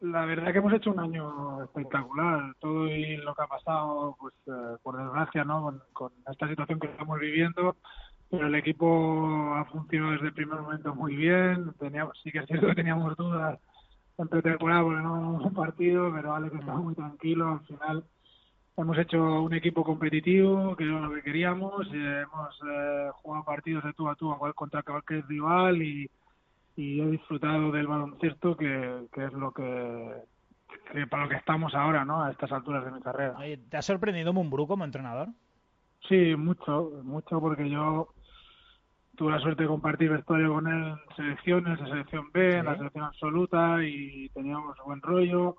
La 0.00 0.24
verdad 0.24 0.52
que 0.52 0.58
hemos 0.58 0.72
hecho 0.72 0.92
un 0.92 1.00
año 1.00 1.64
espectacular. 1.64 2.54
Todo 2.60 2.86
y 2.86 3.16
lo 3.16 3.34
que 3.34 3.42
ha 3.42 3.48
pasado, 3.48 4.16
pues 4.20 4.32
eh, 4.46 4.76
por 4.82 4.96
desgracia, 4.96 5.44
¿no? 5.44 5.80
Con, 5.92 6.12
esta 6.30 6.48
situación 6.48 6.78
que 6.78 6.86
estamos 6.86 7.18
viviendo, 7.18 7.76
pero 8.30 8.46
el 8.46 8.54
equipo 8.54 9.54
ha 9.56 9.64
funcionado 9.64 10.12
desde 10.12 10.28
el 10.28 10.34
primer 10.34 10.60
momento 10.60 10.94
muy 10.94 11.16
bien. 11.16 11.74
Sí 12.22 12.30
que 12.30 12.38
es 12.38 12.46
cierto 12.46 12.68
que 12.68 12.76
teníamos 12.76 13.16
dudas 13.16 13.58
en 14.18 14.28
pretemporada 14.28 14.82
porque 14.82 15.02
no 15.02 15.14
ganamos 15.14 15.44
un 15.44 15.54
partido, 15.54 16.12
pero 16.14 16.32
Alex 16.32 16.54
estaba 16.54 16.78
muy 16.78 16.94
tranquilo. 16.94 17.48
Al 17.48 17.66
final 17.66 18.04
hemos 18.78 18.98
hecho 18.98 19.42
un 19.42 19.54
equipo 19.54 19.84
competitivo, 19.84 20.74
que 20.76 20.84
era 20.84 21.00
lo 21.00 21.12
que 21.14 21.22
queríamos. 21.22 21.86
eh, 21.92 22.22
hemos 22.24 22.60
eh, 22.66 23.10
jugado 23.14 23.44
partidos 23.44 23.84
de 23.84 23.92
tú 23.92 24.08
a 24.08 24.14
tú 24.14 24.32
a 24.32 24.38
cual- 24.38 24.54
contra 24.54 24.82
cualquier 24.82 25.26
rival 25.26 25.82
y 25.82 26.10
y 26.76 27.00
he 27.00 27.06
disfrutado 27.06 27.72
del 27.72 27.88
baloncesto 27.88 28.56
que, 28.56 29.06
que 29.12 29.24
es 29.24 29.32
lo 29.32 29.50
que, 29.50 30.14
que 30.92 31.08
para 31.08 31.24
lo 31.24 31.28
que 31.28 31.34
estamos 31.34 31.74
ahora, 31.74 32.04
¿no? 32.04 32.22
A 32.22 32.30
estas 32.30 32.52
alturas 32.52 32.84
de 32.84 32.92
mi 32.92 33.00
carrera. 33.00 33.36
¿Te 33.68 33.76
ha 33.76 33.82
sorprendido 33.82 34.32
Mumbrú 34.32 34.68
como 34.68 34.84
entrenador? 34.84 35.26
Sí, 36.08 36.36
mucho, 36.36 36.92
mucho 37.02 37.40
porque 37.40 37.68
yo 37.68 38.10
tuve 39.16 39.32
la 39.32 39.40
suerte 39.40 39.64
de 39.64 39.68
compartir 39.68 40.10
vestuario 40.10 40.52
con 40.52 40.68
él 40.68 40.94
en 41.08 41.16
selecciones, 41.16 41.80
en 41.80 41.86
selección 41.88 42.30
B, 42.32 42.58
en 42.58 42.66
la 42.66 42.76
selección 42.76 43.04
absoluta 43.06 43.82
y 43.82 44.28
teníamos 44.28 44.76
buen 44.84 45.02
rollo 45.02 45.56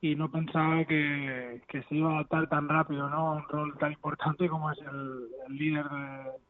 y 0.00 0.14
no 0.14 0.30
pensaba 0.30 0.84
que, 0.84 1.62
que 1.68 1.82
se 1.84 1.94
iba 1.94 2.10
a 2.10 2.14
adaptar 2.16 2.48
tan 2.48 2.68
rápido, 2.68 3.08
¿no? 3.08 3.16
A 3.16 3.32
un 3.36 3.48
rol 3.48 3.78
tan 3.78 3.92
importante 3.92 4.48
como 4.48 4.70
es 4.70 4.78
el, 4.78 5.56
líder 5.56 5.86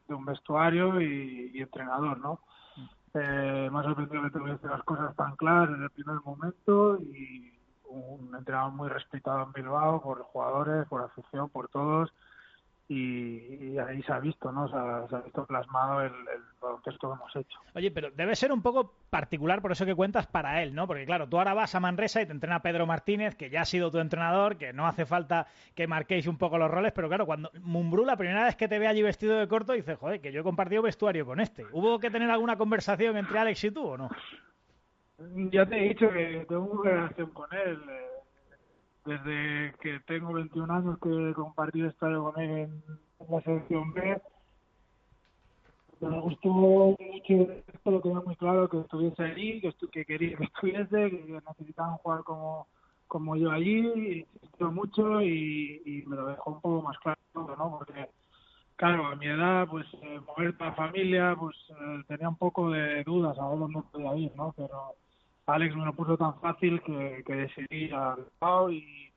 de, 0.08 0.14
un 0.14 0.24
vestuario 0.24 1.00
y, 1.00 1.60
entrenador, 1.60 2.18
¿no? 2.18 2.40
Eh, 3.14 3.70
me 3.72 3.78
ha 3.78 3.82
sorprendido 3.82 4.22
que 4.24 4.30
tuviese 4.30 4.66
las 4.66 4.82
cosas 4.82 5.14
tan 5.16 5.36
claras 5.36 5.70
desde 5.70 5.84
el 5.84 5.90
primer 5.90 6.20
momento 6.24 6.98
y 7.00 7.52
un 7.88 8.34
entrenador 8.36 8.72
muy 8.72 8.88
respetado 8.88 9.44
en 9.44 9.52
Bilbao 9.52 10.02
por 10.02 10.20
jugadores, 10.22 10.86
por 10.88 11.02
afición, 11.02 11.48
por 11.48 11.68
todos 11.68 12.12
y, 12.88 13.72
y 13.72 13.78
ahí 13.78 14.00
se 14.02 14.12
ha 14.12 14.20
visto, 14.20 14.52
¿no? 14.52 14.68
Se 14.68 14.76
ha, 14.76 15.06
se 15.08 15.16
ha 15.16 15.20
visto 15.20 15.44
plasmado 15.44 16.02
el, 16.02 16.12
el 16.12 16.42
baloncesto 16.60 17.08
que 17.08 17.14
hemos 17.14 17.36
hecho. 17.36 17.58
Oye, 17.74 17.90
pero 17.90 18.10
debe 18.12 18.36
ser 18.36 18.52
un 18.52 18.62
poco 18.62 18.94
particular 19.10 19.60
por 19.60 19.72
eso 19.72 19.84
que 19.84 19.94
cuentas 19.94 20.26
para 20.28 20.62
él, 20.62 20.74
¿no? 20.74 20.86
Porque 20.86 21.04
claro, 21.04 21.28
tú 21.28 21.38
ahora 21.38 21.54
vas 21.54 21.74
a 21.74 21.80
Manresa 21.80 22.22
y 22.22 22.26
te 22.26 22.32
entrena 22.32 22.62
Pedro 22.62 22.86
Martínez, 22.86 23.34
que 23.34 23.50
ya 23.50 23.62
ha 23.62 23.64
sido 23.64 23.90
tu 23.90 23.98
entrenador, 23.98 24.56
que 24.56 24.72
no 24.72 24.86
hace 24.86 25.04
falta 25.04 25.48
que 25.74 25.86
marquéis 25.86 26.26
un 26.26 26.38
poco 26.38 26.58
los 26.58 26.70
roles, 26.70 26.92
pero 26.92 27.08
claro, 27.08 27.26
cuando 27.26 27.50
Mumbrú 27.60 28.04
la 28.04 28.16
primera 28.16 28.44
vez 28.44 28.56
que 28.56 28.68
te 28.68 28.78
ve 28.78 28.86
allí 28.86 29.02
vestido 29.02 29.36
de 29.36 29.48
corto 29.48 29.72
dice, 29.72 29.96
joder, 29.96 30.20
que 30.20 30.30
yo 30.32 30.40
he 30.40 30.44
compartido 30.44 30.82
vestuario 30.82 31.26
con 31.26 31.40
este. 31.40 31.64
¿Hubo 31.72 31.98
que 31.98 32.10
tener 32.10 32.30
alguna 32.30 32.56
conversación 32.56 33.16
entre 33.16 33.38
Alex 33.38 33.64
y 33.64 33.70
tú 33.72 33.84
o 33.86 33.96
no? 33.96 34.08
Ya 35.50 35.64
te 35.66 35.78
he 35.78 35.88
dicho 35.88 36.10
que 36.10 36.44
tengo 36.48 36.64
una 36.66 36.90
relación 36.90 37.30
con 37.30 37.46
él. 37.52 37.80
eh, 37.88 38.10
Desde 39.06 39.72
que 39.80 40.00
tengo 40.00 40.32
21 40.32 40.68
años 40.74 40.98
que 41.00 41.30
he 41.30 41.32
compartido 41.32 41.86
vestuario 41.86 42.24
con 42.24 42.42
él 42.42 42.50
en, 42.50 42.82
la 43.30 43.40
selección 43.42 43.92
B. 43.92 44.20
Me 46.00 46.20
gustó 46.20 46.48
mucho 46.48 47.52
esto, 47.68 47.90
lo 47.90 48.00
tenía 48.00 48.20
muy 48.20 48.34
claro 48.34 48.68
que 48.68 48.80
estuviese 48.80 49.22
allí, 49.22 49.60
que, 49.60 49.68
estu- 49.68 49.88
que 49.90 50.04
quería 50.04 50.36
que 50.36 50.44
estuviese, 50.52 51.10
que 51.10 51.40
necesitaban 51.48 51.98
jugar 51.98 52.24
como, 52.24 52.66
como 53.06 53.36
yo 53.36 53.52
allí, 53.52 54.26
insistió 54.34 54.72
mucho 54.72 55.22
y, 55.22 56.02
me 56.06 56.16
lo 56.16 56.26
dejó 56.26 56.50
un 56.50 56.60
poco 56.60 56.82
más 56.82 56.98
claro, 56.98 57.18
¿no? 57.34 57.78
Porque, 57.78 58.10
claro, 58.74 59.06
a 59.06 59.14
mi 59.14 59.26
edad, 59.26 59.68
pues 59.68 59.86
eh, 60.02 60.20
mover 60.26 60.56
para 60.56 60.74
familia, 60.74 61.36
pues 61.38 61.56
eh, 61.70 62.02
tenía 62.08 62.28
un 62.28 62.36
poco 62.36 62.70
de 62.70 63.04
dudas 63.04 63.38
a 63.38 63.42
dónde 63.44 63.80
podía 63.92 64.16
ir, 64.16 64.34
¿no? 64.34 64.52
Pero 64.56 64.96
Alex 65.46 65.76
me 65.76 65.84
lo 65.84 65.92
puso 65.92 66.16
tan 66.16 66.38
fácil 66.40 66.82
que, 66.82 67.22
que 67.24 67.34
decidí 67.34 67.90
al 67.92 68.16
Bilbao 68.16 68.70
y, 68.70 69.12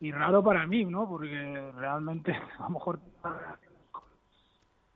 y 0.00 0.12
raro 0.12 0.42
para 0.42 0.66
mí, 0.66 0.84
¿no? 0.84 1.08
Porque 1.08 1.72
realmente 1.76 2.32
a 2.58 2.62
lo 2.64 2.70
mejor 2.70 3.00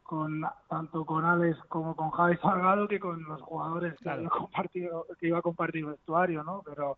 con 0.03 0.43
tanto 0.69 1.05
con 1.05 1.25
Alex 1.25 1.59
como 1.69 1.95
con 1.95 2.11
Javi 2.11 2.37
Salgado 2.39 2.89
que 2.89 2.99
con 2.99 3.23
los 3.25 3.43
jugadores 3.43 3.95
que, 4.03 4.09
había 4.09 4.29
compartido, 4.29 5.07
que 5.21 5.27
iba 5.27 5.39
a 5.39 5.43
compartir 5.43 5.85
vestuario, 5.85 6.43
¿no? 6.45 6.63
Pero 6.65 6.97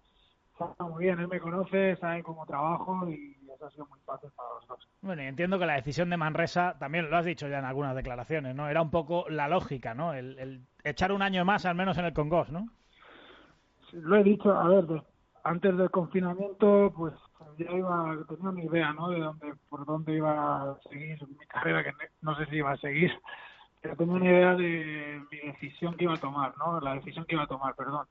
está 0.52 0.84
muy 0.84 1.04
bien, 1.04 1.18
él 1.18 1.26
me 1.26 1.40
conoce, 1.40 1.96
sabe 1.96 2.22
cómo 2.22 2.44
trabajo 2.46 3.08
y 3.08 3.36
eso 3.52 3.66
ha 3.66 3.70
sido 3.70 3.86
muy 3.86 3.98
fácil 4.00 4.30
para 4.36 4.48
los 4.50 4.68
dos. 4.68 4.88
Bueno, 5.00 5.22
y 5.22 5.26
entiendo 5.26 5.58
que 5.58 5.66
la 5.66 5.74
decisión 5.74 6.10
de 6.10 6.18
Manresa, 6.18 6.76
también 6.78 7.10
lo 7.10 7.16
has 7.16 7.24
dicho 7.24 7.48
ya 7.48 7.58
en 7.58 7.64
algunas 7.64 7.96
declaraciones, 7.96 8.54
¿no? 8.54 8.68
Era 8.68 8.82
un 8.82 8.90
poco 8.90 9.24
la 9.28 9.48
lógica, 9.48 9.94
¿no? 9.94 10.12
El, 10.12 10.38
el 10.38 10.66
echar 10.84 11.10
un 11.10 11.22
año 11.22 11.44
más, 11.44 11.64
al 11.64 11.74
menos 11.74 11.96
en 11.98 12.04
el 12.04 12.12
Congos, 12.12 12.52
¿no? 12.52 12.68
Lo 13.92 14.16
he 14.16 14.22
dicho, 14.24 14.52
a 14.52 14.68
ver, 14.68 14.86
de- 14.86 15.02
antes 15.44 15.76
del 15.76 15.90
confinamiento, 15.90 16.92
pues 16.96 17.14
ya 17.58 17.72
iba, 17.72 18.16
tenía 18.28 18.50
una 18.50 18.64
idea, 18.64 18.92
¿no? 18.92 19.08
De 19.08 19.20
dónde, 19.20 19.54
por 19.68 19.86
dónde 19.86 20.14
iba 20.14 20.62
a 20.72 20.78
seguir 20.90 21.18
mi 21.28 21.46
carrera, 21.46 21.82
que 21.82 21.92
no 22.20 22.36
sé 22.36 22.46
si 22.46 22.56
iba 22.56 22.72
a 22.72 22.76
seguir, 22.76 23.10
pero 23.80 23.96
tenía 23.96 24.14
una 24.14 24.24
idea 24.26 24.54
de 24.54 25.22
mi 25.30 25.38
decisión 25.52 25.96
que 25.96 26.04
iba 26.04 26.14
a 26.14 26.20
tomar, 26.20 26.54
¿no? 26.58 26.80
La 26.80 26.94
decisión 26.94 27.24
que 27.24 27.34
iba 27.34 27.44
a 27.44 27.48
tomar, 27.48 27.74
perdón. 27.74 28.06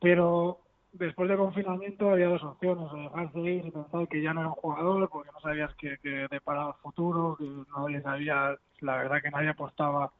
Pero 0.00 0.58
después 0.92 1.28
del 1.28 1.38
confinamiento 1.38 2.10
había 2.10 2.28
dos 2.28 2.42
opciones, 2.42 2.90
o 2.92 2.96
dejarse 2.96 3.38
ir 3.40 3.66
y 3.66 3.70
pensar 3.70 4.08
que 4.08 4.22
ya 4.22 4.34
no 4.34 4.40
era 4.40 4.48
un 4.50 4.54
jugador, 4.56 5.08
porque 5.08 5.30
no 5.32 5.40
sabías 5.40 5.74
que, 5.76 5.98
que 5.98 6.26
deparaba 6.30 6.70
el 6.70 6.82
futuro, 6.82 7.36
que 7.38 7.48
nadie 7.76 8.02
sabía, 8.02 8.56
la 8.80 8.96
verdad 8.96 9.22
que 9.22 9.30
nadie 9.30 9.50
apostaba 9.50 10.12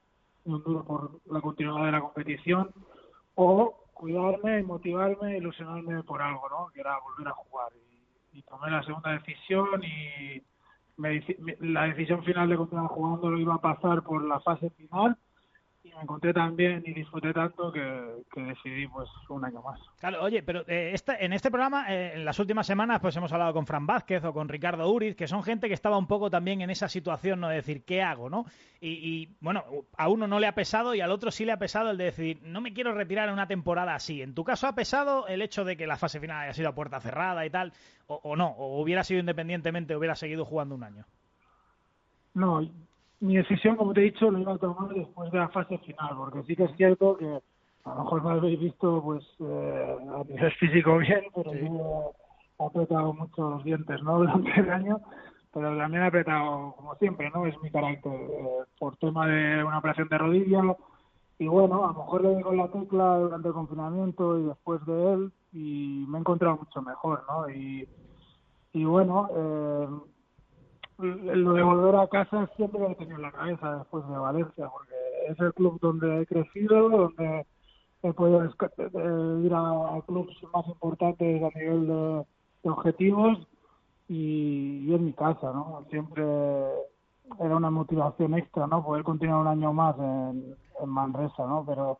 un 0.45 0.63
duro 0.63 0.85
por 0.85 1.21
la 1.27 1.41
continuidad 1.41 1.87
de 1.87 1.93
la 1.93 2.01
competición, 2.01 2.71
o 3.35 3.84
cuidarme 3.95 4.61
y 4.61 4.63
motivarme, 4.65 5.39
ilusionarme 5.39 6.03
por 6.03 6.21
algo, 6.21 6.49
¿no? 6.51 6.69
Que 6.73 6.81
era 6.81 6.99
volver 6.99 7.29
a 7.29 7.33
jugar. 7.33 7.73
Y, 8.33 8.39
y 8.39 8.43
tomé 8.43 8.71
la 8.71 8.83
segunda 8.83 9.13
decisión 9.13 9.83
y 9.83 10.43
me, 10.97 11.25
la 11.61 11.85
decisión 11.85 12.23
final 12.25 12.49
de 12.49 12.57
continuar 12.57 12.89
jugando 12.89 13.31
lo 13.31 13.39
iba 13.39 13.55
a 13.55 13.61
pasar 13.61 14.03
por 14.03 14.25
la 14.25 14.41
fase 14.41 14.71
final 14.71 15.17
me 15.97 16.03
encontré 16.03 16.33
tan 16.33 16.57
bien 16.57 16.83
y 16.87 16.93
disfruté 16.93 17.33
tanto 17.33 17.73
que, 17.73 18.23
que 18.33 18.43
decidí 18.43 18.87
pues 18.89 19.09
un 19.29 19.45
año 19.45 19.63
más. 19.63 19.81
Claro, 20.01 20.23
oye, 20.23 20.43
pero 20.43 20.61
eh, 20.67 20.91
esta- 20.93 21.17
en 21.17 21.33
este 21.33 21.51
programa, 21.51 21.93
eh, 21.93 22.13
en 22.15 22.25
las 22.25 22.39
últimas 22.39 22.67
semanas, 22.67 23.01
pues 23.01 23.17
hemos 23.17 23.33
hablado 23.33 23.53
con 23.53 23.67
Fran 23.67 23.87
Vázquez 23.87 24.25
o 24.25 24.33
con 24.33 24.49
Ricardo 24.49 24.91
Uriz, 24.91 25.17
que 25.17 25.27
son 25.29 25.43
gente 25.43 25.69
que 25.69 25.75
estaba 25.75 25.97
un 25.97 26.07
poco 26.07 26.31
también 26.31 26.61
en 26.63 26.71
esa 26.71 26.89
situación, 26.89 27.41
¿no? 27.41 27.49
De 27.49 27.57
decir, 27.57 27.85
¿qué 27.85 28.03
hago, 28.03 28.29
no? 28.29 28.45
Y, 28.81 28.89
y, 28.91 29.37
bueno, 29.41 29.65
a 29.97 30.09
uno 30.09 30.27
no 30.27 30.41
le 30.41 30.47
ha 30.47 30.55
pesado 30.55 30.95
y 30.95 31.01
al 31.01 31.11
otro 31.11 31.31
sí 31.31 31.45
le 31.45 31.53
ha 31.53 31.59
pesado 31.59 31.91
el 31.91 31.97
de 31.97 32.05
decir, 32.05 32.41
no 32.43 32.61
me 32.61 32.73
quiero 32.73 32.93
retirar 32.93 33.29
en 33.29 33.35
una 33.35 33.47
temporada 33.49 33.95
así. 33.95 34.21
¿En 34.21 34.35
tu 34.35 34.45
caso 34.45 34.67
ha 34.67 34.75
pesado 34.75 35.27
el 35.29 35.41
hecho 35.43 35.65
de 35.65 35.77
que 35.77 35.87
la 35.87 35.97
fase 35.97 36.21
final 36.21 36.43
haya 36.43 36.53
sido 36.55 36.69
a 36.69 36.75
puerta 36.75 37.01
cerrada 37.01 37.47
y 37.47 37.51
tal? 37.51 37.73
¿O, 38.07 38.21
o 38.23 38.37
no? 38.37 38.49
¿O 38.49 38.83
hubiera 38.83 39.05
sido 39.05 39.21
independientemente, 39.21 39.97
hubiera 39.97 40.15
seguido 40.15 40.45
jugando 40.45 40.75
un 40.75 40.85
año? 40.85 41.05
No, 42.35 42.69
mi 43.21 43.37
decisión, 43.37 43.77
como 43.77 43.93
te 43.95 44.01
he 44.01 44.05
dicho, 44.05 44.31
lo 44.31 44.39
iba 44.39 44.53
a 44.55 44.59
tomar 44.59 44.89
después 44.91 45.31
de 45.33 45.39
la 45.39 45.49
fase 45.49 45.79
final, 45.79 46.11
porque 46.17 46.43
sí 46.45 46.57
que 46.57 46.65
es 46.65 46.77
cierto 46.77 47.17
que 47.17 47.27
a 47.85 47.95
lo 47.95 48.05
mejor 48.05 48.25
me 48.25 48.31
habéis 48.33 48.61
visto 48.61 49.03
pues 49.03 49.25
eh, 49.41 49.97
a 50.15 50.25
nivel 50.25 50.53
físico 50.61 50.99
bien, 50.99 51.23
pero 51.35 51.53
Sí. 51.53 51.61
yo 51.63 52.13
ha 52.59 52.67
apretado 52.67 53.13
mucho 53.15 53.51
los 53.51 53.65
dientes, 53.65 54.03
¿no? 54.03 54.19
Durante 54.19 54.61
el 54.61 54.71
año, 54.71 55.01
pero 55.53 55.77
también 55.77 56.03
ha 56.03 56.07
apretado, 56.07 56.75
como 56.77 56.95
siempre, 56.97 57.31
¿no? 57.31 57.47
Es 57.47 57.61
mi 57.63 57.71
carácter, 57.71 58.13
eh, 58.13 58.47
por 58.79 58.97
tema 58.97 59.27
de 59.27 59.63
una 59.65 59.79
operación 59.79 60.09
de 60.09 60.19
rodilla, 60.19 60.63
y 61.39 61.49
bueno, 61.49 61.85
a 61.85 61.89
lo 61.89 61.95
mejor 61.95 62.23
le 62.23 62.37
digo 62.37 62.53
la 62.53 62.69
tecla 62.69 63.19
durante 63.19 63.49
el 63.49 63.55
confinamiento 63.55 64.39
y 64.39 64.45
después 64.45 64.85
de 64.87 65.13
él, 65.13 65.33
y 65.53 66.05
me 66.09 66.19
he 66.19 66.21
encontrado 66.21 66.59
mucho 66.59 66.81
mejor, 66.83 67.25
¿no? 67.29 67.49
Y, 67.51 67.89
y 68.73 68.85
bueno, 68.85 69.29
eh, 69.37 69.89
lo 70.99 71.53
de 71.55 71.63
volver 71.63 71.97
a 71.97 72.07
casa 72.09 72.49
siempre 72.57 72.81
lo 72.81 72.91
he 72.91 72.95
tenido 72.95 73.17
en 73.17 73.23
la 73.23 73.33
cabeza 73.33 73.79
después 73.79 74.07
de 74.09 74.17
Valencia, 74.17 74.69
porque 74.69 74.95
es 75.29 75.41
el 75.41 75.55
club 75.55 75.79
donde 75.81 76.23
he 76.23 76.27
crecido, 76.27 76.89
donde 76.89 77.47
he 78.03 78.13
podido 78.13 78.45
eh, 78.45 79.41
ir 79.45 79.55
a, 79.55 80.01
clubes 80.07 80.37
más 80.53 80.67
importantes 80.69 81.43
a 81.43 81.59
nivel 81.59 81.87
de, 81.87 82.25
objetivos 82.71 83.39
y, 84.09 84.87
y, 84.87 84.95
en 84.95 85.05
mi 85.05 85.13
casa, 85.13 85.53
¿no? 85.53 85.85
Siempre 85.91 86.23
era 87.41 87.57
una 87.57 87.71
motivación 87.71 88.35
extra, 88.35 88.67
¿no? 88.67 88.85
Poder 88.85 89.05
continuar 89.05 89.41
un 89.41 89.49
año 89.49 89.73
más 89.73 89.97
en, 89.99 90.55
en 90.81 90.89
Manresa, 90.89 91.47
¿no? 91.47 91.65
Pero 91.67 91.99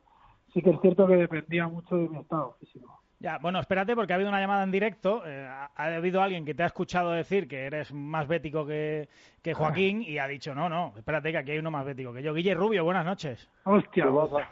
sí 0.53 0.63
que 0.63 0.71
es 0.71 0.81
cierto 0.81 1.07
que 1.07 1.17
dependía 1.17 1.69
mucho 1.69 1.97
de 1.97 2.09
mi 2.09 2.19
estado 2.19 2.55
físico. 2.61 3.04
Ya, 3.21 3.39
bueno, 3.39 3.59
espérate 3.61 3.95
porque 3.95 4.13
ha 4.13 4.17
habido 4.17 4.29
una 4.29 4.41
llamada 4.41 4.65
en 4.65 4.71
directo. 4.71 5.23
Eh, 5.27 5.47
ha, 5.47 5.71
habido 5.77 6.21
alguien 6.21 6.45
que 6.45 6.55
te 6.55 6.63
ha 6.63 6.67
escuchado 6.67 7.13
decir 7.13 7.49
que 7.49 7.65
eres 7.65 7.93
más 7.93 8.27
bético 8.29 8.67
que, 8.67 9.09
que 9.43 9.55
Joaquín 9.55 10.03
y 10.03 10.19
ha 10.19 10.27
dicho, 10.27 10.55
no, 10.55 10.69
no, 10.69 10.93
espérate 10.97 11.33
que 11.33 11.39
aquí 11.39 11.53
hay 11.53 11.59
uno 11.59 11.71
más 11.71 11.85
bético 11.85 12.13
que 12.13 12.23
yo. 12.23 12.35
Guille 12.35 12.55
Rubio, 12.55 12.85
buenas 12.85 13.07
noches. 13.07 13.49
Hostia. 13.65 14.05
¿Qué 14.05 14.11
pasa? 14.11 14.49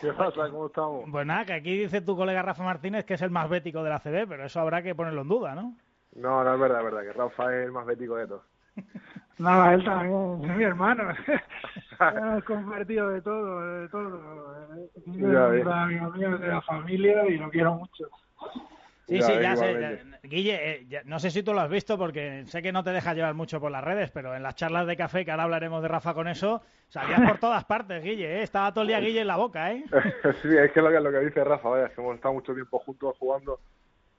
¿Qué 0.00 0.12
pasa? 0.12 0.50
¿Cómo 0.50 0.66
estamos? 0.66 1.04
Pues 1.10 1.26
nada, 1.26 1.44
que 1.44 1.52
aquí 1.54 1.76
dice 1.76 2.00
tu 2.00 2.16
colega 2.16 2.42
Rafa 2.42 2.62
Martínez 2.62 3.04
que 3.04 3.14
es 3.14 3.22
el 3.22 3.30
más 3.30 3.48
bético 3.48 3.82
de 3.82 3.90
la 3.90 3.98
CB, 3.98 4.28
pero 4.28 4.44
eso 4.44 4.60
habrá 4.60 4.82
que 4.82 4.94
ponerlo 4.94 5.22
en 5.22 5.28
duda, 5.28 5.54
¿no? 5.54 5.76
No, 6.14 6.44
no 6.44 6.54
es 6.54 6.60
verdad, 6.60 6.78
es 6.78 6.84
verdad, 6.84 7.02
que 7.02 7.12
Rafa 7.12 7.56
es 7.56 7.66
el 7.66 7.72
más 7.72 7.86
bético 7.86 8.16
de 8.16 8.26
todos. 8.26 8.42
No, 9.38 9.72
él 9.72 9.84
también, 9.84 10.50
es 10.50 10.56
mi 10.56 10.64
hermano. 10.64 11.04
Hemos 12.00 12.44
compartido 12.44 13.10
de 13.10 13.22
todo, 13.22 13.80
de 13.80 13.88
todo. 13.88 14.20
Es 14.94 15.06
un 15.06 15.36
amigo 15.36 16.10
mío 16.10 16.38
de 16.38 16.48
la 16.48 16.60
familia 16.62 17.26
y 17.28 17.38
lo 17.38 17.50
quiero 17.50 17.74
mucho. 17.74 18.08
Sí, 19.08 19.20
sí, 19.20 19.32
ya 19.40 19.56
sé. 19.56 19.98
Guille, 20.22 20.72
eh, 20.72 21.02
no 21.04 21.18
sé 21.18 21.30
si 21.30 21.42
tú 21.42 21.52
lo 21.52 21.60
has 21.60 21.68
visto 21.68 21.98
porque 21.98 22.44
sé 22.46 22.62
que 22.62 22.72
no 22.72 22.84
te 22.84 22.90
deja 22.90 23.14
llevar 23.14 23.34
mucho 23.34 23.60
por 23.60 23.70
las 23.70 23.82
redes, 23.82 24.10
pero 24.10 24.34
en 24.34 24.42
las 24.42 24.54
charlas 24.54 24.86
de 24.86 24.96
café, 24.96 25.24
que 25.24 25.30
ahora 25.30 25.42
hablaremos 25.42 25.82
de 25.82 25.88
Rafa 25.88 26.14
con 26.14 26.28
eso, 26.28 26.62
salías 26.88 27.20
por 27.20 27.38
todas 27.38 27.64
partes, 27.64 28.02
Guille, 28.02 28.38
¿eh? 28.38 28.42
Estaba 28.42 28.72
todo 28.72 28.82
el 28.82 28.88
día 28.88 29.00
Guille 29.00 29.20
en 29.20 29.26
la 29.26 29.36
boca, 29.36 29.72
¿eh? 29.72 29.84
sí, 30.42 30.56
es 30.56 30.70
que 30.72 30.80
lo, 30.80 30.90
que 30.90 31.00
lo 31.00 31.10
que 31.10 31.18
dice 31.18 31.44
Rafa, 31.44 31.68
vaya, 31.68 31.86
es 31.86 31.92
que 31.92 32.00
hemos 32.00 32.14
estado 32.14 32.34
mucho 32.34 32.54
tiempo 32.54 32.78
juntos 32.78 33.16
jugando 33.18 33.58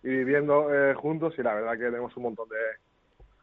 y 0.04 0.10
viviendo 0.10 0.73
eh, 0.73 0.93
juntos 0.93 1.34
y 1.38 1.43
la 1.43 1.54
verdad 1.54 1.71
que 1.73 1.86
tenemos 1.86 2.15
un 2.17 2.23
montón 2.23 2.49
de, 2.49 2.56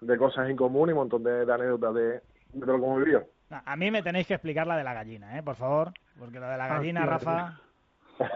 de 0.00 0.16
cosas 0.16 0.48
en 0.48 0.56
común 0.56 0.88
y 0.88 0.92
un 0.92 0.98
montón 0.98 1.22
de, 1.22 1.42
anécdotas 1.42 1.94
de, 1.94 2.02
de 2.12 2.66
lo 2.66 2.78
que 2.78 2.84
hemos 2.84 2.98
vivido. 2.98 3.24
A 3.50 3.76
mí 3.76 3.90
me 3.90 4.02
tenéis 4.02 4.26
que 4.26 4.34
explicar 4.34 4.66
la 4.66 4.76
de 4.76 4.84
la 4.84 4.94
gallina, 4.94 5.36
¿eh? 5.36 5.42
Por 5.42 5.56
favor, 5.56 5.92
porque 6.18 6.38
la 6.38 6.50
de 6.50 6.58
la 6.58 6.68
gallina, 6.68 7.04
Rafa... 7.04 7.58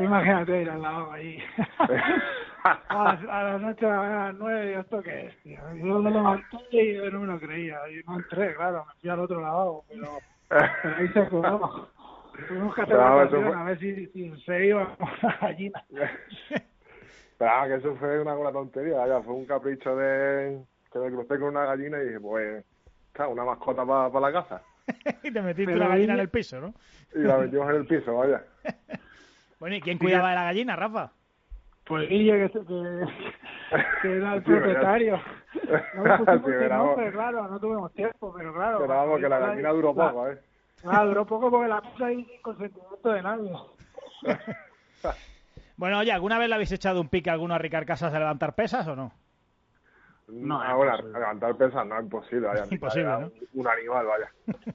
Imagínate 0.00 0.62
ir 0.62 0.70
al 0.70 0.81
lado 0.81 1.12
ahí. 1.12 1.38
a, 2.64 3.18
las, 3.22 3.61
noche 3.61 3.87
a 3.87 4.24
las 4.24 4.35
nueve, 4.35 4.72
¿y 4.72 4.81
esto 4.81 5.03
qué 5.03 5.27
es? 5.27 5.42
Tío? 5.42 5.59
Yo 5.77 5.98
me 6.00 6.11
levanté 6.11 6.57
y 6.70 6.94
yo 6.94 7.11
no 7.11 7.20
me 7.20 7.27
lo 7.27 7.38
creía. 7.38 7.79
Y 7.90 8.03
no 8.07 8.16
entré, 8.16 8.55
claro, 8.55 8.87
me 8.87 9.00
fui 9.00 9.11
al 9.11 9.20
otro 9.20 9.40
lado, 9.42 9.85
pero, 9.88 10.18
pero 10.48 10.96
ahí 10.96 11.09
se 11.09 11.29
quedó. 11.29 11.88
Tuvimos 12.48 12.74
que 12.74 12.83
hacer 12.83 12.96
una 12.96 13.61
a 13.61 13.64
ver 13.64 13.79
si, 13.79 14.07
si 14.07 14.40
se 14.40 14.66
iba 14.66 14.96
la 15.22 15.38
gallina. 15.40 15.85
Pero 17.38 17.50
que 17.66 17.74
eso 17.74 17.94
fue 17.96 18.20
una, 18.20 18.35
una 18.35 18.53
tontería, 18.53 19.07
ya 19.07 19.20
fue 19.20 19.35
un 19.35 19.44
capricho 19.44 19.94
de 19.96 20.64
que 20.94 21.11
me 21.11 21.11
crucé 21.11 21.38
con 21.38 21.48
una 21.48 21.64
gallina 21.66 22.00
y 22.00 22.07
dije, 22.07 22.20
pues, 22.20 22.64
claro, 23.12 23.33
una 23.33 23.44
mascota 23.44 23.85
para 23.85 24.11
pa 24.11 24.20
la 24.20 24.33
casa. 24.33 24.62
y 25.22 25.30
te 25.33 25.42
metiste 25.42 25.76
la 25.76 25.88
gallina 25.88 26.14
en 26.14 26.20
el 26.20 26.28
piso, 26.28 26.61
¿no? 26.61 26.74
y 27.14 27.18
la 27.20 27.38
metimos 27.38 27.70
en 27.70 27.76
el 27.76 27.87
piso, 27.87 28.16
vaya. 28.16 28.42
Bueno, 29.61 29.76
¿y 29.76 29.80
quién 29.80 29.96
cuidaba 29.96 30.28
de 30.28 30.35
la 30.35 30.44
gallina, 30.44 30.76
Rafa? 30.76 31.12
Pues 31.87 32.07
Guille, 32.07 32.50
que, 32.50 32.61
que, 32.66 34.12
era 34.16 34.35
el 34.35 34.42
propietario. 34.42 35.18
No 35.94 36.18
pusimos 36.18 36.68
nombre, 36.68 37.12
claro, 37.12 37.48
no 37.48 37.59
tuvimos 37.59 37.92
tiempo, 37.94 38.35
pero 38.37 38.52
claro. 38.52 38.80
Pero 38.80 38.94
vamos, 38.94 39.20
que 39.20 39.28
la 39.28 39.38
gallina 39.38 39.70
duró 39.70 39.94
poco, 39.94 40.28
¿eh? 40.28 40.38
Claro, 40.83 41.09
duró 41.09 41.24
poco 41.24 41.50
porque 41.50 41.68
la 41.68 41.80
puse 41.80 42.04
ahí 42.04 42.24
sin 42.24 42.42
consentimiento 42.42 43.09
de 43.09 43.22
nadie. 43.22 43.52
bueno, 45.78 45.98
oye, 46.00 46.12
¿alguna 46.12 46.38
vez 46.38 46.48
le 46.48 46.57
habéis 46.57 46.72
echado 46.72 47.00
un 47.00 47.09
pique 47.09 47.30
a 47.30 47.33
alguno 47.33 47.54
a 47.54 47.59
Ricard 47.59 47.87
Casas 47.87 48.12
de 48.12 48.18
levantar 48.18 48.54
pesas 48.54 48.87
o 48.87 48.94
no? 48.94 49.12
No, 50.28 50.62
ahora, 50.62 50.96
levantar 50.96 51.54
pesas 51.56 51.87
no 51.87 51.96
es 51.96 52.02
imposible, 52.04 52.46
vaya. 52.46 52.64
Imposible, 52.70 53.04
¿no? 53.04 53.30
Un 53.54 53.68
animal, 53.68 54.06
vaya. 54.06 54.32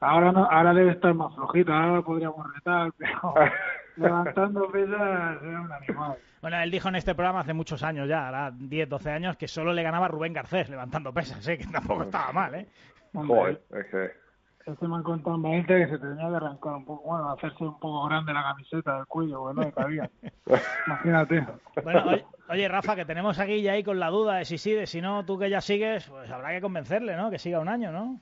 Ahora 0.00 0.30
no, 0.30 0.44
ahora 0.44 0.72
debe 0.74 0.92
estar 0.92 1.12
más 1.12 1.34
flojito, 1.34 1.72
ahora 1.72 2.02
podríamos 2.02 2.54
retar, 2.54 2.92
pero 2.96 3.34
levantando 3.96 4.70
pesas 4.70 5.42
era 5.42 5.60
un 5.60 5.72
animal. 5.72 6.16
Bueno, 6.40 6.60
él 6.60 6.70
dijo 6.70 6.88
en 6.88 6.94
este 6.94 7.16
programa 7.16 7.40
hace 7.40 7.52
muchos 7.52 7.82
años 7.82 8.08
ya, 8.08 8.26
ahora 8.26 8.52
10, 8.54 8.88
12 8.88 9.10
años, 9.10 9.36
que 9.36 9.48
solo 9.48 9.72
le 9.72 9.82
ganaba 9.82 10.06
Rubén 10.06 10.32
Garcés 10.32 10.68
levantando 10.68 11.12
pesas, 11.12 11.46
¿eh? 11.48 11.58
que 11.58 11.66
tampoco 11.66 12.04
estaba 12.04 12.32
mal, 12.32 12.54
¿eh? 12.54 12.68
Joder, 13.12 13.60
es 13.70 13.86
que... 13.86 14.27
Este 14.68 14.86
me 14.86 14.96
han 14.96 15.02
contado 15.02 15.36
en 15.36 15.42
Valencia 15.42 15.76
que 15.76 15.88
se 15.88 15.98
tenía 15.98 16.28
que 16.28 16.36
arrancar 16.36 16.74
un 16.74 16.84
poco, 16.84 17.08
bueno, 17.08 17.30
hacerse 17.30 17.64
un 17.64 17.78
poco 17.78 18.06
grande 18.06 18.34
la 18.34 18.42
camiseta 18.42 18.96
del 18.96 19.06
cuello, 19.06 19.40
bueno, 19.40 19.62
de 19.62 19.72
cabía. 19.72 20.10
Imagínate. 20.86 21.46
Bueno, 21.82 22.04
oye, 22.50 22.68
Rafa, 22.68 22.94
que 22.94 23.06
tenemos 23.06 23.38
aquí 23.38 23.62
ya 23.62 23.72
ahí 23.72 23.82
con 23.82 23.98
la 23.98 24.10
duda 24.10 24.36
de 24.36 24.44
si 24.44 24.58
sí, 24.58 24.72
de 24.72 24.86
si 24.86 25.00
no, 25.00 25.24
tú 25.24 25.38
que 25.38 25.48
ya 25.48 25.62
sigues, 25.62 26.06
pues 26.08 26.30
habrá 26.30 26.50
que 26.50 26.60
convencerle, 26.60 27.16
¿no? 27.16 27.30
Que 27.30 27.38
siga 27.38 27.60
un 27.60 27.68
año, 27.68 27.90
¿no? 27.90 28.20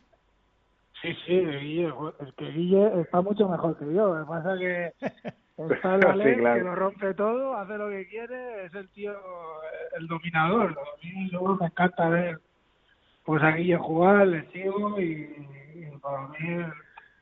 Sí, 1.02 1.16
sí, 1.26 1.40
Guille, 1.40 1.92
es 2.20 2.32
que 2.34 2.50
Guille 2.52 3.00
está 3.00 3.20
mucho 3.22 3.48
mejor 3.48 3.76
que 3.76 3.92
yo. 3.92 4.14
Lo 4.14 4.20
que 4.20 4.28
pasa 4.30 4.54
es 4.54 4.60
que 4.60 4.92
está 5.74 5.94
el 5.96 6.22
sí, 6.22 6.42
que 6.42 6.60
lo 6.62 6.74
rompe 6.76 7.12
todo, 7.14 7.56
hace 7.56 7.76
lo 7.76 7.88
que 7.88 8.06
quiere, 8.08 8.66
es 8.66 8.74
el 8.74 8.88
tío, 8.90 9.14
el 9.98 10.06
dominador. 10.06 10.78
A 10.78 11.04
mí 11.04 11.28
luego 11.32 11.56
me 11.56 11.66
encanta 11.66 12.08
ver 12.08 12.38
pues 13.24 13.42
a 13.42 13.50
Guille 13.50 13.76
jugar, 13.78 14.28
le 14.28 14.48
sigo 14.52 15.00
y, 15.00 15.44
para 16.00 16.28
mí 16.28 16.72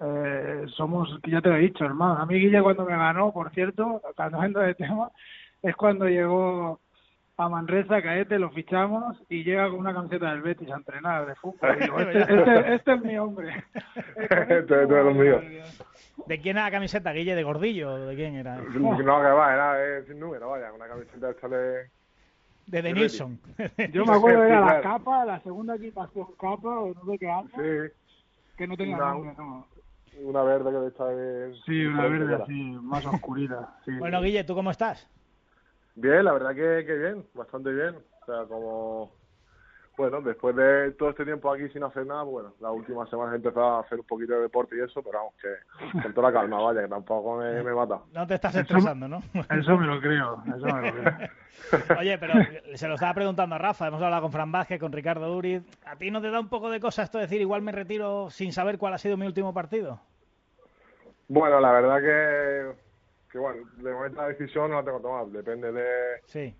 eh, 0.01 0.65
somos, 0.77 1.09
ya 1.27 1.41
te 1.41 1.49
lo 1.49 1.57
he 1.57 1.61
dicho, 1.61 1.85
hermano. 1.85 2.21
A 2.21 2.27
mí 2.27 2.39
Guille 2.39 2.63
cuando 2.63 2.85
me 2.85 2.97
ganó, 2.97 3.33
por 3.33 3.51
cierto, 3.53 4.03
cambiando 4.17 4.61
de 4.61 4.75
tema, 4.75 5.11
es 5.63 5.75
cuando 5.77 6.09
llegó 6.09 6.81
a 7.37 7.49
Manresa, 7.49 8.01
Caete, 8.01 8.39
lo 8.39 8.51
fichamos 8.51 9.17
y 9.29 9.43
llega 9.43 9.69
con 9.69 9.81
una 9.81 9.93
camiseta 9.93 10.31
del 10.31 10.43
Betis 10.43 10.71
a 10.71 10.77
entrenar 10.77 11.27
de 11.27 11.35
fútbol. 11.37 11.71
este, 11.71 12.21
este, 12.21 12.75
este, 12.75 12.95
es 12.95 13.03
mi 13.03 13.19
hombre. 13.19 13.65
este, 14.17 14.83
es 14.85 14.91
el 14.91 15.15
mío. 15.15 15.41
¿De 16.27 16.41
quién 16.41 16.57
era 16.57 16.67
la 16.67 16.71
camiseta, 16.71 17.13
Guille? 17.13 17.35
¿De 17.35 17.43
Gordillo? 17.43 18.07
¿De 18.07 18.15
quién 18.15 18.37
era? 18.37 18.57
No, 18.57 18.97
que 18.97 19.03
va, 19.03 19.53
era 19.53 20.05
sin 20.07 20.21
número, 20.21 20.51
vaya, 20.51 20.73
una 20.73 20.87
camiseta 20.87 21.31
esta 21.31 21.49
de... 21.49 21.91
De 22.67 22.81
Denilson. 22.81 23.39
Yo 23.93 24.07
me 24.07 24.15
acuerdo 24.15 24.45
era 24.45 24.61
la 24.61 24.81
capa, 24.81 25.25
la 25.27 25.39
segunda 25.41 25.77
equipación 25.77 26.29
capa, 26.41 26.79
o 26.79 26.95
no 26.95 27.13
sé 27.13 27.19
qué 27.19 27.29
año, 27.29 27.51
sí. 27.57 27.93
Que 28.57 28.67
no 28.67 28.77
tenía 28.77 28.97
nombre, 28.97 29.35
no. 29.37 29.67
Una 30.21 30.43
verde 30.45 30.71
que 30.71 30.87
está 30.87 31.07
de... 31.09 31.55
Sí, 31.67 31.85
una 31.87 32.07
verde 32.07 32.35
así, 32.37 32.53
más 32.83 33.05
oscurita. 33.07 33.77
Sí. 33.85 33.91
Bueno, 33.99 34.21
Guille, 34.23 34.45
¿tú 34.45 34.55
cómo 34.55 34.71
estás? 34.71 35.09
Bien, 35.97 36.25
la 36.25 36.33
verdad 36.33 36.55
que, 36.55 36.85
que 36.87 36.95
bien, 36.95 37.27
bastante 37.35 37.73
bien. 37.73 37.97
O 37.97 38.27
sea, 38.27 38.45
como, 38.47 39.13
bueno, 39.97 40.21
después 40.21 40.57
de 40.57 40.93
todo 40.93 41.11
este 41.11 41.25
tiempo 41.25 41.53
aquí 41.53 41.69
sin 41.69 41.83
hacer 41.85 42.07
nada, 42.07 42.23
bueno, 42.23 42.55
la 42.61 42.71
última 42.71 43.07
semana 43.07 43.33
he 43.33 43.37
empezado 43.37 43.77
a 43.77 43.81
hacer 43.81 44.01
un 44.01 44.07
poquito 44.07 44.35
de 44.35 44.43
deporte 44.43 44.77
y 44.77 44.81
eso, 44.81 45.03
pero 45.03 45.19
vamos, 45.19 45.35
que 45.41 46.03
con 46.03 46.13
toda 46.13 46.31
la 46.31 46.41
calma, 46.41 46.63
vaya, 46.63 46.83
que 46.83 46.89
tampoco 46.89 47.37
me, 47.37 47.63
me 47.63 47.73
mata. 47.73 48.01
No 48.13 48.27
te 48.27 48.35
estás 48.35 48.57
estresando, 48.57 49.07
¿no? 49.09 49.23
Eso 49.51 49.77
me 49.77 49.87
lo 49.87 50.01
creo, 50.01 50.43
eso 50.57 50.67
me 50.67 50.91
lo 50.91 50.95
creo. 50.95 51.29
Oye, 51.99 52.19
pero 52.19 52.35
se 52.75 52.89
lo 52.89 52.95
estaba 52.95 53.15
preguntando 53.15 53.55
a 53.55 53.59
Rafa, 53.59 53.87
hemos 53.87 54.03
hablado 54.03 54.23
con 54.23 54.33
Fran 54.33 54.53
Vázquez, 54.53 54.81
con 54.81 54.93
Ricardo 54.93 55.29
Duriz. 55.29 55.63
¿A 55.87 55.97
ti 55.97 56.11
no 56.11 56.21
te 56.21 56.31
da 56.31 56.41
un 56.41 56.49
poco 56.49 56.71
de 56.71 56.81
cosa 56.81 57.03
esto 57.03 57.19
de 57.19 57.25
decir, 57.25 57.41
igual 57.41 57.63
me 57.63 57.73
retiro 57.73 58.31
sin 58.31 58.53
saber 58.53 58.79
cuál 58.79 58.95
ha 58.95 58.99
sido 58.99 59.17
mi 59.17 59.27
último 59.27 59.55
partido? 59.55 60.01
Bueno, 61.29 61.61
la 61.61 61.73
verdad 61.73 62.01
que 62.01 62.85
que 63.35 63.39
bueno, 63.41 63.69
de 63.79 63.93
momento 63.93 64.23
la 64.23 64.29
decisión 64.29 64.71
no 64.71 64.77
la 64.77 64.85
tengo 64.85 65.01
tomada, 65.01 65.27
depende 65.27 65.73
de, 65.73 65.85
sí. 66.25 66.57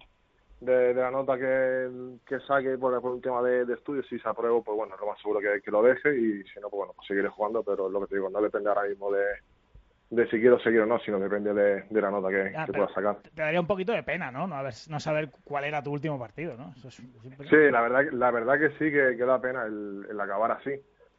De, 0.65 0.95
la 0.95 1.11
nota 1.11 1.37
que, 1.37 1.89
que 2.27 2.41
saque 2.41 2.77
por, 2.79 3.01
por 3.01 3.13
un 3.13 3.21
tema 3.21 3.43
de, 3.43 3.65
de 3.65 3.75
estudios, 3.75 4.07
si 4.09 4.19
se 4.19 4.29
apruebo, 4.29 4.63
pues 4.63 4.77
bueno, 4.77 4.95
lo 4.99 5.07
más 5.07 5.21
seguro 5.21 5.41
que, 5.41 5.61
que 5.63 5.71
lo 5.71 5.83
deje 5.83 6.17
y 6.17 6.43
si 6.45 6.61
no, 6.61 6.69
pues 6.69 6.79
bueno, 6.79 6.93
pues 6.95 7.07
seguiré 7.07 7.29
jugando, 7.29 7.63
pero 7.63 7.89
lo 7.89 8.01
que 8.01 8.07
te 8.09 8.15
digo, 8.17 8.31
no 8.31 8.41
depende 8.41 8.69
ahora 8.69 8.85
mismo 8.85 9.11
de, 9.11 9.25
de 10.11 10.29
si 10.29 10.41
quiero 10.41 10.59
seguir 10.61 10.81
o 10.81 10.87
no, 10.87 10.99
sino 11.01 11.19
depende 11.19 11.53
de, 11.53 11.85
de 11.89 12.01
la 12.01 12.11
nota 12.11 12.29
que, 12.29 12.53
que 12.67 12.73
pueda 12.73 12.89
sacar. 12.95 13.17
Te 13.35 13.43
daría 13.43 13.61
un 13.61 13.67
poquito 13.67 13.93
de 13.93 14.03
pena, 14.03 14.31
¿no? 14.31 14.47
No, 14.47 14.63
no 14.63 15.01
saber 15.01 15.31
cuál 15.45 15.65
era 15.65 15.83
tu 15.83 15.93
último 15.93 16.19
partido, 16.19 16.57
¿no? 16.57 16.75
Sí, 16.75 17.57
la 17.71 17.81
verdad, 17.83 18.05
la 18.13 18.31
verdad 18.31 18.59
que 18.59 18.71
sí, 18.71 18.91
que, 18.91 19.17
que 19.17 19.25
da 19.25 19.41
pena 19.41 19.65
el, 19.65 20.07
el, 20.09 20.21
acabar 20.21 20.53
así. 20.53 20.73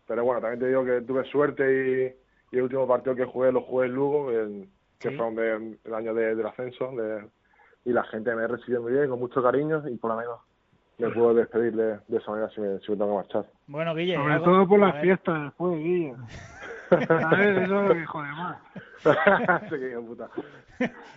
Pero 0.08 0.24
bueno, 0.24 0.42
también 0.42 0.60
te 0.60 0.68
digo 0.68 0.86
que 0.86 1.02
tuve 1.02 1.24
suerte 1.26 1.64
y, 2.52 2.56
y 2.56 2.58
el 2.58 2.64
último 2.64 2.88
partido 2.88 3.16
que 3.16 3.26
jugué 3.26 3.52
lo 3.52 3.62
jugué 3.62 3.88
en 3.88 3.94
Lugo, 3.94 4.32
el, 4.32 4.70
que 5.00 5.12
fue 5.12 5.28
el 5.84 5.94
año 5.94 6.14
del 6.14 6.46
ascenso, 6.46 6.92
de, 6.92 7.26
y 7.86 7.94
la 7.94 8.04
gente 8.06 8.36
me 8.36 8.48
recibió 8.48 8.82
muy 8.82 8.92
bien, 8.94 9.10
con 9.10 9.20
mucho 9.20 9.42
cariño, 9.42 9.88
y 9.88 9.96
por 9.98 10.12
lo 10.12 10.18
menos 10.18 10.40
me 10.98 11.10
puedo 11.10 11.34
despedir 11.34 11.76
de, 11.76 12.00
de 12.08 12.18
esa 12.18 12.32
manera 12.32 12.50
si 12.50 12.60
me, 12.62 12.80
si 12.80 12.92
me 12.92 12.98
tengo 12.98 13.12
que 13.12 13.16
marchar. 13.16 13.46
Bueno, 13.68 13.94
Guille. 13.96 14.16
Sobre 14.16 14.34
algo- 14.34 14.46
todo 14.46 14.68
por 14.68 14.82
a 14.84 14.86
las 14.88 14.94
ver. 14.96 15.02
fiestas 15.04 15.44
después, 15.44 15.78
Guille. 15.78 16.16
¿Sabes? 17.08 17.58
Eso 17.58 17.62
es 17.62 17.70
lo 17.90 17.94
que 17.94 18.06
jode 18.06 18.28
más. 18.30 18.58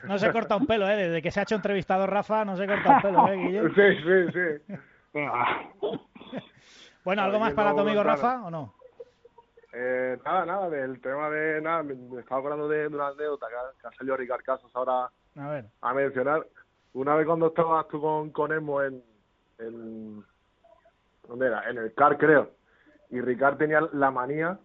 No 0.04 0.18
se 0.18 0.30
corta 0.32 0.56
un 0.56 0.66
pelo, 0.66 0.88
¿eh? 0.88 0.96
Desde 0.96 1.22
que 1.22 1.30
se 1.30 1.40
ha 1.40 1.42
hecho 1.42 1.54
entrevistado 1.56 2.06
Rafa, 2.06 2.44
no 2.44 2.56
se 2.56 2.66
corta 2.66 2.90
un 2.96 3.02
pelo, 3.02 3.28
¿eh, 3.28 3.36
Guille? 3.36 3.62
Sí, 3.74 4.02
sí, 4.04 4.32
sí. 4.32 4.74
Bueno, 7.04 7.22
¿algo 7.22 7.38
más 7.38 7.52
para 7.54 7.72
tu 7.74 7.80
amigo. 7.80 8.02
Rafa 8.02 8.42
o 8.44 8.50
no? 8.50 8.74
Eh, 9.72 10.18
nada, 10.24 10.44
nada, 10.44 10.68
del 10.68 11.00
tema 11.00 11.30
de 11.30 11.60
nada, 11.62 11.82
me, 11.82 11.94
estaba 12.20 12.40
acordando 12.40 12.68
de, 12.68 12.80
de 12.88 12.94
una 12.94 13.08
anécdota 13.08 13.46
que 13.48 13.54
ha, 13.54 13.80
que 13.80 13.86
ha 13.86 13.92
salido 13.98 14.16
Ricard 14.16 14.42
Casas 14.42 14.70
ahora 14.74 15.10
A 15.36 15.48
ver. 15.48 15.64
a 15.80 15.94
mencionar. 15.94 16.46
Una 16.98 17.14
vez 17.14 17.26
cuando 17.26 17.46
estabas 17.46 17.86
tú 17.86 18.00
con, 18.00 18.30
con 18.30 18.52
Emo 18.52 18.82
en, 18.82 19.00
en. 19.60 20.24
¿Dónde 21.28 21.46
era? 21.46 21.70
En 21.70 21.78
el 21.78 21.94
CAR, 21.94 22.18
creo. 22.18 22.50
Y 23.10 23.20
Ricard 23.20 23.56
tenía 23.56 23.82
la 23.92 24.10
manía 24.10 24.58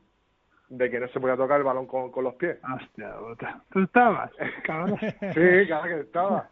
de 0.70 0.90
que 0.90 1.00
no 1.00 1.08
se 1.10 1.20
podía 1.20 1.38
tocar 1.38 1.60
el 1.60 1.64
balón 1.64 1.86
con, 1.86 2.12
con 2.12 2.24
los 2.24 2.34
pies. 2.34 2.58
Hostia, 2.64 3.16
puta. 3.20 3.62
¿Tú 3.72 3.82
estabas? 3.82 4.32
Cabrón. 4.64 4.98
Sí, 5.34 5.68
claro 5.68 5.84
que 5.84 6.00
estaba. 6.00 6.50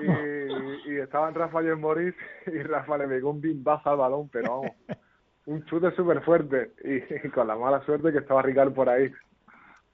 Y, 0.00 0.90
y 0.90 0.96
estaban 0.98 1.34
Rafa 1.34 1.62
y 1.62 1.66
el 1.68 1.76
Moris 1.76 2.14
y 2.46 2.62
Rafa 2.64 2.98
le 2.98 3.06
pegó 3.06 3.30
un 3.30 3.40
bimbazo 3.40 3.90
al 3.90 3.98
balón, 3.98 4.28
pero 4.30 4.50
vamos, 4.50 4.72
un 5.46 5.64
chute 5.66 5.92
súper 5.92 6.22
fuerte. 6.22 6.72
Y, 6.82 7.28
con 7.28 7.46
la 7.46 7.54
mala 7.54 7.84
suerte 7.84 8.10
que 8.10 8.18
estaba 8.18 8.42
Ricard 8.42 8.72
por 8.72 8.88
ahí. 8.88 9.12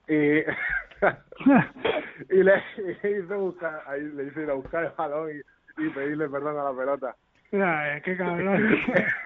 Y, 0.07 0.39
y 2.29 2.43
le, 2.43 2.63
hizo 3.03 3.37
buscar, 3.39 3.81
ahí 3.87 4.01
le 4.01 4.25
hizo 4.25 4.41
ir 4.41 4.49
a 4.49 4.53
buscar 4.53 4.85
el 4.85 4.91
balón 4.97 5.29
y, 5.31 5.83
y 5.83 5.89
pedirle 5.89 6.29
perdón 6.29 6.57
a 6.59 6.63
la 6.71 6.77
pelota. 6.77 7.15
Mira, 7.53 7.97
eh, 7.97 8.01
qué 8.01 8.15
cabrón. 8.15 8.77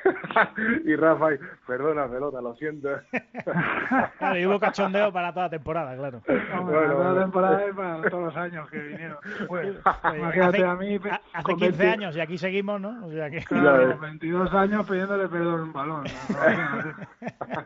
y 0.85 0.95
Rafa, 0.95 1.27
perdona 1.67 2.07
pelota, 2.09 2.41
lo 2.41 2.55
siento. 2.55 2.89
Claro, 4.17 4.39
y 4.39 4.45
hubo 4.47 4.59
cachondeo 4.59 5.13
para 5.13 5.31
toda 5.31 5.47
temporada, 5.47 5.95
claro. 5.95 6.23
Hombre, 6.57 6.75
Bueno, 6.75 6.87
para 6.87 6.89
toda 6.95 7.13
la 7.13 7.21
temporada 7.21 7.67
y 7.69 7.73
para 7.73 8.01
todos 8.09 8.23
los 8.23 8.35
años 8.35 8.67
que 8.71 8.79
vinieron. 8.79 9.17
Pues, 9.47 9.75
imagínate 10.15 10.57
hace, 10.57 10.65
a 10.65 10.73
mí. 10.75 10.99
ha- 11.07 11.21
hace 11.33 11.43
con 11.43 11.55
15 11.57 11.77
20 11.77 11.87
años 11.87 12.15
y 12.15 12.19
aquí 12.19 12.37
seguimos, 12.39 12.81
¿no? 12.81 13.05
O 13.05 13.11
sea 13.11 13.29
que... 13.29 13.43
Claro, 13.43 13.95
22 13.99 14.53
años 14.55 14.87
pidiéndole 14.89 15.27
perdón 15.27 15.61
un 15.61 15.73
balón. 15.73 16.03
¿no? 16.03 16.09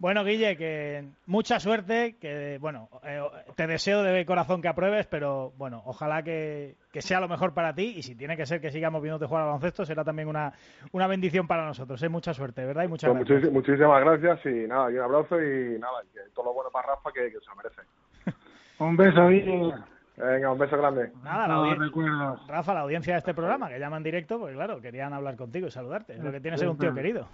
Bueno, 0.00 0.22
Guille, 0.22 0.56
que 0.56 1.08
mucha 1.26 1.58
suerte, 1.58 2.16
que 2.20 2.58
bueno, 2.60 2.88
eh, 3.02 3.20
te 3.56 3.66
deseo 3.66 4.04
de 4.04 4.24
corazón 4.24 4.62
que 4.62 4.68
apruebes, 4.68 5.06
pero 5.06 5.52
bueno, 5.56 5.82
ojalá 5.86 6.22
que, 6.22 6.76
que 6.92 7.02
sea 7.02 7.18
lo 7.18 7.26
mejor 7.26 7.52
para 7.52 7.74
ti 7.74 7.94
y 7.96 8.02
si 8.02 8.14
tiene 8.14 8.36
que 8.36 8.46
ser 8.46 8.60
que 8.60 8.70
sigamos 8.70 9.02
viéndote 9.02 9.26
jugar 9.26 9.42
al 9.42 9.48
baloncesto, 9.48 9.84
será 9.84 10.04
también 10.04 10.28
una, 10.28 10.52
una 10.92 11.08
bendición 11.08 11.48
para 11.48 11.66
nosotros. 11.66 12.00
¿eh? 12.04 12.08
Mucha 12.08 12.32
suerte, 12.32 12.64
¿verdad? 12.64 12.84
Y 12.84 12.88
muchas 12.88 13.10
Pues 13.10 13.26
gracias. 13.28 13.52
muchísimas 13.52 14.00
gracias 14.04 14.46
y 14.46 14.68
nada, 14.68 14.88
y 14.92 14.94
un 14.94 15.02
abrazo 15.02 15.40
y 15.42 15.78
nada, 15.80 16.04
y 16.04 16.12
que 16.14 16.20
todo 16.32 16.44
lo 16.46 16.54
bueno 16.54 16.70
para 16.70 16.94
Rafa 16.94 17.10
que, 17.12 17.32
que 17.32 17.38
se 17.40 17.46
lo 17.50 17.56
merece. 17.56 17.82
Un 18.78 18.96
beso, 18.96 19.26
Guille. 19.28 19.74
Venga, 20.16 20.50
un 20.52 20.58
beso 20.58 20.76
grande. 20.76 21.12
Nada, 21.22 21.46
la 21.46 21.74
recuerdos. 21.76 22.44
Rafa, 22.48 22.74
la 22.74 22.80
audiencia 22.80 23.14
de 23.14 23.18
este 23.18 23.34
programa, 23.34 23.68
que 23.68 23.78
llama 23.78 23.98
en 23.98 24.02
directo, 24.02 24.38
pues 24.38 24.52
claro, 24.54 24.80
querían 24.80 25.12
hablar 25.12 25.36
contigo 25.36 25.68
y 25.68 25.70
saludarte. 25.70 26.14
Es 26.14 26.24
lo 26.24 26.32
que 26.32 26.40
tiene 26.40 26.58
ser 26.58 26.68
un 26.68 26.76
tío 26.78 26.92
querido. 26.92 27.28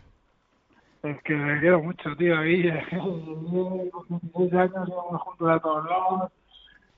Es 1.04 1.22
que 1.22 1.34
le 1.34 1.60
quiero 1.60 1.82
mucho, 1.82 2.16
tío, 2.16 2.40
Guille. 2.42 2.82
Con 3.92 4.08
16 4.08 4.54
años 4.54 4.88
íbamos 4.88 5.20
juntos 5.22 5.50
a 5.50 5.60
todos 5.60 5.84
lados. 5.84 6.32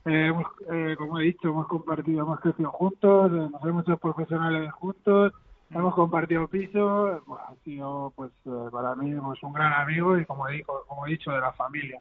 Eh, 0.04 0.26
hemos, 0.28 0.46
eh, 0.72 0.94
como 0.96 1.18
he 1.18 1.24
dicho, 1.24 1.48
hemos 1.48 1.66
compartido, 1.66 2.20
hemos 2.22 2.38
crecido 2.40 2.70
juntos, 2.70 3.32
eh, 3.32 3.48
nos 3.50 3.64
hemos 3.64 3.82
hecho 3.82 3.96
profesionales 3.96 4.70
juntos, 4.74 5.32
hemos 5.70 5.94
compartido 5.94 6.46
piso. 6.46 7.20
Pues, 7.26 7.40
ha 7.48 7.54
sido, 7.64 8.12
pues, 8.14 8.30
eh, 8.44 8.68
para 8.70 8.94
mí, 8.94 9.12
pues, 9.20 9.42
un 9.42 9.52
gran 9.52 9.72
amigo 9.72 10.16
y, 10.16 10.24
como, 10.24 10.46
digo, 10.46 10.84
como 10.86 11.06
he 11.06 11.10
dicho, 11.10 11.32
de 11.32 11.40
la 11.40 11.52
familia. 11.52 11.98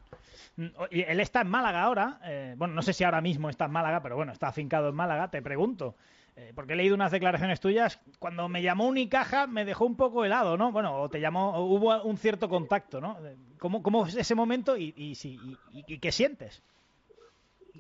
Mm, 0.58 0.68
Y 0.92 1.02
él 1.02 1.20
está 1.20 1.42
en 1.42 1.50
Málaga 1.50 1.82
ahora. 1.82 2.20
eh, 2.26 2.54
bueno, 2.56 2.76
no 2.76 2.84
sé 2.84 2.94
si 2.94 3.04
ahora 3.04 3.22
mismo 3.22 3.50
está 3.50 3.66
en 3.66 3.72
Málaga, 3.72 4.02
pero 4.04 4.16
bueno, 4.16 4.32
está 4.32 4.50
afincado 4.50 4.90
en 4.90 4.96
Málaga. 4.96 5.30
Te 5.32 5.42
pregunto, 5.42 5.96
eh, 6.38 6.52
porque 6.56 6.74
he 6.74 6.76
leído 6.76 6.96
unas 6.96 7.12
declaraciones 7.12 7.60
tuyas. 7.60 8.00
Cuando 8.20 8.50
me 8.50 8.62
llamó 8.62 8.88
Unicaja 8.88 9.48
me 9.48 9.66
dejó 9.66 9.86
un 9.86 9.96
poco 9.96 10.26
helado, 10.26 10.58
¿no? 10.58 10.72
Bueno, 10.72 11.02
o 11.02 11.10
te 11.10 11.20
llamó, 11.22 11.60
hubo 11.60 12.02
un 12.04 12.18
cierto 12.18 12.50
contacto, 12.50 13.00
¿no? 13.00 13.18
¿Cómo, 13.60 13.82
cómo 13.82 14.06
es 14.06 14.16
ese 14.16 14.36
momento 14.36 14.76
y, 14.78 14.94
y, 14.98 15.14
y- 15.24 15.58
y- 15.88 16.00
qué 16.00 16.12
sientes? 16.12 16.62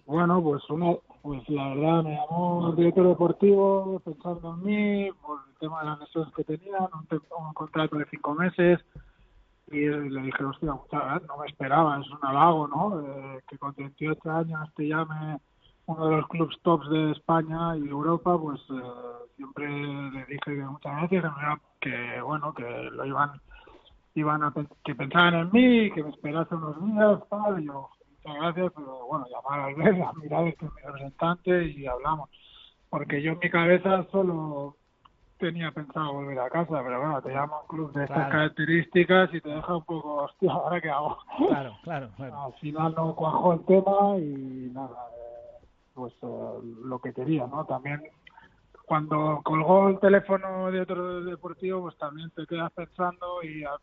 Bueno, 0.06 0.42
pues 0.42 0.62
una, 0.70 0.94
pues 1.22 1.48
la 1.50 1.70
verdad 1.70 2.04
me 2.04 2.16
llamó 2.16 2.70
el 2.70 2.76
director 2.76 3.08
deportivo 3.08 4.00
pensando 4.06 4.54
en 4.54 4.64
mí 4.64 5.10
por 5.22 5.40
el 5.50 5.56
tema 5.58 5.80
de 5.82 5.86
las 5.90 6.00
lesiones 6.00 6.34
que 6.34 6.44
tenía, 6.44 6.78
un, 6.80 7.08
un 7.46 7.54
contrato 7.54 7.98
de 7.98 8.06
cinco 8.12 8.36
meses 8.36 8.80
y 9.72 9.80
le 9.88 10.22
dije, 10.22 10.44
hostia, 10.44 10.70
no 10.70 11.38
me 11.40 11.48
esperaba, 11.48 12.00
es 12.00 12.08
un 12.10 12.20
halago, 12.22 12.68
¿no? 12.68 13.02
Eh, 13.02 13.40
que 13.50 13.58
con 13.58 13.74
38 13.74 14.32
años 14.32 14.70
te 14.76 14.88
llame 14.88 15.40
uno 15.88 16.06
de 16.08 16.18
los 16.18 16.28
clubes 16.28 16.58
tops 16.64 16.90
de 16.90 17.12
España 17.12 17.78
y 17.78 17.88
Europa, 17.88 18.38
pues 18.38 18.60
eh, 18.72 18.82
siempre 19.36 19.68
le 19.68 20.26
dije 20.26 20.40
que 20.46 20.66
muchas 20.66 20.98
gracias, 20.98 21.24
que, 21.80 21.90
que 21.90 22.22
bueno, 22.22 22.54
que 22.54 22.64
lo 22.64 23.06
iban 23.06 23.40
iban 24.16 24.44
a 24.44 24.54
que 24.84 24.96
pensaban 24.96 25.36
en 25.36 25.50
mí, 25.52 25.92
que 25.92 26.04
me 26.04 26.10
esperase 26.10 26.56
unos 26.56 26.84
días, 26.86 27.20
tal, 27.30 27.62
y 27.62 27.66
yo, 27.66 27.90
muchas 28.24 28.42
gracias, 28.42 28.72
pero 28.76 29.08
bueno, 29.08 29.26
llamar 29.30 29.60
al 29.60 29.76
ver, 29.76 30.02
a 30.04 30.14
mirar 30.14 30.48
este 30.48 30.66
es 30.66 30.74
mi 30.74 30.82
representante 30.82 31.66
y 31.66 31.86
hablamos. 31.86 32.30
Porque 32.90 33.22
yo 33.22 33.34
en 33.34 33.40
mi 33.40 33.50
cabeza 33.50 34.06
solo 34.12 34.78
tenía 35.38 35.72
pensado 35.72 36.14
volver 36.14 36.40
a 36.40 36.50
casa, 36.50 36.82
pero 36.82 37.00
bueno, 37.00 37.22
te 37.22 37.34
llama 37.34 37.62
un 37.62 37.68
club 37.68 37.94
de 37.94 38.06
estas 38.06 38.30
características 38.30 39.34
y 39.34 39.42
te 39.42 39.50
deja 39.50 39.76
un 39.76 39.84
poco, 39.84 40.24
hostia, 40.24 40.52
¿ahora 40.54 40.80
qué 40.80 40.90
hago? 40.90 41.18
Claro, 41.50 41.76
claro, 41.84 42.10
claro. 42.16 42.42
Al 42.46 42.54
final 42.54 42.94
no 42.96 43.16
cuajó 43.16 43.54
el 43.54 43.66
tema 43.66 44.18
y 44.18 44.72
nada, 44.74 45.10
pues 45.96 46.14
eh, 46.22 46.60
lo 46.84 47.00
que 47.00 47.14
quería, 47.14 47.48
¿no? 47.48 47.66
También 47.66 48.04
cuando 48.86 49.42
colgó 49.44 49.90
el 49.90 50.00
teléfono 50.00 50.70
de 50.72 50.82
otro 50.82 51.24
deportivo, 51.24 51.82
pues 51.82 51.98
también 51.98 52.30
te 52.32 52.46
quedas 52.46 52.72
pensando 52.74 53.42
y 53.42 53.64
a- 53.64 53.78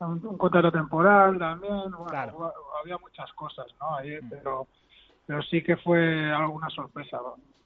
un, 0.00 0.26
un 0.26 0.36
contrato 0.36 0.70
temporal 0.70 1.38
también, 1.38 1.90
bueno, 1.90 2.04
Claro. 2.10 2.52
había 2.82 2.98
muchas 2.98 3.32
cosas, 3.32 3.66
¿no? 3.80 3.96
Ahí, 3.96 4.18
pero, 4.28 4.68
pero 5.24 5.40
sí 5.44 5.62
que 5.62 5.78
fue 5.78 6.30
alguna 6.30 6.68
sorpresa, 6.68 7.18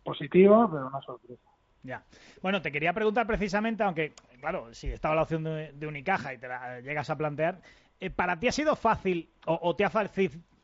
positiva, 0.05 0.69
pero 0.71 0.87
una 0.87 1.01
sorpresa. 1.01 1.43
Ya. 1.83 2.05
Bueno, 2.41 2.63
te 2.63 2.71
quería 2.71 2.93
preguntar 2.93 3.27
precisamente, 3.27 3.83
aunque, 3.83 4.13
claro, 4.39 4.73
si 4.73 4.93
estaba 4.93 5.17
la 5.17 5.23
opción 5.23 5.43
de, 5.43 5.73
de 5.73 5.87
Unicaja 5.89 6.33
y 6.35 6.39
te 6.39 6.47
la 6.47 6.81
llegas 6.81 7.11
a 7.11 7.17
plantear, 7.17 7.61
eh, 7.99 8.11
¿para 8.11 8.39
ti 8.39 8.47
ha 8.47 8.53
sido 8.53 8.77
fácil 8.77 9.33
o, 9.47 9.59
o 9.63 9.75
te 9.75 9.85
ha 9.85 9.91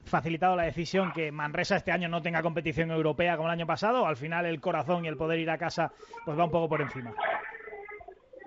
facilitado 0.07 0.57
la 0.57 0.65
decisión 0.65 1.13
que 1.13 1.31
Manresa 1.33 1.77
este 1.77 1.93
año 1.93 2.09
no 2.09 2.23
tenga 2.23 2.43
competición 2.43 2.91
europea 2.91 3.37
como 3.37 3.49
el 3.49 3.53
año 3.53 3.67
pasado 3.67 4.03
o 4.03 4.07
al 4.07 4.17
final 4.17 4.47
el 4.47 4.61
corazón 4.61 5.05
y 5.05 5.09
el 5.09 5.17
poder 5.17 5.39
ir 5.39 5.51
a 5.51 5.59
casa 5.59 5.93
pues 6.25 6.39
va 6.39 6.45
un 6.45 6.51
poco 6.51 6.69
por 6.69 6.81
encima? 6.81 7.13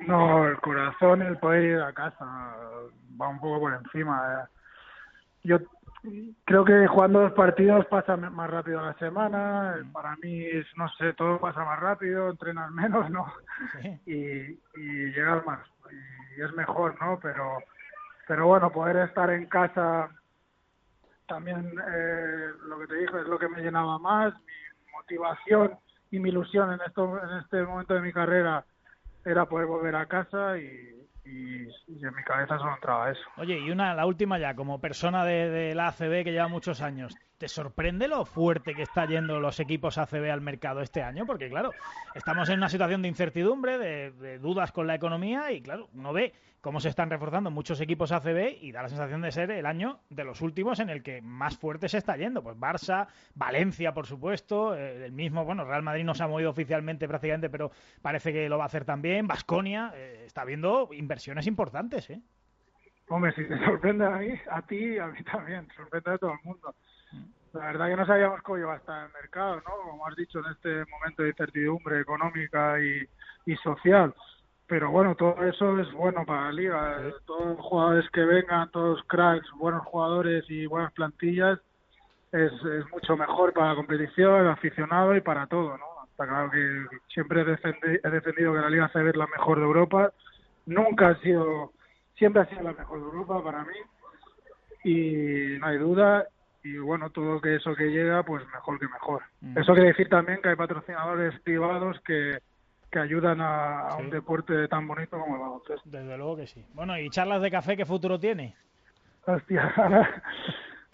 No, 0.08 0.48
el 0.48 0.58
corazón 0.60 1.22
y 1.22 1.26
el 1.26 1.38
poder 1.38 1.64
ir 1.64 1.80
a 1.82 1.94
casa 1.94 2.26
va 3.22 3.28
un 3.28 3.40
poco 3.40 3.60
por 3.60 3.74
encima. 3.74 4.44
eh. 4.44 4.48
Yo 5.44 5.60
creo 6.46 6.64
que 6.64 6.88
jugando 6.88 7.20
dos 7.20 7.34
partidos 7.34 7.86
pasa 7.88 8.16
más 8.16 8.50
rápido 8.50 8.82
la 8.82 8.94
semana. 8.94 9.76
eh, 9.78 9.84
Para 9.92 10.16
mí, 10.18 10.46
es, 10.46 10.66
no 10.78 10.88
sé, 10.98 11.14
todo 11.14 11.40
pasa 11.40 11.64
más 11.66 11.80
rápido, 11.80 12.30
entrenas 12.30 12.72
menos, 12.72 13.10
¿no? 13.10 13.26
Sí. 13.82 14.00
Y, 14.06 14.82
y 14.82 15.12
llegas 15.14 15.46
más. 15.46 15.60
Y 16.38 16.42
es 16.42 16.54
mejor, 16.54 16.96
¿no? 17.02 17.20
Pero, 17.22 17.58
pero 18.28 18.48
bueno, 18.48 18.72
poder 18.72 18.98
estar 19.10 19.30
en 19.32 19.48
casa 19.48 20.10
también, 21.30 21.74
eh, 21.96 22.50
lo 22.68 22.80
que 22.80 22.88
te 22.88 22.96
dije, 22.96 23.22
es 23.22 23.28
lo 23.28 23.40
que 23.40 23.48
me 23.48 23.62
llenaba 23.62 23.98
más. 24.00 24.34
Mi 24.34 24.92
motivación 24.92 25.78
y 26.12 26.20
mi 26.20 26.30
ilusión 26.30 26.74
en, 26.74 26.80
esto, 26.86 27.18
en 27.24 27.38
este 27.38 27.64
momento 27.64 27.94
de 27.94 28.02
mi 28.02 28.12
carrera 28.12 28.66
era 29.24 29.46
poder 29.46 29.68
volver 29.68 29.96
a 29.96 30.08
casa 30.08 30.58
y, 30.58 30.96
en 31.26 32.16
mi 32.16 32.24
cabeza 32.24 32.58
solo 32.58 32.74
entraba 32.74 33.12
eso. 33.12 33.22
Oye, 33.38 33.60
y 33.60 33.70
una, 33.70 33.94
la 33.94 34.08
última 34.08 34.40
ya, 34.40 34.56
como 34.56 34.82
persona 34.82 35.24
de, 35.24 35.50
de 35.50 35.76
la 35.76 35.90
ACB 35.90 36.24
que 36.24 36.32
lleva 36.32 36.48
muchos 36.48 36.82
años, 36.82 37.16
¿te 37.40 37.48
sorprende 37.48 38.08
lo 38.08 38.26
fuerte 38.26 38.76
que 38.76 38.84
está 38.84 39.06
yendo 39.06 39.40
los 39.40 39.60
equipos 39.62 39.98
ACB 39.98 40.30
al 40.30 40.42
mercado 40.42 40.82
este 40.82 41.02
año? 41.02 41.26
Porque, 41.26 41.50
claro, 41.50 41.72
estamos 42.14 42.50
en 42.50 42.58
una 42.58 42.68
situación 42.68 43.02
de 43.02 43.08
incertidumbre, 43.08 43.78
de, 43.78 44.12
de 44.12 44.38
dudas 44.40 44.74
con 44.74 44.86
la 44.86 44.96
economía 44.96 45.52
y, 45.54 45.62
claro, 45.62 45.88
uno 45.94 46.12
ve 46.12 46.34
cómo 46.60 46.82
se 46.82 46.90
están 46.90 47.10
reforzando 47.10 47.50
muchos 47.50 47.80
equipos 47.80 48.12
ACB 48.12 48.58
y 48.62 48.74
da 48.74 48.82
la 48.82 48.90
sensación 48.90 49.22
de 49.22 49.32
ser 49.32 49.52
el 49.52 49.66
año 49.66 50.02
de 50.10 50.26
los 50.26 50.42
últimos 50.42 50.82
en 50.82 50.90
el 50.90 51.02
que 51.02 51.22
más 51.22 51.58
fuerte 51.58 51.88
se 51.88 51.98
está 51.98 52.18
yendo. 52.18 52.44
Pues 52.44 52.58
Barça, 52.58 53.08
Valencia, 53.36 53.94
por 53.94 54.06
supuesto, 54.06 54.76
eh, 54.76 55.06
el 55.06 55.14
mismo, 55.14 55.46
bueno, 55.46 55.64
Real 55.64 55.82
Madrid 55.82 56.04
no 56.04 56.14
se 56.14 56.24
ha 56.24 56.28
movido 56.28 56.50
oficialmente 56.50 57.08
prácticamente, 57.08 57.50
pero 57.50 57.72
parece 58.02 58.34
que 58.34 58.50
lo 58.50 58.58
va 58.58 58.66
a 58.66 58.68
hacer 58.68 58.84
también. 58.84 59.28
Vasconia 59.28 59.94
está 60.26 60.44
viendo 60.44 60.90
inversiones 60.92 61.48
importantes, 61.48 62.10
¿eh? 62.10 62.22
Hombre, 63.08 63.34
si 63.34 63.44
te 63.48 63.58
sorprende 63.66 64.06
a 64.06 64.18
mí, 64.18 64.30
a 64.52 64.62
ti 64.62 65.00
a 65.00 65.08
mí 65.08 65.24
también, 65.24 65.68
sorprende 65.76 66.12
a 66.12 66.18
todo 66.20 66.34
el 66.34 66.40
mundo. 66.44 66.76
La 67.54 67.66
verdad 67.66 67.88
que 67.88 67.96
no 67.96 68.06
sabíamos 68.06 68.42
cómo 68.44 68.58
iba 68.60 68.74
a 68.74 68.78
estar 68.78 69.08
el 69.08 69.14
mercado, 69.14 69.56
¿no? 69.58 69.90
Como 69.90 70.06
has 70.08 70.16
dicho, 70.16 70.40
en 70.40 70.52
este 70.52 70.86
momento 70.92 71.24
de 71.24 71.30
incertidumbre 71.30 72.00
económica 72.02 72.80
y, 72.80 73.08
y 73.46 73.56
social. 73.58 74.14
pero 74.68 74.92
bueno, 74.92 75.16
todo 75.16 75.44
eso 75.46 75.80
es 75.80 75.92
bueno 75.94 76.26
para 76.28 76.44
la 76.46 76.52
liga. 76.52 77.02
Todos 77.26 77.58
los 77.58 77.66
jugadores 77.66 78.08
que 78.12 78.22
vengan, 78.24 78.70
todos 78.70 79.02
cracks, 79.08 79.50
buenos 79.58 79.84
jugadores 79.88 80.46
y 80.48 80.68
buenas 80.68 80.94
plantillas, 80.94 81.60
es, 82.32 82.52
es 82.54 82.88
mucho 82.92 83.18
mejor 83.18 83.52
para 83.54 83.70
la 83.70 83.76
competición, 83.76 84.42
el 84.42 84.48
aficionado 84.50 85.16
y 85.16 85.22
para 85.22 85.48
todo, 85.48 85.76
¿no? 85.76 85.86
Está 86.12 86.28
claro 86.28 86.52
que 86.52 86.86
siempre 87.12 87.42
he, 87.42 87.46
defendi- 87.46 88.00
he 88.04 88.10
defendido 88.12 88.54
que 88.54 88.60
la 88.60 88.70
Liga 88.70 88.90
CB 88.94 89.10
es 89.10 89.16
la 89.16 89.26
mejor 89.26 89.58
de 89.58 89.64
Europa. 89.66 90.14
Nunca 90.68 91.10
ha 91.10 91.16
sido, 91.22 91.72
siempre 92.16 92.44
ha 92.44 92.46
sido 92.46 92.62
la 92.62 92.74
mejor 92.74 93.00
de 93.00 93.06
Europa 93.06 93.44
para 93.44 93.64
mí. 93.64 93.74
Y 94.84 95.58
no 95.60 95.66
hay 95.68 95.78
duda. 95.80 96.28
Y 96.64 96.78
bueno, 96.78 97.10
todo 97.10 97.40
que 97.40 97.56
eso 97.56 97.74
que 97.76 97.86
llega, 97.92 98.24
pues 98.24 98.46
mejor 98.48 98.80
que 98.80 98.88
mejor. 98.88 99.24
Eso 99.56 99.74
quiere 99.74 99.90
decir 99.90 100.10
también 100.10 100.42
que 100.42 100.50
hay 100.50 100.56
patrocinadores 100.56 101.40
privados 101.42 102.00
que, 102.06 102.40
que 102.92 103.00
ayudan 103.00 103.40
a, 103.42 103.88
a 103.88 103.96
un 103.98 104.10
deporte 104.10 104.68
tan 104.68 104.86
bonito 104.88 105.18
como 105.20 105.36
el 105.36 105.42
baloncesto. 105.42 105.82
Desde 105.90 106.18
luego 106.18 106.36
que 106.38 106.48
sí. 106.48 106.66
Bueno, 106.74 106.98
¿y 107.00 107.10
charlas 107.10 107.42
de 107.42 107.50
café 107.52 107.78
qué 107.78 107.86
futuro 107.86 108.20
tiene? 108.20 108.56
Hostia, 109.26 109.74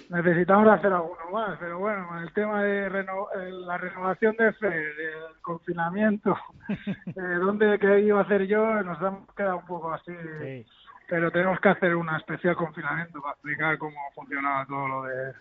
necesitamos 0.10 0.68
hacer 0.68 0.94
alguno 0.94 1.30
más, 1.32 1.58
pero 1.60 1.80
bueno, 1.80 2.20
el 2.22 2.32
tema 2.34 2.62
de 2.64 2.90
reno- 2.90 3.28
la 3.66 3.78
renovación 3.78 4.36
de 4.38 4.54
fe, 4.54 4.70
del 4.70 5.42
confinamiento, 5.42 6.38
eh, 7.08 7.22
dónde 7.40 7.80
qué 7.80 8.02
iba 8.02 8.20
a 8.20 8.24
hacer 8.24 8.46
yo, 8.46 8.84
nos 8.84 9.00
hemos 9.02 9.34
quedado 9.36 9.58
un 9.58 9.66
poco 9.66 9.92
así. 9.94 10.14
Sí. 10.42 10.66
Pero 11.08 11.32
tenemos 11.32 11.60
que 11.60 11.70
hacer 11.70 11.96
una 11.96 12.18
especial 12.18 12.56
confinamiento 12.56 13.22
para 13.22 13.34
explicar 13.34 13.78
cómo 13.78 13.98
funcionaba 14.14 14.66
todo 14.66 14.88
lo 14.88 15.04
de 15.04 15.34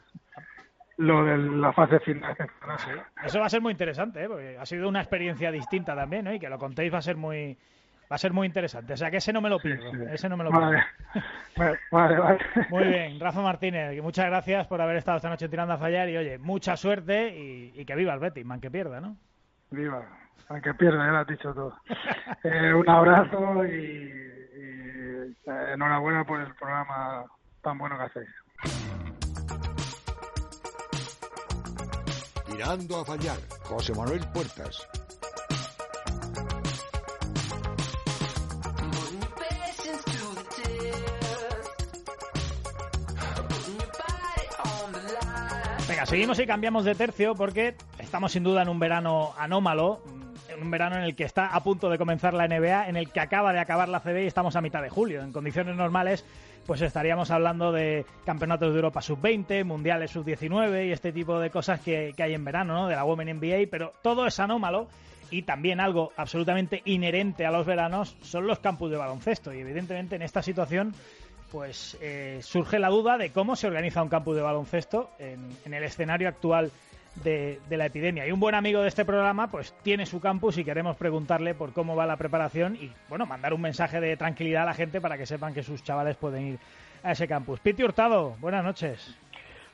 lo 0.99 1.25
de 1.25 1.37
la 1.39 1.73
fase 1.73 1.99
final. 2.01 2.37
Eso 3.25 3.41
va 3.41 3.47
a 3.47 3.51
ser 3.51 3.61
muy 3.61 3.73
interesante, 3.73 4.23
¿eh? 4.23 4.29
porque 4.29 4.57
ha 4.59 4.65
sido 4.67 4.89
una 4.89 5.01
experiencia 5.01 5.51
distinta 5.51 5.97
también, 5.97 6.25
¿no? 6.25 6.33
Y 6.33 6.39
que 6.39 6.49
lo 6.49 6.59
contéis 6.59 6.93
va 6.93 6.99
a 6.99 7.03
ser 7.03 7.17
muy 7.17 7.59
va 8.11 8.17
a 8.17 8.19
ser 8.19 8.33
muy 8.33 8.47
interesante. 8.47 8.93
O 8.93 8.97
sea 8.97 9.11
que 9.11 9.17
ese 9.17 9.33
no 9.33 9.41
me 9.41 9.49
lo 9.49 9.59
pierdo. 9.59 9.91
Ese 10.09 10.29
no 10.29 10.37
me 10.37 10.45
lo 10.45 10.51
pierdo. 10.51 10.71
Vale, 11.93 12.19
vale. 12.19 12.39
Muy 12.69 12.83
bien, 12.83 13.21
Rafa 13.21 13.41
Martínez, 13.41 14.03
muchas 14.03 14.27
gracias 14.27 14.67
por 14.67 14.81
haber 14.81 14.97
estado 14.97 15.19
esta 15.19 15.29
noche 15.29 15.49
tirando 15.49 15.75
a 15.75 15.79
fallar 15.79 16.09
y 16.09 16.17
oye, 16.17 16.37
mucha 16.37 16.77
suerte 16.77 17.29
y, 17.29 17.73
y 17.77 17.85
que 17.85 17.95
viva 17.95 18.13
el 18.13 18.19
Betis, 18.19 18.45
man 18.45 18.61
que 18.61 18.73
pierda, 18.73 19.01
¿no? 19.01 19.17
Viva, 19.71 20.05
aunque 20.49 20.75
pierda, 20.75 21.07
ya 21.07 21.13
lo 21.13 21.19
has 21.19 21.27
dicho 21.27 21.55
todo. 21.55 21.79
Eh, 22.43 22.75
un 22.75 22.87
abrazo 22.91 23.65
y, 23.65 24.44
enhorabuena 25.47 26.25
por 26.25 26.41
el 26.41 26.55
programa 26.55 27.25
tan 27.63 27.79
bueno 27.79 27.97
que 27.97 28.05
hacéis. 28.05 28.29
Tirando 32.47 33.01
a 33.01 33.05
fallar. 33.05 33.39
José 33.65 33.95
Manuel 33.95 34.25
Puertas. 34.33 34.87
Venga, 45.89 46.07
seguimos 46.07 46.39
y 46.39 46.47
cambiamos 46.47 46.85
de 46.85 46.95
tercio 46.95 47.35
porque 47.35 47.77
estamos 47.99 48.33
sin 48.33 48.43
duda 48.45 48.63
en 48.63 48.69
un 48.69 48.79
verano 48.79 49.35
anómalo, 49.37 50.03
un 50.61 50.71
verano 50.71 50.97
en 50.97 51.03
el 51.03 51.15
que 51.15 51.25
está 51.25 51.49
a 51.49 51.63
punto 51.63 51.89
de 51.89 51.99
comenzar 51.99 52.35
la 52.35 52.47
NBA, 52.47 52.89
en 52.89 52.97
el 52.97 53.11
que 53.11 53.21
acaba 53.21 53.53
de 53.53 53.61
acabar 53.61 53.89
la 53.89 54.01
CB 54.01 54.25
y 54.25 54.27
estamos 54.27 54.57
a 54.57 54.61
mitad 54.61 54.83
de 54.83 54.91
julio. 54.91 55.23
En 55.23 55.33
condiciones 55.33 55.77
normales, 55.77 56.25
pues 56.67 56.81
estaríamos 56.81 57.31
hablando 57.31 57.73
de 57.73 58.05
campeonatos 58.25 58.71
de 58.71 58.77
Europa 58.77 59.01
sub-20, 59.01 59.65
mundiales 59.65 60.11
sub-19 60.11 60.89
y 60.89 60.93
este 60.93 61.13
tipo 61.13 61.39
de 61.39 61.51
cosas 61.51 61.81
que, 61.81 62.13
que 62.17 62.23
hay 62.23 62.35
en 62.35 62.45
verano, 62.45 62.75
¿no? 62.75 62.89
De 62.89 62.97
la 62.97 63.05
Women 63.05 63.39
NBA, 63.39 63.69
pero 63.71 63.93
todo 64.03 64.27
es 64.27 64.39
anómalo 64.41 64.89
y 65.31 65.43
también 65.43 65.81
algo 65.81 66.13
absolutamente 66.17 66.83
inherente 66.85 67.47
a 67.47 67.51
los 67.51 67.67
veranos 67.67 68.17
son 68.23 68.47
los 68.47 68.61
campus 68.61 68.91
de 68.91 68.97
baloncesto 68.97 69.53
y 69.53 69.61
evidentemente 69.61 70.17
en 70.17 70.23
esta 70.23 70.43
situación 70.43 70.95
pues 71.51 71.97
eh, 72.01 72.41
surge 72.43 72.79
la 72.79 72.89
duda 72.89 73.17
de 73.17 73.31
cómo 73.31 73.57
se 73.57 73.67
organiza 73.67 74.03
un 74.03 74.09
campus 74.09 74.37
de 74.37 74.43
baloncesto 74.43 75.11
en, 75.19 75.41
en 75.65 75.75
el 75.75 75.85
escenario 75.85 76.29
actual 76.29 76.71
de, 77.23 77.61
de 77.69 77.77
la 77.77 77.87
epidemia. 77.87 78.27
Y 78.27 78.33
un 78.33 78.41
buen 78.41 78.55
amigo 78.55 78.83
de 78.83 78.89
este 78.89 79.05
programa, 79.05 79.51
pues 79.51 79.75
tiene 79.83 80.07
su 80.07 80.21
campus 80.21 80.59
y 80.59 80.65
queremos 80.65 80.97
preguntarle 80.97 81.55
por 81.55 81.73
cómo 81.73 81.95
va 81.95 82.07
la 82.07 82.17
preparación 82.17 82.77
y, 82.77 82.91
bueno, 83.09 83.27
mandar 83.27 83.55
un 83.55 83.61
mensaje 83.61 84.01
de 84.01 84.17
tranquilidad 84.17 84.63
a 84.63 84.67
la 84.67 84.75
gente 84.75 85.01
para 85.01 85.17
que 85.17 85.27
sepan 85.27 85.55
que 85.55 85.63
sus 85.63 85.83
chavales 85.83 86.17
pueden 86.17 86.47
ir 86.47 86.59
a 87.03 87.13
ese 87.13 87.29
campus. 87.29 87.61
Piti 87.61 87.85
Hurtado, 87.85 88.37
buenas 88.41 88.65
noches. 88.65 89.17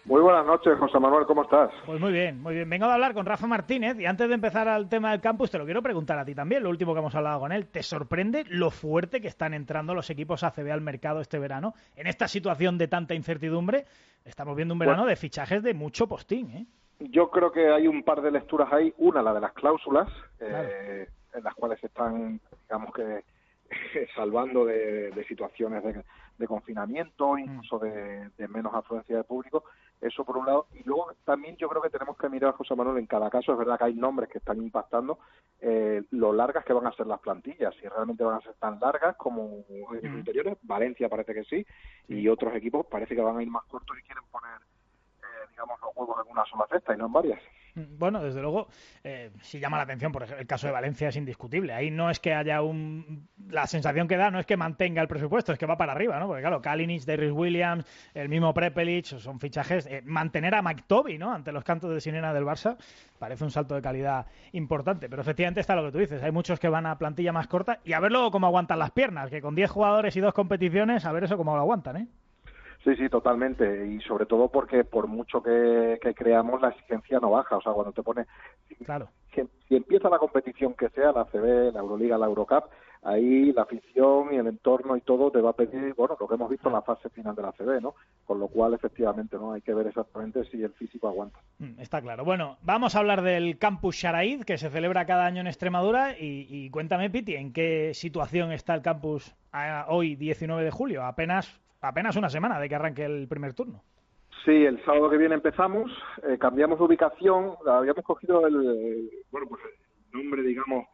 Muy 0.06 0.22
buenas 0.22 0.46
noches, 0.46 0.78
José 0.78 0.98
Manuel, 0.98 1.26
¿cómo 1.26 1.42
estás? 1.42 1.70
Pues 1.84 2.00
muy 2.00 2.10
bien, 2.10 2.40
muy 2.40 2.54
bien. 2.54 2.70
Vengo 2.70 2.86
a 2.86 2.94
hablar 2.94 3.12
con 3.12 3.26
Rafa 3.26 3.46
Martínez 3.46 3.98
y 4.00 4.06
antes 4.06 4.28
de 4.28 4.34
empezar 4.34 4.66
al 4.66 4.88
tema 4.88 5.10
del 5.10 5.20
campus 5.20 5.50
te 5.50 5.58
lo 5.58 5.66
quiero 5.66 5.82
preguntar 5.82 6.18
a 6.18 6.24
ti 6.24 6.34
también, 6.34 6.62
lo 6.62 6.70
último 6.70 6.94
que 6.94 7.00
hemos 7.00 7.14
hablado 7.14 7.40
con 7.40 7.52
él. 7.52 7.66
¿Te 7.66 7.82
sorprende 7.82 8.44
lo 8.48 8.70
fuerte 8.70 9.20
que 9.20 9.28
están 9.28 9.52
entrando 9.52 9.94
los 9.94 10.08
equipos 10.08 10.42
ACB 10.42 10.72
al 10.72 10.80
mercado 10.80 11.20
este 11.20 11.38
verano? 11.38 11.74
En 11.96 12.06
esta 12.06 12.28
situación 12.28 12.78
de 12.78 12.88
tanta 12.88 13.14
incertidumbre, 13.14 13.84
estamos 14.24 14.56
viendo 14.56 14.72
un 14.72 14.78
verano 14.78 15.04
de 15.04 15.16
fichajes 15.16 15.62
de 15.62 15.74
mucho 15.74 16.08
postín, 16.08 16.50
¿eh? 16.50 16.66
Yo 17.00 17.30
creo 17.30 17.50
que 17.50 17.68
hay 17.68 17.86
un 17.88 18.02
par 18.02 18.20
de 18.20 18.30
lecturas 18.30 18.72
ahí. 18.72 18.92
Una, 18.98 19.22
la 19.22 19.32
de 19.32 19.40
las 19.40 19.52
cláusulas, 19.52 20.08
eh, 20.38 21.08
en 21.32 21.44
las 21.44 21.54
cuales 21.54 21.80
se 21.80 21.86
están, 21.86 22.40
digamos 22.68 22.92
que, 22.94 23.24
salvando 24.14 24.64
de, 24.64 25.10
de 25.10 25.24
situaciones 25.24 25.82
de, 25.82 26.04
de 26.36 26.46
confinamiento, 26.46 27.38
incluso 27.38 27.78
de, 27.78 28.28
de 28.36 28.48
menos 28.48 28.74
afluencia 28.74 29.16
de 29.16 29.24
público. 29.24 29.64
Eso 30.00 30.24
por 30.24 30.38
un 30.38 30.46
lado. 30.46 30.66
Y 30.74 30.82
luego 30.84 31.12
también 31.24 31.56
yo 31.56 31.68
creo 31.68 31.82
que 31.82 31.90
tenemos 31.90 32.16
que 32.16 32.28
mirar, 32.28 32.54
José 32.54 32.74
Manuel, 32.74 32.98
en 32.98 33.06
cada 33.06 33.28
caso. 33.28 33.52
Es 33.52 33.58
verdad 33.58 33.78
que 33.78 33.84
hay 33.84 33.94
nombres 33.94 34.30
que 34.30 34.38
están 34.38 34.58
impactando 34.58 35.18
eh, 35.60 36.02
lo 36.10 36.32
largas 36.32 36.64
que 36.64 36.72
van 36.72 36.86
a 36.86 36.92
ser 36.92 37.06
las 37.06 37.20
plantillas. 37.20 37.74
Si 37.76 37.86
realmente 37.86 38.24
van 38.24 38.36
a 38.36 38.40
ser 38.40 38.54
tan 38.54 38.80
largas 38.80 39.16
como 39.16 39.64
equipos 39.94 40.18
interiores. 40.18 40.56
Valencia 40.62 41.08
parece 41.08 41.34
que 41.34 41.44
sí. 41.44 41.66
Y 42.08 42.28
otros 42.28 42.54
equipos 42.54 42.86
parece 42.86 43.14
que 43.14 43.22
van 43.22 43.36
a 43.36 43.42
ir 43.42 43.50
más 43.50 43.64
cortos 43.64 43.96
y 43.98 44.02
quieren 44.02 44.24
poner, 44.30 44.58
digamos, 45.60 45.80
los 45.80 45.90
huevos 45.94 46.16
en 46.26 46.32
una 46.32 46.44
sola 46.46 46.66
cesta 46.70 46.94
y 46.94 46.96
no 46.96 47.06
en 47.06 47.12
varias. 47.12 47.40
Bueno, 47.74 48.20
desde 48.20 48.42
luego, 48.42 48.68
eh, 49.04 49.30
si 49.42 49.60
llama 49.60 49.76
la 49.76 49.84
atención, 49.84 50.10
por 50.10 50.22
ejemplo, 50.22 50.40
el 50.40 50.46
caso 50.46 50.66
de 50.66 50.72
Valencia 50.72 51.08
es 51.08 51.16
indiscutible. 51.16 51.72
Ahí 51.72 51.90
no 51.90 52.10
es 52.10 52.18
que 52.18 52.34
haya 52.34 52.62
un. 52.62 53.28
La 53.48 53.66
sensación 53.66 54.08
que 54.08 54.16
da 54.16 54.30
no 54.30 54.40
es 54.40 54.46
que 54.46 54.56
mantenga 54.56 55.00
el 55.00 55.08
presupuesto, 55.08 55.52
es 55.52 55.58
que 55.58 55.66
va 55.66 55.76
para 55.76 55.92
arriba, 55.92 56.18
¿no? 56.18 56.26
Porque, 56.26 56.42
claro, 56.42 56.60
Kalinic, 56.60 57.04
Darius 57.04 57.32
Williams, 57.32 57.84
el 58.14 58.28
mismo 58.28 58.52
Prepelic, 58.52 59.04
son 59.04 59.38
fichajes. 59.38 59.86
eh, 59.86 60.02
mantener 60.04 60.54
a 60.54 60.62
Mike 60.62 60.84
Toby, 60.86 61.16
¿no? 61.18 61.32
Ante 61.32 61.52
los 61.52 61.62
cantos 61.62 61.92
de 61.94 62.00
sirena 62.00 62.34
del 62.34 62.44
Barça, 62.44 62.76
parece 63.18 63.44
un 63.44 63.50
salto 63.50 63.74
de 63.74 63.82
calidad 63.82 64.26
importante. 64.52 65.08
Pero 65.08 65.22
efectivamente 65.22 65.60
está 65.60 65.76
lo 65.76 65.84
que 65.84 65.92
tú 65.92 65.98
dices. 65.98 66.22
Hay 66.22 66.32
muchos 66.32 66.58
que 66.58 66.68
van 66.68 66.86
a 66.86 66.98
plantilla 66.98 67.32
más 67.32 67.46
corta 67.46 67.78
y 67.84 67.92
a 67.92 68.00
ver 68.00 68.10
luego 68.10 68.30
cómo 68.30 68.48
aguantan 68.48 68.78
las 68.78 68.90
piernas, 68.90 69.30
que 69.30 69.40
con 69.40 69.54
10 69.54 69.70
jugadores 69.70 70.16
y 70.16 70.20
dos 70.20 70.34
competiciones, 70.34 71.04
a 71.04 71.12
ver 71.12 71.24
eso 71.24 71.36
cómo 71.36 71.54
lo 71.54 71.60
aguantan, 71.60 71.96
¿eh? 71.96 72.08
Sí, 72.84 72.96
sí, 72.96 73.08
totalmente. 73.10 73.86
Y 73.88 74.00
sobre 74.00 74.24
todo 74.26 74.48
porque 74.48 74.84
por 74.84 75.06
mucho 75.06 75.42
que, 75.42 75.98
que 76.00 76.14
creamos, 76.14 76.60
la 76.62 76.70
exigencia 76.70 77.20
no 77.20 77.30
baja. 77.30 77.56
O 77.56 77.60
sea, 77.62 77.72
cuando 77.72 77.92
te 77.92 78.02
pone... 78.02 78.26
Claro. 78.84 79.08
Si, 79.34 79.42
si 79.68 79.76
empieza 79.76 80.08
la 80.08 80.18
competición 80.18 80.74
que 80.74 80.88
sea, 80.88 81.12
la 81.12 81.24
CB, 81.26 81.72
la 81.74 81.80
Euroliga, 81.80 82.16
la 82.18 82.26
Eurocup, 82.26 82.64
ahí 83.02 83.52
la 83.52 83.62
afición 83.62 84.32
y 84.32 84.36
el 84.36 84.46
entorno 84.46 84.96
y 84.96 85.00
todo 85.02 85.30
te 85.30 85.40
va 85.40 85.50
a 85.50 85.54
pedir, 85.54 85.94
bueno, 85.94 86.16
lo 86.18 86.26
que 86.26 86.34
hemos 86.34 86.50
visto 86.50 86.68
en 86.68 86.74
la 86.74 86.82
fase 86.82 87.08
final 87.10 87.34
de 87.36 87.42
la 87.42 87.52
CB, 87.52 87.80
¿no? 87.80 87.94
Con 88.24 88.40
lo 88.40 88.48
cual, 88.48 88.74
efectivamente, 88.74 89.36
¿no? 89.36 89.52
Hay 89.52 89.60
que 89.60 89.72
ver 89.74 89.86
exactamente 89.86 90.44
si 90.44 90.62
el 90.62 90.72
físico 90.72 91.06
aguanta. 91.08 91.38
Mm, 91.58 91.78
Está 91.80 92.00
claro. 92.00 92.24
Bueno, 92.24 92.56
vamos 92.62 92.96
a 92.96 92.98
hablar 93.00 93.22
del 93.22 93.58
Campus 93.58 93.96
Sharaid, 93.96 94.42
que 94.44 94.58
se 94.58 94.70
celebra 94.70 95.04
cada 95.06 95.26
año 95.26 95.40
en 95.42 95.46
Extremadura. 95.46 96.18
Y, 96.18 96.46
y 96.48 96.70
cuéntame, 96.70 97.10
Piti, 97.10 97.36
¿en 97.36 97.52
qué 97.52 97.92
situación 97.94 98.52
está 98.52 98.74
el 98.74 98.82
campus 98.82 99.34
a- 99.52 99.84
hoy, 99.88 100.16
19 100.16 100.64
de 100.64 100.70
julio? 100.70 101.04
Apenas, 101.04 101.60
apenas 101.80 102.16
una 102.16 102.28
semana 102.30 102.58
de 102.58 102.68
que 102.68 102.74
arranque 102.74 103.04
el 103.04 103.26
primer 103.28 103.54
turno. 103.54 103.82
Sí, 104.44 104.64
el 104.64 104.82
sábado 104.84 105.10
que 105.10 105.18
viene 105.18 105.34
empezamos, 105.34 105.90
eh, 106.22 106.38
cambiamos 106.38 106.78
de 106.78 106.84
ubicación, 106.84 107.54
habíamos 107.66 108.04
cogido 108.04 108.46
el, 108.46 108.54
el- 108.54 109.10
bueno, 109.30 109.46
pues 109.48 109.60
el 109.64 110.18
nombre, 110.18 110.42
digamos, 110.42 110.86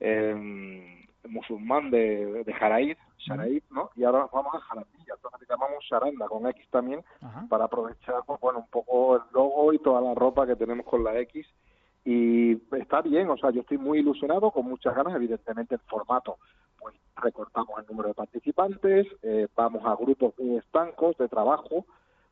eh, 0.00 1.04
musulmán 1.28 1.90
de, 1.90 2.44
de 2.44 2.52
Sharaid, 2.52 2.96
¿no? 3.70 3.90
Y 3.96 4.04
ahora 4.04 4.26
vamos 4.32 4.54
a 4.54 4.60
Jarandilla, 4.60 5.14
entonces 5.14 5.40
le 5.40 5.46
llamamos 5.48 5.84
Sharanda 5.84 6.26
con 6.28 6.46
X 6.48 6.66
también, 6.70 7.02
para 7.48 7.64
aprovechar, 7.64 8.16
pues 8.26 8.40
bueno, 8.40 8.60
un 8.60 8.68
poco 8.68 9.16
el 9.16 9.22
logo 9.32 9.72
y 9.72 9.78
toda 9.78 10.00
la 10.00 10.14
ropa 10.14 10.46
que 10.46 10.56
tenemos 10.56 10.84
con 10.86 11.02
la 11.04 11.16
X. 11.20 11.46
Y 12.04 12.54
está 12.76 13.00
bien, 13.00 13.30
o 13.30 13.36
sea, 13.36 13.50
yo 13.50 13.60
estoy 13.60 13.78
muy 13.78 14.00
ilusionado, 14.00 14.50
con 14.50 14.66
muchas 14.66 14.94
ganas, 14.94 15.14
evidentemente 15.14 15.76
el 15.76 15.80
formato, 15.82 16.38
pues 16.78 16.96
recortamos 17.16 17.78
el 17.78 17.86
número 17.86 18.08
de 18.08 18.14
participantes, 18.14 19.06
eh, 19.22 19.46
vamos 19.54 19.82
a 19.84 19.94
grupos 19.94 20.34
muy 20.38 20.56
estancos 20.56 21.16
de 21.18 21.28
trabajo, 21.28 21.86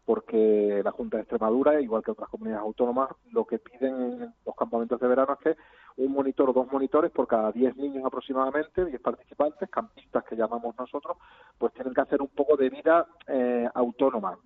porque 0.05 0.81
la 0.83 0.91
Junta 0.91 1.19
de 1.19 1.23
Extremadura, 1.23 1.81
igual 1.81 2.03
que 2.03 2.11
otras 2.11 2.29
comunidades 2.29 2.65
autónomas, 2.65 3.11
lo 3.31 3.45
que 3.45 3.61
piden 3.61 3.95
en 3.95 4.35
los 4.45 4.57
campamentos 4.57 4.99
de 4.99 5.07
verano 5.07 5.35
es 5.35 5.39
que 5.39 6.03
un 6.03 6.13
monitor 6.13 6.51
o 6.51 6.53
dos 6.53 6.71
monitores 6.73 7.13
por 7.13 7.29
cada 7.29 7.53
10 7.53 7.77
niños 7.77 8.05
aproximadamente, 8.05 8.85
10 8.85 9.01
participantes, 9.01 9.71
campistas 9.71 10.25
que 10.25 10.35
llamamos 10.35 10.75
nosotros, 10.77 11.17
pues 11.59 11.73
tienen 11.75 11.95
que 11.95 12.01
hacer 12.01 12.21
un 12.21 12.29
poco 12.29 12.57
de 12.57 12.71
vida 12.71 13.07
eh, 13.29 13.69
autónoma. 13.75 14.37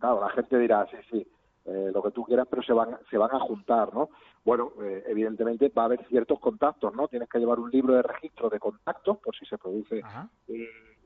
Claro, 0.00 0.20
la 0.20 0.30
gente 0.30 0.58
dirá, 0.58 0.86
sí, 0.86 0.96
sí, 1.10 1.26
eh, 1.68 1.90
lo 1.92 2.02
que 2.02 2.10
tú 2.12 2.24
quieras, 2.24 2.46
pero 2.48 2.62
se 2.62 2.72
van, 2.72 2.96
se 3.10 3.18
van 3.18 3.34
a 3.34 3.40
juntar, 3.40 3.92
¿no? 3.92 4.08
Bueno, 4.44 4.72
eh, 4.82 5.04
evidentemente 5.06 5.68
va 5.68 5.82
a 5.82 5.84
haber 5.86 6.06
ciertos 6.06 6.40
contactos, 6.40 6.94
¿no? 6.94 7.08
Tienes 7.08 7.28
que 7.28 7.38
llevar 7.38 7.60
un 7.60 7.70
libro 7.70 7.94
de 7.94 8.02
registro 8.02 8.48
de 8.48 8.58
contactos 8.58 9.18
por 9.18 9.36
si 9.36 9.44
se 9.44 9.58
produce 9.58 10.02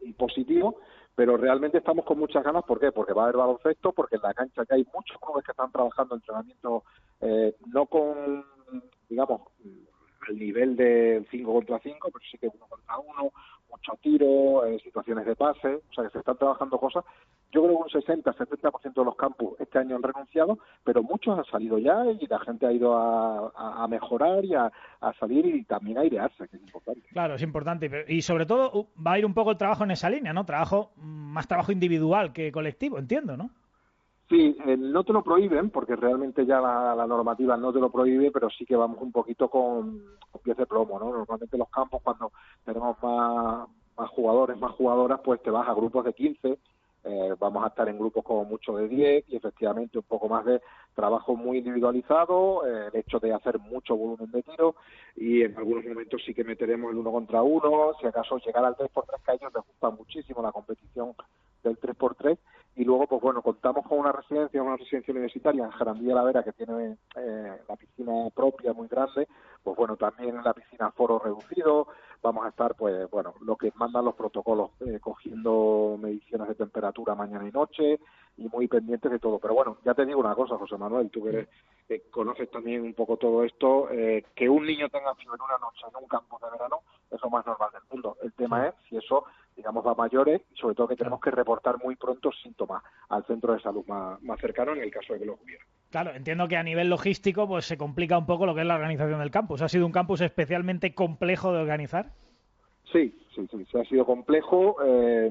un 0.02 0.14
positivo, 0.14 0.76
pero 1.14 1.36
realmente 1.36 1.78
estamos 1.78 2.04
con 2.04 2.18
muchas 2.18 2.44
ganas, 2.44 2.64
¿por 2.64 2.78
qué? 2.78 2.92
Porque 2.92 3.12
va 3.12 3.22
a 3.22 3.24
haber 3.24 3.36
baloncesto, 3.36 3.92
porque 3.92 4.16
en 4.16 4.22
la 4.22 4.34
cancha 4.34 4.62
ya 4.68 4.76
hay 4.76 4.86
muchos 4.94 5.18
clubes 5.18 5.44
que 5.44 5.52
están 5.52 5.70
trabajando 5.72 6.14
entrenamiento 6.14 6.84
eh, 7.20 7.54
no 7.66 7.86
con, 7.86 8.44
digamos, 9.08 9.42
al 10.28 10.38
nivel 10.38 10.76
de 10.76 11.26
5 11.30 11.52
contra 11.52 11.78
5, 11.80 12.10
pero 12.12 12.24
sí 12.30 12.38
que 12.38 12.48
uno 12.48 12.66
contra 12.68 12.98
uno, 12.98 13.32
mucho 13.72 13.98
tiro, 14.02 14.66
eh, 14.66 14.78
situaciones 14.84 15.26
de 15.26 15.34
pase, 15.34 15.76
o 15.76 15.94
sea 15.94 16.04
que 16.04 16.10
se 16.10 16.18
están 16.18 16.36
trabajando 16.36 16.78
cosas. 16.78 17.04
Yo 17.50 17.62
creo 17.62 17.78
que 17.78 17.98
un 17.98 18.22
60-70% 18.22 18.94
de 18.94 19.04
los 19.04 19.16
campus 19.16 19.58
este 19.60 19.78
año 19.78 19.96
han 19.96 20.02
renunciado, 20.02 20.58
pero 20.84 21.02
muchos 21.02 21.38
han 21.38 21.44
salido 21.46 21.78
ya 21.78 22.04
y 22.06 22.26
la 22.26 22.38
gente 22.40 22.66
ha 22.66 22.72
ido 22.72 22.94
a, 22.94 23.86
mejorar 23.88 24.44
y 24.44 24.54
a, 24.54 24.70
salir 25.18 25.46
y 25.46 25.64
también 25.64 25.98
a 25.98 26.02
airearse, 26.02 26.48
que 26.48 26.56
es 26.56 26.62
importante. 26.62 27.02
Claro, 27.10 27.34
es 27.34 27.42
importante. 27.42 28.04
Y 28.08 28.22
sobre 28.22 28.46
todo 28.46 28.88
va 29.04 29.12
a 29.12 29.18
ir 29.18 29.26
un 29.26 29.34
poco 29.34 29.50
el 29.50 29.58
trabajo 29.58 29.84
en 29.84 29.90
esa 29.90 30.08
línea, 30.08 30.32
¿no? 30.32 30.46
Trabajo, 30.46 30.92
más 30.96 31.48
trabajo 31.48 31.72
individual 31.72 32.32
que 32.32 32.52
colectivo, 32.52 32.98
entiendo, 32.98 33.36
¿no? 33.36 33.50
Sí, 34.32 34.56
no 34.78 35.04
te 35.04 35.12
lo 35.12 35.22
prohíben, 35.22 35.68
porque 35.68 35.94
realmente 35.94 36.46
ya 36.46 36.58
la, 36.58 36.94
la, 36.94 37.06
normativa 37.06 37.54
no 37.58 37.70
te 37.70 37.78
lo 37.78 37.90
prohíbe, 37.90 38.30
pero 38.30 38.48
sí 38.48 38.64
que 38.64 38.74
vamos 38.74 38.96
un 39.02 39.12
poquito 39.12 39.50
con, 39.50 40.02
con 40.30 40.40
pies 40.42 40.56
de 40.56 40.64
plomo, 40.64 40.98
¿no? 40.98 41.12
Normalmente 41.12 41.58
los 41.58 41.68
campos, 41.68 42.00
cuando 42.02 42.32
tenemos 42.64 42.96
más, 43.02 43.68
más 43.94 44.08
jugadores, 44.08 44.56
más 44.56 44.72
jugadoras, 44.72 45.20
pues 45.22 45.42
te 45.42 45.50
vas 45.50 45.68
a 45.68 45.74
grupos 45.74 46.06
de 46.06 46.14
15, 46.14 46.58
eh, 47.04 47.34
vamos 47.38 47.62
a 47.62 47.66
estar 47.66 47.86
en 47.90 47.98
grupos 47.98 48.24
como 48.24 48.46
mucho 48.46 48.74
de 48.74 48.88
10 48.88 49.26
y 49.28 49.36
efectivamente 49.36 49.98
un 49.98 50.04
poco 50.04 50.30
más 50.30 50.46
de 50.46 50.62
trabajo 50.94 51.36
muy 51.36 51.58
individualizado, 51.58 52.66
eh, 52.66 52.88
el 52.90 53.00
hecho 53.00 53.18
de 53.18 53.34
hacer 53.34 53.58
mucho 53.58 53.94
volumen 53.94 54.30
de 54.30 54.42
tiro 54.44 54.76
y 55.14 55.42
en 55.42 55.54
algunos 55.58 55.84
momentos 55.84 56.22
sí 56.24 56.32
que 56.32 56.42
meteremos 56.42 56.90
el 56.90 56.96
uno 56.96 57.12
contra 57.12 57.42
uno, 57.42 57.92
si 58.00 58.06
acaso 58.06 58.38
llegar 58.38 58.64
al 58.64 58.76
3x3 58.76 59.22
que 59.26 59.30
a 59.30 59.34
ellos 59.34 59.52
les 59.54 59.66
gusta 59.66 59.90
muchísimo 59.90 60.40
la 60.40 60.52
competición 60.52 61.12
del 61.62 61.78
3x3 61.78 62.38
y 62.74 62.84
luego 62.84 63.06
pues 63.06 63.20
bueno 63.20 63.42
contamos 63.42 63.86
con 63.86 63.98
una 63.98 64.12
residencia 64.12 64.62
una 64.62 64.76
residencia 64.76 65.12
universitaria 65.12 65.64
en 65.64 65.70
Jarandilla 65.70 66.14
la 66.14 66.22
Vera 66.22 66.42
que 66.42 66.52
tiene 66.52 66.96
eh, 67.16 67.58
la 67.68 67.76
piscina 67.76 68.12
propia 68.34 68.72
muy 68.72 68.88
grande 68.88 69.28
pues 69.62 69.76
bueno 69.76 69.96
también 69.96 70.36
en 70.36 70.44
la 70.44 70.54
piscina 70.54 70.90
foro 70.90 71.18
reducido. 71.18 71.88
Vamos 72.22 72.44
a 72.46 72.50
estar 72.50 72.74
pues 72.74 73.10
bueno 73.10 73.34
lo 73.40 73.56
que 73.56 73.72
mandan 73.74 74.04
los 74.04 74.14
protocolos 74.14 74.70
eh, 74.80 74.98
cogiendo 75.00 75.98
mediciones 76.00 76.48
de 76.48 76.54
temperatura 76.54 77.14
mañana 77.14 77.48
y 77.48 77.52
noche 77.52 78.00
y 78.36 78.48
muy 78.48 78.68
pendientes 78.68 79.10
de 79.10 79.18
todo. 79.18 79.38
Pero 79.38 79.54
bueno 79.54 79.78
ya 79.84 79.94
te 79.94 80.06
digo 80.06 80.20
una 80.20 80.34
cosa 80.34 80.56
José 80.56 80.76
Manuel 80.76 81.10
tú 81.10 81.22
que 81.24 81.30
eres 81.30 81.48
conoces 82.10 82.50
también 82.50 82.82
un 82.82 82.94
poco 82.94 83.16
todo 83.18 83.44
esto 83.44 83.90
eh, 83.90 84.24
que 84.34 84.48
un 84.48 84.64
niño 84.64 84.88
tenga 84.88 85.14
fiebre 85.14 85.38
una 85.44 85.58
noche 85.58 85.84
en 85.88 86.02
un 86.02 86.08
campo 86.08 86.38
de 86.42 86.50
verano 86.50 86.80
es 87.10 87.20
lo 87.22 87.28
más 87.28 87.44
normal 87.44 87.70
del 87.72 87.82
mundo. 87.90 88.16
El 88.22 88.32
tema 88.32 88.68
es 88.68 88.74
si 88.88 88.96
eso 88.96 89.24
digamos, 89.56 89.84
a 89.86 89.94
mayores 89.94 90.42
y 90.52 90.56
sobre 90.56 90.74
todo 90.74 90.88
que 90.88 90.96
tenemos 90.96 91.20
que 91.20 91.30
reportar 91.30 91.76
muy 91.82 91.96
pronto 91.96 92.30
síntomas 92.32 92.82
al 93.08 93.24
centro 93.26 93.54
de 93.54 93.60
salud 93.60 93.84
más, 93.86 94.20
más 94.22 94.40
cercano 94.40 94.72
en 94.72 94.82
el 94.82 94.90
caso 94.90 95.12
de 95.12 95.20
que 95.20 95.26
lo 95.26 95.38
hubiera. 95.42 95.64
Claro, 95.90 96.12
entiendo 96.14 96.48
que 96.48 96.56
a 96.56 96.62
nivel 96.62 96.88
logístico 96.88 97.46
pues 97.46 97.66
se 97.66 97.76
complica 97.76 98.16
un 98.16 98.26
poco 98.26 98.46
lo 98.46 98.54
que 98.54 98.62
es 98.62 98.66
la 98.66 98.76
organización 98.76 99.20
del 99.20 99.30
campus. 99.30 99.62
¿Ha 99.62 99.68
sido 99.68 99.84
un 99.84 99.92
campus 99.92 100.20
especialmente 100.22 100.94
complejo 100.94 101.52
de 101.52 101.60
organizar? 101.60 102.06
Sí, 102.90 103.14
sí, 103.34 103.46
sí, 103.50 103.66
sí 103.70 103.78
ha 103.78 103.84
sido 103.84 104.04
complejo 104.06 104.76
eh, 104.84 105.30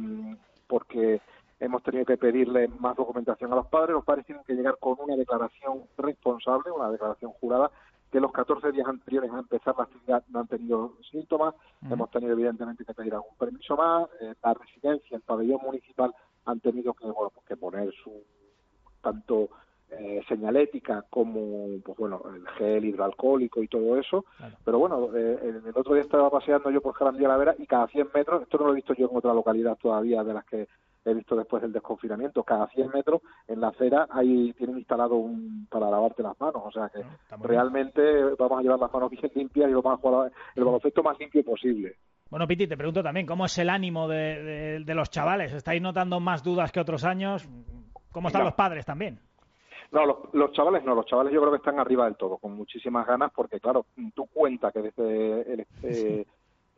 porque 0.68 1.20
hemos 1.60 1.84
tenido 1.84 2.06
que 2.06 2.18
pedirle 2.18 2.68
más 2.80 2.96
documentación 2.96 3.52
a 3.54 3.56
los 3.56 3.68
padres. 3.68 3.94
Los 3.94 4.06
padres 4.06 4.26
tienen 4.26 4.44
que 4.44 4.54
llegar 4.54 4.78
con 4.80 4.98
una 5.00 5.16
declaración 5.16 5.84
responsable, 5.98 6.72
una 6.72 6.90
declaración 6.90 7.32
jurada 7.34 7.72
que 8.12 8.20
los 8.20 8.32
14 8.32 8.72
días 8.72 8.88
anteriores 8.88 9.32
a 9.32 9.40
empezar 9.40 9.74
la 9.78 9.84
actividad 9.86 10.24
no 10.30 10.42
han 10.42 10.48
tenido 10.48 10.94
síntomas, 11.10 11.56
hemos 11.90 12.12
tenido 12.12 12.34
evidentemente 12.34 12.84
que 12.84 12.94
pedir 12.94 13.14
algún 13.14 13.36
permiso 13.38 13.78
más, 13.78 14.10
eh, 14.20 14.34
la 14.44 14.54
residencia, 14.54 15.16
el 15.16 15.24
pabellón 15.24 15.62
municipal 15.64 16.14
han 16.46 16.60
tenido 16.60 16.94
que, 16.94 17.06
bueno, 17.06 17.32
pues 17.34 17.46
que 17.48 17.56
poner 17.56 17.92
su 18.04 18.12
tanto 19.02 19.50
eh, 19.90 20.22
señalética 20.28 21.04
como 21.10 21.80
pues 21.84 21.98
bueno 21.98 22.22
el 22.34 22.48
gel 22.50 22.86
hidroalcohólico 22.86 23.62
y 23.62 23.68
todo 23.68 23.98
eso. 23.98 24.24
Claro. 24.38 24.56
pero 24.64 24.80
bueno 24.80 25.10
eh, 25.14 25.62
el 25.66 25.74
otro 25.76 25.96
día 25.96 26.04
estaba 26.04 26.30
paseando 26.30 26.72
yo 26.72 26.80
por 26.80 26.94
Jarandía 26.94 27.28
la 27.28 27.36
Vera 27.36 27.56
y 27.58 27.66
cada 27.66 27.88
100 27.88 28.08
metros 28.14 28.42
esto 28.42 28.58
no 28.58 28.68
lo 28.68 28.72
he 28.72 28.76
visto 28.76 28.94
yo 28.94 29.10
en 29.10 29.18
otra 29.18 29.34
localidad 29.34 29.78
todavía 29.78 30.24
de 30.24 30.34
las 30.34 30.46
que 30.46 30.70
he 31.06 31.14
visto 31.14 31.36
después 31.36 31.62
del 31.62 31.72
desconfinamiento, 31.72 32.44
cada 32.44 32.68
100 32.68 32.92
metros 32.92 33.22
en 33.48 33.62
la 33.62 33.70
acera 33.70 34.08
ahí 34.12 34.54
tienen 34.54 34.78
instalado 34.78 35.16
un 35.16 35.68
para 35.70 35.90
lavarte 35.90 36.24
las 36.24 36.40
manos, 36.40 36.62
o 36.66 36.72
sea 36.72 36.90
que 36.90 37.00
no, 37.00 37.44
realmente 37.44 38.02
bien. 38.02 38.36
vamos 38.38 38.60
a 38.60 38.62
llevar 38.62 38.80
las 38.80 38.94
manos 38.94 39.10
bien 39.10 39.32
limpias 39.34 39.70
y 39.70 39.74
vamos 39.74 39.94
a 39.94 39.98
jugar 39.98 40.32
el 40.56 40.64
baloncesto 40.64 41.04
más 41.04 41.20
limpio 41.20 41.44
posible. 41.44 41.96
Bueno, 42.30 42.48
Piti, 42.48 42.68
te 42.68 42.78
pregunto 42.78 43.04
también, 43.04 43.26
¿cómo 43.26 43.46
es 43.46 43.58
el 43.58 43.70
ánimo 43.70 44.08
de, 44.08 44.42
de, 44.42 44.80
de 44.86 44.96
los 44.96 45.10
chavales? 45.10 45.52
¿Estáis 45.52 45.82
notando 45.82 46.20
más 46.20 46.44
dudas 46.44 46.72
que 46.72 46.80
otros 46.80 47.04
años? 47.04 47.48
¿Cómo 48.12 48.28
están 48.28 48.42
no. 48.42 48.46
los 48.46 48.56
padres 48.56 48.86
también? 48.86 49.20
No, 49.92 50.06
los, 50.06 50.18
los, 50.32 50.52
chavales 50.54 50.86
no, 50.86 50.96
los 50.96 51.06
chavales 51.06 51.34
yo 51.34 51.42
creo 51.42 51.52
que 51.52 51.58
están 51.58 51.80
arriba 51.80 52.06
del 52.06 52.16
todo, 52.16 52.38
con 52.38 52.56
muchísimas 52.56 53.06
ganas, 53.06 53.32
porque 53.36 53.60
claro, 53.60 53.86
tú 54.16 54.26
cuenta 54.28 54.72
que 54.72 54.82
desde 54.82 55.54
el, 55.54 55.68
eh, 55.84 56.26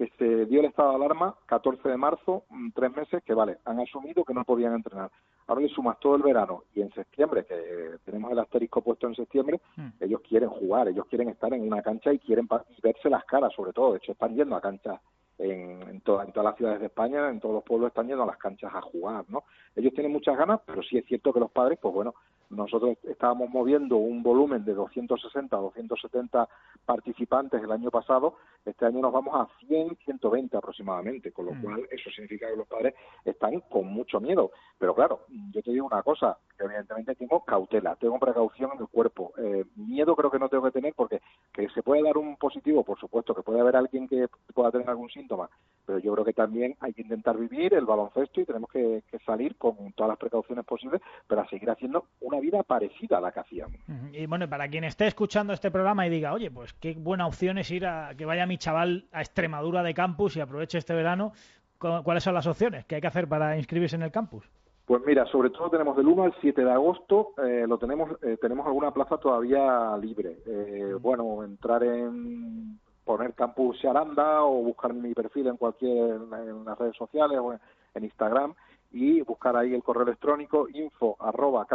que 0.04 0.18
se 0.18 0.45
dio 0.45 0.60
el 0.60 0.66
estado 0.66 0.89
de 0.89 0.95
alarma 0.95 1.36
14 1.45 1.88
de 1.88 1.97
marzo, 1.97 2.43
mm, 2.49 2.70
tres 2.72 2.95
meses 2.95 3.24
que 3.24 3.34
vale, 3.34 3.58
han 3.66 3.80
asumido 3.80 4.24
que 4.24 4.34
no 4.34 4.43
podían 4.43 4.74
entrenar. 4.74 5.10
Ahora 5.47 5.62
le 5.62 5.70
sumas 5.70 5.99
todo 5.99 6.16
el 6.16 6.24
verano 6.24 6.64
y 6.74 6.82
en 6.82 6.91
septiembre, 6.93 7.45
que 7.45 7.97
tenemos 8.06 8.32
el 8.32 8.39
asterisco 8.39 8.82
puesto 8.82 9.08
en 9.08 9.16
septiembre, 9.16 9.60
mm. 9.76 9.89
ellos 10.01 10.22
quieren 10.28 10.49
jugar, 10.49 10.88
ellos 10.88 11.06
quieren 11.08 11.30
estar 11.30 11.54
en 11.54 11.66
una 11.68 11.82
cancha 11.82 12.12
y 12.14 12.20
quieren 12.20 12.47
y 12.78 12.82
verse 12.82 13.10
las 13.10 13.26
caras, 13.26 13.54
sobre 13.54 13.74
todo. 13.74 13.91
De 13.91 13.97
hecho, 13.97 14.14
están 14.14 14.36
yendo 14.36 14.56
a 14.56 14.62
canchas 14.62 14.99
en, 15.38 15.82
en, 15.89 16.01
toda, 16.01 16.24
en 16.24 16.32
todas 16.32 16.45
las 16.45 16.58
ciudades 16.58 16.80
de 16.80 16.88
España, 16.88 17.30
en 17.30 17.39
todos 17.39 17.56
los 17.56 17.64
pueblos 17.64 17.88
están 17.88 18.08
yendo 18.08 18.24
a 18.24 18.28
las 18.28 18.38
canchas 18.38 18.74
a 18.74 18.82
jugar, 18.82 19.26
¿no? 19.30 19.43
Ellos 19.76 19.93
tienen 19.93 20.12
muchas 20.12 20.38
ganas, 20.38 20.62
pero 20.66 20.84
sí 20.84 20.97
es 20.97 21.06
cierto 21.06 21.34
que 21.34 21.39
los 21.39 21.51
padres, 21.51 21.80
pues 21.82 21.93
bueno, 21.93 22.14
nosotros 22.56 22.97
estábamos 23.04 23.49
moviendo 23.49 23.97
un 23.97 24.24
volumen 24.24 24.64
de 24.66 24.74
260 24.74 25.56
a 25.56 25.60
270 25.60 26.49
participantes 26.86 27.62
el 27.62 27.72
año 27.72 27.91
pasado, 27.91 28.36
este 28.66 28.86
año 28.86 28.99
nos 28.99 29.14
vamos 29.14 29.36
a 29.36 29.47
100, 29.68 29.97
120 30.06 30.58
aproximadamente, 30.58 31.32
con 31.32 31.45
lo 31.45 31.54
mm. 31.54 31.62
cual 31.62 31.88
eso 31.91 32.10
significa 32.12 32.49
que 32.49 32.56
los 32.56 32.68
padres 32.68 32.93
están 33.26 33.60
con 33.62 33.88
mucho 33.88 34.20
miedo. 34.20 34.51
Pero 34.78 34.93
claro, 34.93 35.22
yo 35.51 35.62
te 35.62 35.72
digo 35.72 35.86
una 35.86 36.04
cosa, 36.04 36.38
que 36.58 36.66
evidentemente 36.66 37.16
tengo 37.16 37.43
cautela, 37.43 37.95
tengo 37.95 38.20
precaución 38.20 38.72
en 38.74 38.82
el 38.82 38.88
cuerpo. 38.88 39.34
Eh, 39.38 39.66
miedo 39.76 40.16
creo 40.16 40.32
que 40.32 40.39
no 40.39 40.49
tengo 40.49 40.64
que 40.64 40.72
tener 40.72 40.93
porque 40.93 41.22
que 41.54 41.70
se 41.70 41.84
puede 41.84 42.04
dar 42.04 42.18
un 42.18 42.36
positivo, 42.38 42.84
por 42.84 42.99
supuesto, 42.99 43.34
que 43.34 43.43
puede 43.43 43.60
haber 43.60 43.76
alguien 43.76 44.08
que 44.08 44.28
pueda 44.54 44.72
tener 44.72 44.89
algún 44.89 45.10
síntoma, 45.10 45.49
pero 45.86 45.99
yo 45.99 46.14
creo 46.14 46.26
que 46.26 46.34
también 46.34 46.76
hay 46.80 46.93
que 46.93 47.01
intentar 47.01 47.38
vivir 47.38 47.74
el 47.74 47.86
baloncesto 47.86 48.41
y 48.41 48.45
tenemos 48.45 48.70
que, 48.70 49.04
que 49.10 49.20
salir 49.20 49.56
con 49.56 49.93
todas 49.93 50.10
las 50.10 50.18
precauciones 50.18 50.66
posibles 50.66 51.01
para 51.28 51.47
seguir 51.49 51.70
haciendo 51.70 52.06
una 52.22 52.39
vida 52.44 52.64
parecida 52.64 53.18
a 53.18 53.22
la 53.22 53.32
que 53.32 53.39
hacíamos. 53.39 53.80
Y 54.12 54.26
bueno, 54.26 54.50
para 54.50 54.68
quien 54.68 54.84
esté 54.84 55.08
escuchando 55.08 55.54
este 55.54 55.72
programa 55.72 56.06
y 56.06 56.10
diga, 56.10 56.34
oye, 56.34 56.52
pues 56.52 56.74
qué 56.74 56.94
buena 56.94 57.26
opción 57.26 57.58
es 57.58 57.72
ir 57.72 57.86
a 57.86 58.14
que 58.16 58.26
vaya 58.26 58.46
mi 58.46 58.58
chaval 58.58 59.06
a 59.12 59.22
Extremadura 59.22 59.82
de 59.84 59.94
campus 59.94 60.36
y 60.36 60.41
aproveche 60.41 60.78
este 60.78 60.94
verano, 60.94 61.32
¿cuáles 61.78 62.24
son 62.24 62.34
las 62.34 62.48
opciones 62.48 62.86
que 62.86 62.96
hay 62.96 63.02
que 63.02 63.08
hacer 63.08 63.28
para 63.28 63.58
inscribirse 63.58 63.96
en 63.96 64.04
el 64.04 64.12
campus? 64.12 64.50
Pues 64.86 65.02
mira, 65.06 65.26
sobre 65.28 65.50
todo 65.50 65.70
tenemos 65.70 65.96
del 65.96 66.08
1 66.08 66.24
al 66.24 66.36
7 66.41 66.64
de 66.64 66.72
agosto, 66.72 67.34
eh, 67.41 67.66
lo 67.68 67.78
tenemos, 67.78 68.12
eh, 68.22 68.38
tenemos 68.41 68.68
alguna 68.68 68.91
plaza 68.91 69.18
todavía 69.18 69.96
libre. 69.98 70.39
Eh, 70.46 70.94
bueno, 71.00 71.44
entrar 71.44 71.84
en 71.84 72.80
poner 73.06 73.34
Campus 73.34 73.84
Aranda 73.86 74.44
o 74.44 74.62
buscar 74.62 74.94
mi 74.94 75.14
perfil 75.14 75.48
en 75.48 75.58
cualquier 75.58 76.16
en 76.16 76.66
las 76.66 76.78
redes 76.78 76.96
sociales 76.98 77.39
o 77.39 77.54
en, 77.54 77.60
en 77.96 78.04
Instagram 78.04 78.54
y 78.94 79.22
buscar 79.22 79.58
ahí 79.58 79.74
el 79.74 79.84
correo 79.84 80.04
electrónico 80.04 80.70
info 80.70 81.18
arroba 81.20 81.66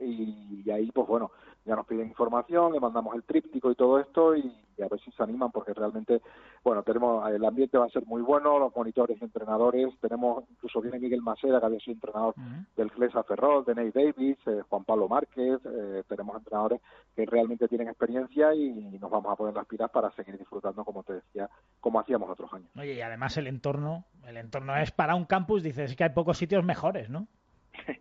y 0.00 0.68
ahí 0.70 0.90
pues 0.92 1.06
bueno 1.06 1.30
ya 1.64 1.76
nos 1.76 1.86
piden 1.86 2.08
información, 2.08 2.72
le 2.72 2.80
mandamos 2.80 3.14
el 3.14 3.22
tríptico 3.22 3.70
y 3.70 3.74
todo 3.74 4.00
esto 4.00 4.34
y, 4.34 4.52
y, 4.76 4.82
a 4.82 4.88
ver 4.88 4.98
si 5.00 5.10
se 5.10 5.22
animan 5.22 5.50
porque 5.50 5.74
realmente, 5.74 6.22
bueno, 6.64 6.82
tenemos 6.82 7.28
el 7.30 7.44
ambiente 7.44 7.76
va 7.76 7.86
a 7.86 7.90
ser 7.90 8.06
muy 8.06 8.22
bueno, 8.22 8.58
los 8.58 8.74
monitores 8.74 9.20
y 9.20 9.24
entrenadores, 9.24 9.88
tenemos, 10.00 10.44
incluso 10.50 10.80
viene 10.80 10.98
Miguel 10.98 11.20
Masera, 11.22 11.60
que 11.60 11.66
había 11.66 11.80
sido 11.80 11.94
entrenador 11.94 12.34
uh 12.36 12.40
-huh. 12.40 12.66
del 12.76 12.90
Flesa 12.90 13.22
Ferrol, 13.24 13.64
de 13.64 13.74
Ney 13.74 13.90
Davis, 13.90 14.38
eh, 14.46 14.62
Juan 14.68 14.84
Pablo 14.84 15.08
Márquez, 15.08 15.60
eh, 15.64 16.02
tenemos 16.08 16.36
entrenadores 16.36 16.80
que 17.14 17.26
realmente 17.26 17.68
tienen 17.68 17.88
experiencia 17.88 18.54
y 18.54 18.98
nos 18.98 19.10
vamos 19.10 19.32
a 19.32 19.36
poner 19.36 19.54
las 19.54 19.66
pilas 19.66 19.90
para 19.90 20.10
seguir 20.12 20.38
disfrutando, 20.38 20.84
como 20.84 21.02
te 21.02 21.14
decía, 21.14 21.48
como 21.80 22.00
hacíamos 22.00 22.30
otros 22.30 22.52
años. 22.54 22.70
Oye, 22.78 22.94
y 22.94 23.00
además 23.00 23.36
el 23.36 23.46
entorno, 23.46 24.04
el 24.26 24.36
entorno 24.36 24.76
es 24.76 24.90
para 24.90 25.14
un 25.14 25.24
campus, 25.26 25.62
dices 25.62 25.94
que 25.94 26.04
hay 26.04 26.10
pocos 26.10 26.38
sitios 26.38 26.64
mejores, 26.64 27.10
¿no? 27.10 27.26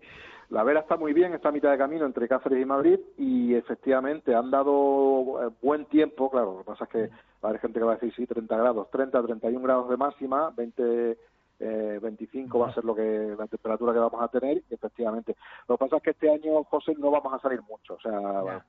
La 0.49 0.63
Vera 0.63 0.79
está 0.79 0.97
muy 0.97 1.13
bien, 1.13 1.33
está 1.33 1.49
a 1.49 1.51
mitad 1.51 1.69
de 1.69 1.77
camino 1.77 2.05
entre 2.05 2.27
Cáceres 2.27 2.59
y 2.59 2.65
Madrid 2.65 2.99
y 3.17 3.53
efectivamente 3.53 4.33
han 4.33 4.49
dado 4.49 5.43
eh, 5.43 5.51
buen 5.61 5.85
tiempo, 5.85 6.31
claro, 6.31 6.53
lo 6.53 6.57
que 6.59 6.63
pasa 6.63 6.85
es 6.85 6.89
que 6.89 7.07
va 7.07 7.13
a 7.43 7.47
haber 7.49 7.61
gente 7.61 7.79
que 7.79 7.85
va 7.85 7.91
a 7.91 7.95
decir 7.95 8.13
sí, 8.15 8.25
30 8.25 8.57
grados, 8.57 8.89
30, 8.89 9.21
31 9.21 9.61
grados 9.61 9.89
de 9.89 9.97
máxima, 9.97 10.49
20 10.55 11.17
eh, 11.59 11.99
25 12.01 12.57
va 12.57 12.69
a 12.69 12.73
ser 12.73 12.83
lo 12.83 12.95
que 12.95 13.35
la 13.37 13.45
temperatura 13.45 13.93
que 13.93 13.99
vamos 13.99 14.21
a 14.21 14.27
tener, 14.29 14.63
efectivamente. 14.69 15.35
Lo 15.67 15.77
que 15.77 15.85
pasa 15.85 15.97
es 15.97 16.03
que 16.03 16.09
este 16.11 16.31
año, 16.31 16.63
José, 16.63 16.95
no 16.97 17.11
vamos 17.11 17.31
a 17.33 17.39
salir 17.39 17.61
mucho, 17.61 17.93
o 17.93 17.99
sea, 17.99 18.63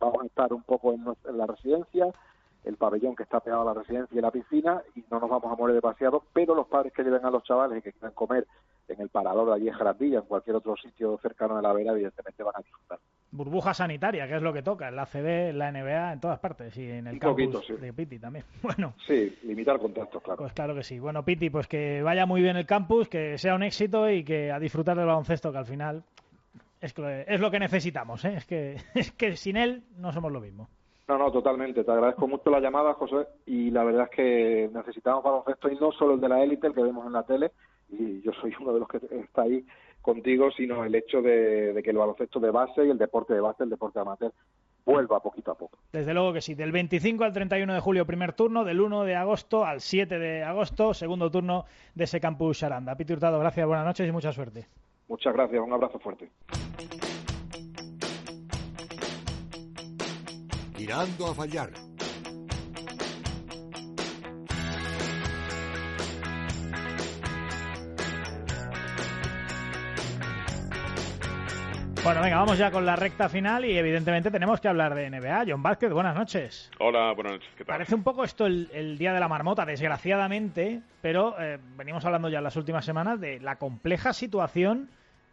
vamos 0.00 0.22
a 0.22 0.26
estar 0.26 0.52
un 0.54 0.62
poco 0.62 0.94
en, 0.94 1.04
en 1.28 1.36
la 1.36 1.46
residencia, 1.46 2.06
el 2.64 2.76
pabellón 2.76 3.14
que 3.14 3.24
está 3.24 3.40
pegado 3.40 3.62
a 3.62 3.74
la 3.74 3.80
residencia 3.80 4.18
y 4.18 4.22
la 4.22 4.30
piscina 4.30 4.82
y 4.94 5.04
no 5.10 5.20
nos 5.20 5.28
vamos 5.28 5.52
a 5.52 5.56
morir 5.56 5.74
demasiado, 5.74 6.22
pero 6.32 6.54
los 6.54 6.66
padres 6.66 6.94
que 6.94 7.02
lleven 7.02 7.26
a 7.26 7.30
los 7.30 7.42
chavales 7.42 7.78
y 7.78 7.82
que 7.82 7.92
quieran 7.92 8.12
comer 8.12 8.46
en 8.94 9.00
el 9.02 9.08
parador 9.08 9.48
de 9.48 9.54
allí 9.54 9.68
en 9.68 9.74
Jarandilla, 9.74 10.18
en 10.20 10.24
cualquier 10.26 10.56
otro 10.56 10.76
sitio 10.76 11.18
cercano 11.22 11.56
de 11.56 11.62
la 11.62 11.72
vera, 11.72 11.92
evidentemente 11.92 12.42
van 12.42 12.54
a 12.56 12.60
disfrutar. 12.60 12.98
Burbuja 13.30 13.74
sanitaria, 13.74 14.26
que 14.26 14.36
es 14.36 14.42
lo 14.42 14.52
que 14.52 14.62
toca, 14.62 14.88
en 14.88 14.96
la 14.96 15.04
CB, 15.06 15.50
en 15.50 15.58
la 15.58 15.70
NBA, 15.70 16.12
en 16.14 16.20
todas 16.20 16.38
partes 16.38 16.76
y 16.78 16.90
en 16.90 17.06
el 17.08 17.14
Un 17.14 17.18
campus 17.18 17.44
poquito, 17.46 17.62
sí. 17.62 17.74
de 17.74 17.92
Piti 17.92 18.18
también. 18.18 18.44
Bueno, 18.62 18.94
Sí, 19.06 19.36
limitar 19.42 19.78
contactos, 19.78 20.22
claro. 20.22 20.38
pues 20.38 20.52
claro 20.54 20.74
que 20.74 20.82
sí. 20.82 20.98
Bueno, 20.98 21.22
Piti, 21.24 21.50
pues 21.50 21.66
que 21.68 22.00
vaya 22.02 22.24
muy 22.26 22.40
bien 22.40 22.56
el 22.56 22.66
campus, 22.66 23.08
que 23.08 23.36
sea 23.38 23.54
un 23.54 23.62
éxito 23.62 24.10
y 24.10 24.24
que 24.24 24.50
a 24.50 24.58
disfrutar 24.58 24.96
del 24.96 25.06
baloncesto, 25.06 25.52
que 25.52 25.58
al 25.58 25.66
final 25.66 26.02
es, 26.80 26.92
que- 26.94 27.24
es 27.28 27.40
lo 27.40 27.50
que 27.50 27.58
necesitamos, 27.58 28.24
¿eh? 28.24 28.34
Es 28.36 28.46
que, 28.46 28.76
es 28.94 29.12
que 29.12 29.36
sin 29.36 29.56
él 29.58 29.82
no 29.98 30.10
somos 30.12 30.32
lo 30.32 30.40
mismo. 30.40 30.68
No, 31.06 31.16
no, 31.16 31.30
totalmente. 31.32 31.84
Te 31.84 31.90
agradezco 31.90 32.28
mucho 32.28 32.50
la 32.50 32.60
llamada, 32.60 32.92
José, 32.94 33.26
y 33.46 33.70
la 33.70 33.82
verdad 33.82 34.08
es 34.10 34.16
que 34.16 34.70
necesitamos 34.74 35.24
baloncesto 35.24 35.70
y 35.70 35.76
no 35.76 35.90
solo 35.92 36.14
el 36.14 36.20
de 36.20 36.28
la 36.28 36.42
élite, 36.42 36.66
el 36.66 36.74
que 36.74 36.82
vemos 36.82 37.06
en 37.06 37.12
la 37.14 37.22
tele, 37.22 37.50
y 37.88 38.20
yo 38.22 38.32
soy 38.40 38.54
uno 38.60 38.72
de 38.72 38.80
los 38.80 38.88
que 38.88 38.98
está 39.10 39.42
ahí 39.42 39.64
contigo, 40.02 40.50
sino 40.50 40.84
el 40.84 40.94
hecho 40.94 41.20
de, 41.20 41.72
de 41.72 41.82
que 41.82 41.90
el 41.90 41.98
baloncesto 41.98 42.40
de 42.40 42.50
base 42.50 42.86
y 42.86 42.90
el 42.90 42.98
deporte 42.98 43.34
de 43.34 43.40
base, 43.40 43.64
el 43.64 43.70
deporte 43.70 43.98
amateur, 43.98 44.32
vuelva 44.84 45.20
poquito 45.20 45.50
a 45.50 45.54
poco. 45.54 45.78
Desde 45.92 46.14
luego 46.14 46.32
que 46.32 46.40
sí. 46.40 46.54
Del 46.54 46.72
25 46.72 47.24
al 47.24 47.32
31 47.32 47.74
de 47.74 47.80
julio, 47.80 48.06
primer 48.06 48.32
turno. 48.32 48.64
Del 48.64 48.80
1 48.80 49.04
de 49.04 49.16
agosto 49.16 49.64
al 49.64 49.80
7 49.80 50.18
de 50.18 50.42
agosto, 50.42 50.94
segundo 50.94 51.30
turno 51.30 51.66
de 51.94 52.04
ese 52.04 52.20
campus 52.20 52.62
Aranda. 52.62 52.96
Piti 52.96 53.12
Hurtado, 53.12 53.38
gracias, 53.38 53.66
buenas 53.66 53.84
noches 53.84 54.08
y 54.08 54.12
mucha 54.12 54.32
suerte. 54.32 54.66
Muchas 55.08 55.34
gracias, 55.34 55.62
un 55.62 55.72
abrazo 55.72 55.98
fuerte. 55.98 56.30
Tirando 60.76 61.26
a 61.26 61.34
fallar. 61.34 61.87
Bueno, 72.08 72.22
venga, 72.22 72.38
vamos 72.38 72.56
ya 72.56 72.70
con 72.70 72.86
la 72.86 72.96
recta 72.96 73.28
final 73.28 73.66
y 73.66 73.76
evidentemente 73.76 74.30
tenemos 74.30 74.62
que 74.62 74.68
hablar 74.68 74.94
de 74.94 75.10
NBA. 75.10 75.44
John 75.46 75.62
Vázquez, 75.62 75.92
buenas 75.92 76.16
noches. 76.16 76.70
Hola, 76.78 77.12
buenas 77.12 77.34
noches. 77.34 77.50
¿Qué 77.54 77.66
tal? 77.66 77.74
Parece 77.74 77.94
un 77.94 78.02
poco 78.02 78.24
esto 78.24 78.46
el, 78.46 78.70
el 78.72 78.96
día 78.96 79.12
de 79.12 79.20
la 79.20 79.28
marmota, 79.28 79.66
desgraciadamente, 79.66 80.80
pero 81.02 81.38
eh, 81.38 81.58
venimos 81.76 82.06
hablando 82.06 82.30
ya 82.30 82.38
en 82.38 82.44
las 82.44 82.56
últimas 82.56 82.86
semanas 82.86 83.20
de 83.20 83.40
la 83.40 83.56
compleja 83.56 84.14
situación 84.14 84.88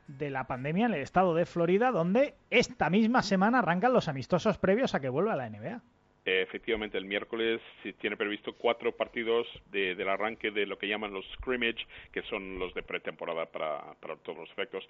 de 0.09 0.29
la 0.29 0.47
pandemia 0.47 0.87
en 0.87 0.95
el 0.95 1.01
estado 1.01 1.33
de 1.33 1.45
Florida, 1.45 1.91
donde 1.91 2.35
esta 2.49 2.89
misma 2.89 3.21
semana 3.21 3.59
arrancan 3.59 3.93
los 3.93 4.09
amistosos 4.09 4.57
previos 4.57 4.95
a 4.95 4.99
que 4.99 5.07
vuelva 5.07 5.37
la 5.37 5.49
NBA. 5.49 5.79
Eh, 6.25 6.41
efectivamente, 6.41 6.97
el 6.97 7.05
miércoles 7.05 7.61
se 7.83 7.93
tiene 7.93 8.17
previsto 8.17 8.53
cuatro 8.53 8.91
partidos 8.91 9.47
de- 9.71 9.93
del 9.93 10.09
arranque 10.09 10.49
de 10.49 10.65
lo 10.65 10.77
que 10.77 10.87
llaman 10.87 11.13
los 11.13 11.25
scrimmage, 11.33 11.85
que 12.11 12.23
son 12.23 12.57
los 12.57 12.73
de 12.73 12.81
pretemporada 12.81 13.45
para, 13.45 13.93
todos 14.23 14.37
los 14.39 14.49
efectos. 14.51 14.87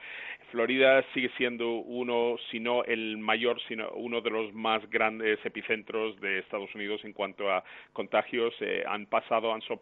Florida 0.52 1.04
sigue 1.14 1.30
siendo 1.38 1.70
uno, 1.74 2.38
si 2.52 2.60
no 2.60 2.84
el 2.86 3.18
mayor, 3.18 3.60
sino 3.68 3.90
uno 3.92 4.22
de 4.22 4.30
los 4.30 4.54
más 4.54 4.90
grandes 4.90 5.38
epicentros 5.46 6.20
de 6.22 6.40
Estados 6.40 6.74
Unidos 6.74 7.04
en 7.04 7.12
cuanto 7.12 7.52
a 7.52 7.64
contagios. 7.92 8.54
Eh, 8.62 8.84
han 8.88 9.06
pasado, 9.08 9.54
han 9.54 9.62
so- 9.62 9.82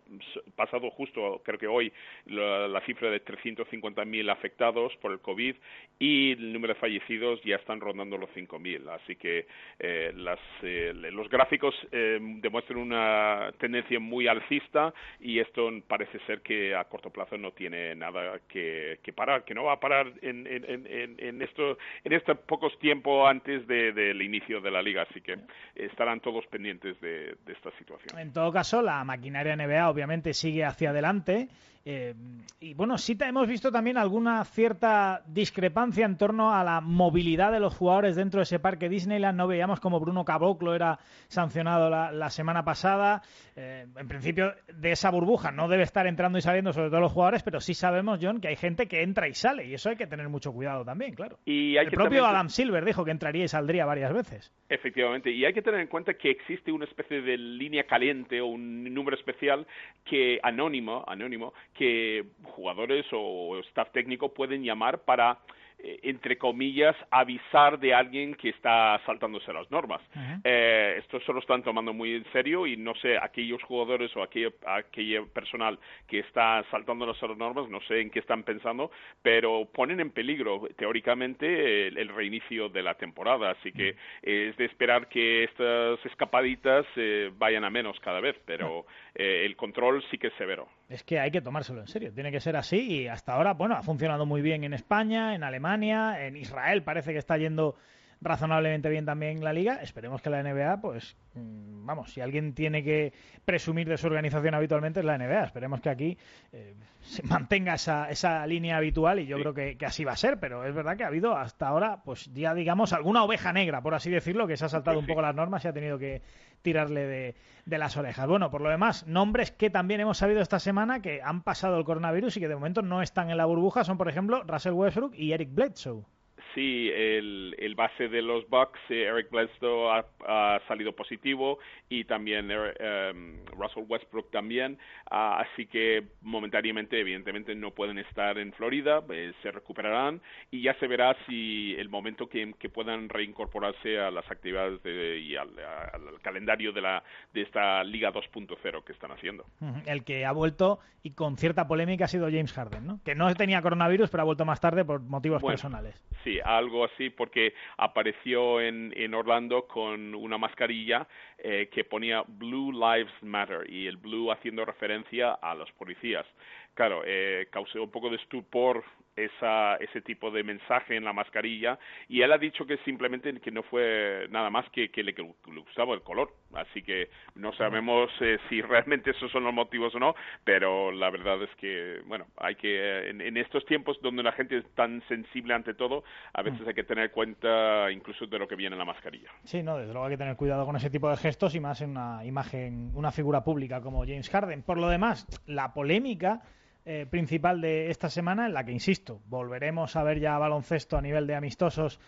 pasado 0.55 0.89
justo, 0.89 1.41
creo 1.45 1.59
que 1.59 1.67
hoy, 1.67 1.91
la, 2.25 2.81
cifra 2.85 3.09
de 3.11 3.19
350.000 3.23 4.29
afectados 4.29 4.95
por 4.97 5.11
el 5.11 5.19
COVID 5.19 5.55
y 5.99 6.31
el 6.31 6.51
número 6.51 6.73
de 6.73 6.79
fallecidos 6.79 7.41
ya 7.43 7.55
están 7.57 7.79
rondando 7.79 8.17
los 8.17 8.29
5.000. 8.31 8.89
Así 8.89 9.15
que 9.15 9.45
eh, 9.79 10.11
las, 10.15 10.39
eh, 10.63 10.91
los 10.93 11.29
gráficos 11.43 11.75
eh, 11.91 12.19
demuestran 12.41 12.79
una 12.79 13.51
tendencia 13.59 13.99
muy 13.99 14.27
alcista 14.27 14.93
y 15.19 15.39
esto 15.39 15.69
parece 15.87 16.17
ser 16.25 16.41
que 16.41 16.73
a 16.73 16.85
corto 16.85 17.09
plazo 17.09 17.37
no 17.37 17.51
tiene 17.51 17.93
nada 17.95 18.39
que, 18.47 18.99
que 19.03 19.11
parar, 19.11 19.43
que 19.43 19.53
no 19.53 19.65
va 19.65 19.73
a 19.73 19.79
parar 19.79 20.07
en, 20.21 20.47
en, 20.47 20.63
en, 20.87 21.15
en 21.19 21.41
esto 21.41 21.77
en 22.05 22.13
este 22.13 22.35
pocos 22.35 22.77
tiempo 22.79 23.27
antes 23.27 23.67
de- 23.67 23.91
del 23.91 24.21
inicio 24.21 24.61
de 24.61 24.71
la 24.71 24.81
liga. 24.81 25.01
Así 25.09 25.19
que 25.21 25.35
estarán 25.75 26.21
todos 26.21 26.45
pendientes 26.47 26.99
de, 27.01 27.35
de 27.45 27.53
esta 27.53 27.71
situación. 27.77 28.17
En 28.17 28.31
todo 28.31 28.51
caso, 28.53 28.81
la 28.81 29.03
maquinaria 29.03 29.55
NBA 29.55 29.89
obviamente 29.89 30.33
sigue 30.33 30.63
hacia 30.63 30.91
adelante. 30.91 31.49
Eh, 31.86 32.13
y 32.59 32.73
bueno, 32.75 32.97
sí 32.97 33.17
hemos 33.19 33.47
visto 33.47 33.71
también 33.71 33.97
alguna 33.97 34.43
cierta 34.45 35.21
discrepancia 35.27 36.05
en 36.05 36.17
torno 36.17 36.53
a 36.53 36.63
la 36.63 36.79
movilidad 36.81 37.51
de 37.51 37.59
los 37.59 37.75
jugadores 37.75 38.15
dentro 38.15 38.39
de 38.39 38.43
ese 38.43 38.59
parque 38.59 38.88
Disneyland. 38.89 39.38
No 39.38 39.47
veíamos 39.47 39.79
como 39.79 39.99
Bruno 39.99 40.23
Caboclo 40.23 40.73
era 40.75 40.99
sancionado 41.27 41.89
la, 41.89 42.11
la 42.11 42.29
semana 42.29 42.63
pasada. 42.63 43.21
Eh, 43.55 43.86
en 43.97 44.07
principio, 44.07 44.53
de 44.73 44.91
esa 44.91 45.11
burbuja 45.11 45.51
no 45.51 45.67
debe 45.67 45.84
estar 45.84 46.07
entrando 46.07 46.38
y 46.38 46.41
saliendo, 46.41 46.71
sobre 46.73 46.89
todo 46.89 47.01
los 47.01 47.11
jugadores, 47.11 47.43
pero 47.43 47.59
sí 47.59 47.73
sabemos, 47.73 48.19
John, 48.21 48.39
que 48.39 48.47
hay 48.47 48.55
gente 48.55 48.88
que 48.88 49.01
entra 49.03 49.27
y 49.27 49.34
sale. 49.34 49.65
Y 49.65 49.73
eso 49.73 49.89
hay 49.89 49.95
que 49.97 50.07
tener 50.07 50.29
mucho 50.29 50.53
cuidado 50.53 50.86
también, 50.86 51.13
claro. 51.15 51.38
Y 51.45 51.77
hay 51.77 51.86
El 51.86 51.89
que 51.91 51.95
propio 51.95 52.21
también- 52.21 52.36
Adam 52.36 52.49
Silver 52.49 52.86
dijo 52.86 53.03
que 53.03 53.11
entraría 53.11 53.43
y 53.43 53.47
saldría 53.49 53.86
varias 53.86 54.13
veces. 54.13 54.51
Efectivamente, 54.69 55.31
y 55.31 55.45
hay 55.45 55.53
que 55.53 55.61
tener 55.61 55.81
en 55.81 55.88
cuenta 55.88 56.13
que 56.13 56.31
existe 56.31 56.71
una 56.71 56.86
especie 56.86 57.21
de 57.21 57.38
línea 57.38 57.84
caliente 57.84 58.39
o 58.41 58.47
un 58.47 58.84
número 58.93 59.17
especial 59.17 59.67
que 60.05 60.39
anónimo, 60.41 61.03
anónimo, 61.07 61.53
que 61.74 62.26
jugadores 62.43 63.05
o 63.11 63.59
staff 63.69 63.91
técnico 63.91 64.34
pueden 64.34 64.63
llamar 64.63 64.99
para 64.99 65.39
eh, 65.86 65.99
entre 66.03 66.38
comillas, 66.38 66.95
avisar 67.11 67.78
de 67.78 67.93
alguien 67.93 68.36
que 68.36 68.49
está 68.49 69.01
saltándose 69.05 69.51
las 69.51 69.69
normas. 69.69 69.99
Eh, 70.45 70.95
esto 70.99 71.19
se 71.19 71.34
lo 71.34 71.39
están 71.39 71.61
tomando 71.61 71.91
muy 71.91 72.15
en 72.15 72.24
serio 72.32 72.65
y 72.65 72.78
no 72.78 72.95
sé, 72.95 73.17
aquellos 73.17 73.61
jugadores 73.63 74.15
o 74.15 74.24
aquello, 74.24 74.53
aquello 74.65 75.28
personal 75.28 75.78
que 76.07 76.19
está 76.19 76.63
saltando 76.71 77.05
las 77.05 77.21
normas, 77.38 77.67
no 77.69 77.82
sé 77.82 77.99
en 77.99 78.11
qué 78.11 78.19
están 78.19 78.43
pensando, 78.43 78.91
pero 79.21 79.67
ponen 79.74 79.99
en 79.99 80.11
peligro 80.11 80.69
teóricamente 80.78 81.88
el, 81.88 81.97
el 81.97 82.07
reinicio 82.07 82.69
de 82.69 82.82
la 82.82 82.93
temporada. 82.93 83.51
Así 83.51 83.74
que 83.74 83.97
es 84.21 84.55
de 84.55 84.63
esperar 84.63 85.09
que 85.09 85.43
estas 85.43 85.99
escapaditas 86.05 86.86
eh, 86.95 87.30
vayan 87.38 87.65
a 87.65 87.69
menos 87.69 87.99
cada 87.99 88.21
vez, 88.21 88.38
pero 88.45 88.86
eh, 89.15 89.43
el 89.45 89.57
control 89.57 90.01
sí 90.09 90.17
que 90.17 90.28
es 90.28 90.34
severo. 90.36 90.69
Es 90.93 91.03
que 91.03 91.19
hay 91.19 91.31
que 91.31 91.41
tomárselo 91.41 91.81
en 91.81 91.87
serio, 91.87 92.13
tiene 92.13 92.31
que 92.31 92.39
ser 92.39 92.55
así 92.55 92.77
y 92.77 93.07
hasta 93.07 93.33
ahora, 93.33 93.55
bueno, 93.55 93.75
ha 93.75 93.81
funcionado 93.81 94.27
muy 94.27 94.43
bien 94.43 94.63
en 94.63 94.73
España, 94.73 95.33
en 95.33 95.43
Alemania, 95.43 96.23
en 96.23 96.37
Israel 96.37 96.83
parece 96.83 97.13
que 97.13 97.17
está 97.17 97.35
yendo 97.35 97.75
razonablemente 98.24 98.89
bien 98.89 99.05
también 99.05 99.43
la 99.43 99.53
liga. 99.53 99.76
Esperemos 99.82 100.21
que 100.21 100.30
la 100.30 100.41
NBA, 100.41 100.82
pues, 100.82 101.15
mm, 101.36 101.86
vamos, 101.86 102.13
si 102.13 102.21
alguien 102.21 102.53
tiene 102.53 102.84
que 102.84 103.13
presumir 103.45 103.88
de 103.88 103.97
su 103.97 104.07
organización 104.07 104.55
habitualmente 104.55 105.01
es 105.01 105.05
la 105.05 105.17
NBA. 105.17 105.43
Esperemos 105.43 105.82
que 105.82 105.89
aquí 105.89 106.17
eh, 106.51 106.76
se 107.01 107.24
mantenga 107.24 107.76
esa, 107.76 108.09
esa 108.09 108.45
línea 108.47 108.78
habitual 108.78 109.19
y 109.19 109.26
yo 109.26 109.38
creo 109.38 109.53
que, 109.53 109.78
que 109.78 109.86
así 109.86 110.03
va 110.03 110.13
a 110.13 110.17
ser, 110.17 110.39
pero 110.39 110.65
es 110.65 110.74
verdad 110.74 110.97
que 110.97 111.03
ha 111.03 111.07
habido 111.07 111.36
hasta 111.36 111.67
ahora, 111.67 112.01
pues 112.03 112.32
ya 112.34 112.53
digamos, 112.53 112.93
alguna 112.93 113.24
oveja 113.24 113.53
negra, 113.53 113.82
por 113.82 113.93
así 113.93 114.09
decirlo, 114.09 114.47
que 114.47 114.57
se 114.57 114.65
ha 114.65 114.69
saltado 114.69 114.99
un 114.99 115.05
poco 115.05 115.21
las 115.21 115.36
normas 115.36 115.63
y 115.65 115.67
ha 115.67 115.74
tenido 115.74 115.99
que 115.99 116.21
tirarle 116.61 117.05
de, 117.05 117.36
de 117.65 117.78
las 117.78 117.97
orejas. 117.97 118.28
Bueno, 118.28 118.49
por 118.49 118.61
lo 118.61 118.69
demás, 118.69 119.05
nombres 119.05 119.51
que 119.51 119.69
también 119.69 119.99
hemos 119.99 120.17
sabido 120.17 120.41
esta 120.41 120.59
semana 120.59 121.01
que 121.01 121.21
han 121.21 121.43
pasado 121.43 121.78
el 121.78 121.86
coronavirus 121.86 122.38
y 122.38 122.39
que 122.39 122.47
de 122.47 122.55
momento 122.55 122.82
no 122.82 123.01
están 123.01 123.30
en 123.30 123.38
la 123.38 123.45
burbuja 123.45 123.84
son, 123.84 123.97
por 123.97 124.09
ejemplo, 124.09 124.43
Russell 124.43 124.74
Westbrook 124.74 125.13
y 125.15 125.34
Eric 125.34 125.53
Bledsoe. 125.53 126.05
Sí, 126.53 126.89
el, 126.93 127.55
el 127.57 127.75
base 127.75 128.07
de 128.09 128.21
los 128.21 128.47
Bucks, 128.49 128.79
eh, 128.89 129.03
Eric 129.03 129.29
Bledsoe, 129.31 129.89
ha, 129.89 130.05
ha 130.27 130.61
salido 130.67 130.93
positivo 130.93 131.57
y 131.89 132.05
también 132.05 132.51
um, 132.51 133.45
Russell 133.57 133.85
Westbrook 133.87 134.29
también. 134.31 134.77
Ah, 135.09 135.41
así 135.41 135.65
que 135.65 136.03
momentáneamente, 136.21 136.99
evidentemente, 136.99 137.55
no 137.55 137.71
pueden 137.71 137.97
estar 137.97 138.37
en 138.37 138.53
Florida, 138.53 139.03
eh, 139.09 139.33
se 139.41 139.51
recuperarán 139.51 140.21
y 140.51 140.61
ya 140.61 140.73
se 140.79 140.87
verá 140.87 141.15
si 141.25 141.75
el 141.77 141.89
momento 141.89 142.27
que, 142.27 142.53
que 142.59 142.69
puedan 142.69 143.09
reincorporarse 143.09 143.99
a 143.99 144.11
las 144.11 144.29
actividades 144.29 144.81
de, 144.83 145.19
y 145.19 145.35
al, 145.35 145.49
al, 145.59 146.21
calendario 146.21 146.71
de, 146.71 146.81
la, 146.81 147.03
de 147.33 147.41
esta 147.41 147.83
Liga 147.83 148.11
2.0 148.11 148.83
que 148.83 148.93
están 148.93 149.11
haciendo. 149.11 149.45
El 149.85 150.03
que 150.03 150.25
ha 150.25 150.31
vuelto 150.31 150.79
y 151.03 151.11
con 151.11 151.37
cierta 151.37 151.67
polémica 151.67 152.05
ha 152.05 152.07
sido 152.07 152.27
James 152.27 152.53
Harden, 152.53 152.87
¿no? 152.87 152.99
Que 153.03 153.13
no 153.13 153.33
tenía 153.35 153.61
coronavirus, 153.61 154.09
pero 154.09 154.21
ha 154.21 154.25
vuelto 154.25 154.45
más 154.45 154.61
tarde 154.61 154.85
por 154.85 155.01
motivos 155.01 155.41
Bueno, 155.41 155.53
personales. 155.53 156.01
Sí, 156.23 156.39
algo 156.43 156.85
así, 156.85 157.09
porque 157.09 157.53
apareció 157.77 158.61
en, 158.61 158.93
en 158.95 159.13
Orlando 159.13 159.67
con 159.67 160.15
una 160.15 160.37
mascarilla 160.37 161.07
eh, 161.37 161.69
que 161.71 161.83
ponía 161.83 162.23
Blue 162.27 162.71
Lives 162.71 163.13
Matter 163.21 163.69
y 163.69 163.87
el 163.87 163.97
blue 163.97 164.31
haciendo 164.31 164.65
referencia 164.65 165.33
a 165.33 165.55
los 165.55 165.71
policías. 165.73 166.25
Claro, 166.73 167.03
eh, 167.05 167.47
causó 167.51 167.83
un 167.83 167.91
poco 167.91 168.09
de 168.09 168.17
estupor 168.17 168.83
esa, 169.16 169.76
ese 169.76 170.01
tipo 170.01 170.32
de 170.32 170.43
mensaje 170.43 170.95
en 170.95 171.03
la 171.03 171.14
mascarilla 171.14 171.78
y 172.07 172.22
él 172.22 172.32
ha 172.32 172.38
dicho 172.38 172.66
que 172.66 172.78
simplemente 172.78 173.34
que 173.39 173.51
no 173.51 173.64
fue 173.64 174.28
nada 174.30 174.49
más 174.49 174.70
que, 174.72 174.89
que 174.89 175.03
le, 175.03 175.14
gustaba 175.45 175.93
el 175.93 176.01
color. 176.01 176.34
Así 176.53 176.84
que 176.84 177.09
no 177.36 177.53
sabemos 177.53 178.11
eh, 178.22 178.38
si 178.49 178.61
realmente 178.61 179.11
esos 179.11 179.32
son 179.32 179.43
los 179.43 179.53
motivos 179.53 179.93
o 179.95 179.99
no, 179.99 180.16
pero 180.43 180.91
la 180.91 181.09
verdad 181.09 181.41
es 181.41 181.49
que, 181.57 182.01
bueno, 182.05 182.28
hay 182.38 182.55
que, 182.55 183.09
en, 183.09 183.38
estos 183.38 183.66
tiempos 183.66 183.99
donde 184.01 184.22
la 184.22 184.32
gente 184.32 184.57
es 184.57 184.76
tan 184.76 185.01
sensible 185.07 185.53
ante 185.53 185.74
todo, 185.74 186.03
a 186.34 186.41
veces 186.43 186.68
hay 186.68 186.74
que 186.74 186.84
tener 186.84 187.11
cuenta 187.11 187.91
incluso 187.91 188.28
de 188.28 188.38
lo 188.38 188.47
que 188.47 188.55
viene 188.55 188.76
en 188.76 188.80
la 188.80 188.86
mascarilla. 188.86 189.30
Sí, 189.43 189.64
no, 189.64 189.78
desde 189.78 189.93
luego 189.93 190.05
hay 190.05 190.14
que 190.14 190.18
tener 190.18 190.36
cuidado 190.36 190.66
con 190.66 190.76
ese 190.76 190.89
tipo 190.89 191.09
de 191.09 191.18
gestos 191.18 191.55
y 191.55 191.59
más 191.59 191.82
en 191.82 191.91
una 191.91 192.24
imagen, 192.26 192.91
una 192.93 193.11
figura 193.11 193.43
pública 193.43 193.82
como 193.82 194.01
James 194.01 194.30
Harden. 194.30 194.61
Por 194.64 194.78
lo 194.78 194.89
demás, 194.89 195.28
la 195.47 195.74
polémica 195.74 196.41
eh, 196.86 197.05
principal 197.09 197.61
de 197.61 197.89
esta 197.91 198.09
semana, 198.09 198.45
en 198.45 198.53
la 198.53 198.65
que, 198.65 198.73
insisto, 198.73 199.21
volveremos 199.27 199.95
a 199.95 200.03
ver 200.03 200.19
ya 200.19 200.38
baloncesto 200.38 200.97
a 200.97 201.01
nivel 201.01 201.27
de 201.27 201.36
amistosos 201.36 201.99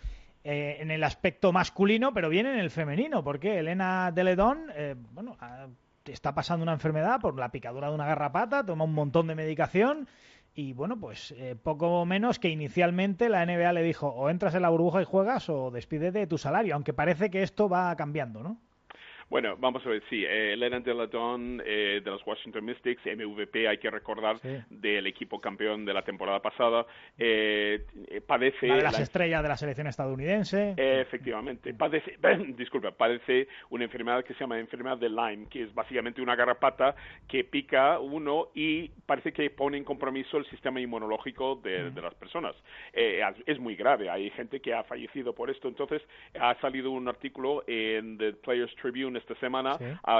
eh, 0.43 0.77
en 0.81 0.91
el 0.91 1.03
aspecto 1.05 1.53
masculino, 1.53 2.13
pero 2.13 2.27
bien 2.27 2.45
en 2.45 2.59
el 2.59 2.69
femenino, 2.69 3.23
porque 3.23 3.59
Elena 3.59 4.11
Deledón, 4.11 4.65
eh, 4.75 4.95
bueno, 5.13 5.37
está 6.03 6.35
pasando 6.35 6.63
una 6.63 6.73
enfermedad 6.73 7.21
por 7.21 7.39
la 7.39 7.51
picadura 7.51 7.87
de 7.87 7.95
una 7.95 8.05
garrapata, 8.05 8.65
toma 8.65 8.83
un 8.83 8.93
montón 8.93 9.27
de 9.27 9.35
medicación 9.35 10.09
y 10.53 10.73
bueno, 10.73 10.99
pues 10.99 11.33
poco 11.63 12.05
menos 12.05 12.37
que 12.37 12.49
inicialmente 12.49 13.29
la 13.29 13.45
NBA 13.45 13.73
le 13.73 13.81
dijo 13.81 14.07
o 14.09 14.29
entras 14.29 14.55
en 14.55 14.61
la 14.61 14.69
burbuja 14.69 15.01
y 15.01 15.05
juegas 15.05 15.49
o 15.49 15.71
despídete 15.71 16.19
de 16.19 16.27
tu 16.27 16.37
salario, 16.37 16.75
aunque 16.75 16.93
parece 16.93 17.29
que 17.29 17.43
esto 17.43 17.67
va 17.67 17.95
cambiando, 17.95 18.43
¿no? 18.43 18.59
Bueno, 19.29 19.55
vamos 19.57 19.85
a 19.85 19.89
ver, 19.89 20.03
sí, 20.09 20.23
eh, 20.23 20.53
Elena 20.53 20.79
Deladon 20.79 21.61
eh, 21.65 22.01
de 22.03 22.11
los 22.11 22.25
Washington 22.25 22.63
Mystics, 22.63 23.01
MVP, 23.05 23.67
hay 23.67 23.77
que 23.79 23.89
recordar, 23.89 24.39
del 24.69 25.07
equipo 25.07 25.41
campeón 25.41 25.83
de 25.83 25.93
la 25.93 26.03
temporada 26.03 26.41
pasada, 26.41 26.85
eh, 27.17 27.85
padece... 28.25 28.67
de 28.67 28.83
las 28.83 28.99
estrellas 28.99 29.41
de 29.41 29.49
la 29.49 29.57
selección 29.57 29.87
estadounidense. 29.87 30.75
efectivamente, 30.77 31.73
padece, 31.73 32.17
disculpa, 32.55 32.91
padece 32.91 33.47
una 33.71 33.85
enfermedad 33.85 34.23
que 34.23 34.33
se 34.35 34.41
llama 34.41 34.59
enfermedad 34.59 34.97
de 34.97 35.09
Lyme, 35.09 35.47
que 35.49 35.63
es 35.63 35.73
básicamente 35.73 36.21
una 36.21 36.35
garrapata 36.35 36.95
que 37.27 37.43
pica 37.43 37.99
uno 37.99 38.49
y 38.53 38.89
parece 39.05 39.33
que 39.33 39.49
pone 39.49 39.77
en 39.77 39.83
compromiso 39.83 40.37
el 40.37 40.45
sistema 40.51 40.79
inmunológico 40.79 41.55
de, 41.55 41.89
de 41.89 42.01
las 42.01 42.13
personas. 42.13 42.55
Eh, 42.93 43.21
es 43.45 43.59
muy 43.59 43.75
grave, 43.75 44.09
hay 44.09 44.29
gente 44.31 44.59
que 44.59 44.73
ha 44.73 44.83
fallecido 44.83 45.33
por 45.33 45.49
esto, 45.49 45.67
entonces 45.67 46.01
ha 46.39 46.53
salido 46.61 46.91
un 46.91 47.07
artículo 47.07 47.63
en 47.67 48.17
The 48.17 48.33
Players 48.33 48.75
Tribune 48.75 49.14
esta 49.17 49.35
semana 49.35 49.77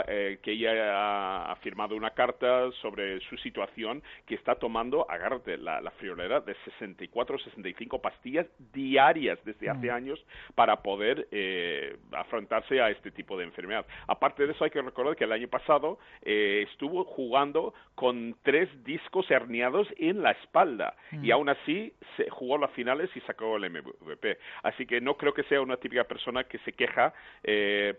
eh, 0.08 0.40
que 0.42 0.52
ella 0.52 1.52
ha, 1.52 1.56
firmado 1.58 1.96
una 1.96 2.12
carta 2.12 2.72
sobre 2.82 3.20
su 3.22 3.38
situación 3.38 4.04
que 4.26 4.36
está 4.36 4.56
tomando, 4.56 5.10
agárrate, 5.10 5.58
la, 5.58 5.82
la 5.82 5.92
friolera 5.92 6.42
de 6.42 6.56
64 6.66 7.40
65 7.40 8.02
pastillas 8.02 8.46
diarias 8.74 9.40
desde 9.46 9.70
hace 9.70 9.88
mm. 9.88 9.96
años 9.96 10.26
para 10.54 10.82
poder 10.82 11.28
eh, 11.32 11.98
afrontarse 12.12 12.82
a 12.82 12.90
este 12.90 13.12
tipo 13.12 13.38
de 13.38 13.46
enfermedad. 13.46 13.86
Aparte 14.08 14.46
de 14.46 14.54
eso, 14.54 14.64
hay 14.64 14.70
que 14.70 14.82
recordar 14.82 15.16
que 15.16 15.24
el 15.24 15.32
año 15.32 15.48
pasado 15.48 15.98
eh, 16.22 16.66
estuvo 16.70 17.04
jugando 17.04 17.74
con 17.96 18.36
tres 18.44 18.70
discos 18.84 19.30
herniados 19.32 19.88
en 19.98 20.22
la 20.22 20.32
espalda 20.32 20.96
y 21.12 21.30
mm. 21.30 21.32
aún 21.32 21.50
así 21.50 21.94
se 22.18 22.30
jugó 22.30 22.58
las 22.58 22.72
finales 22.72 23.10
y 23.16 23.22
sacó 23.22 23.58
el 23.58 23.70
MVP. 23.70 24.38
Así 24.64 24.86
que 24.86 25.02
no 25.02 25.16
creo 25.16 25.34
que 25.34 25.44
sea 25.44 25.62
una 25.62 25.78
típica 25.78 26.04
persona 26.04 26.44
que 26.44 26.60
se 26.60 26.74
queja 26.74 27.14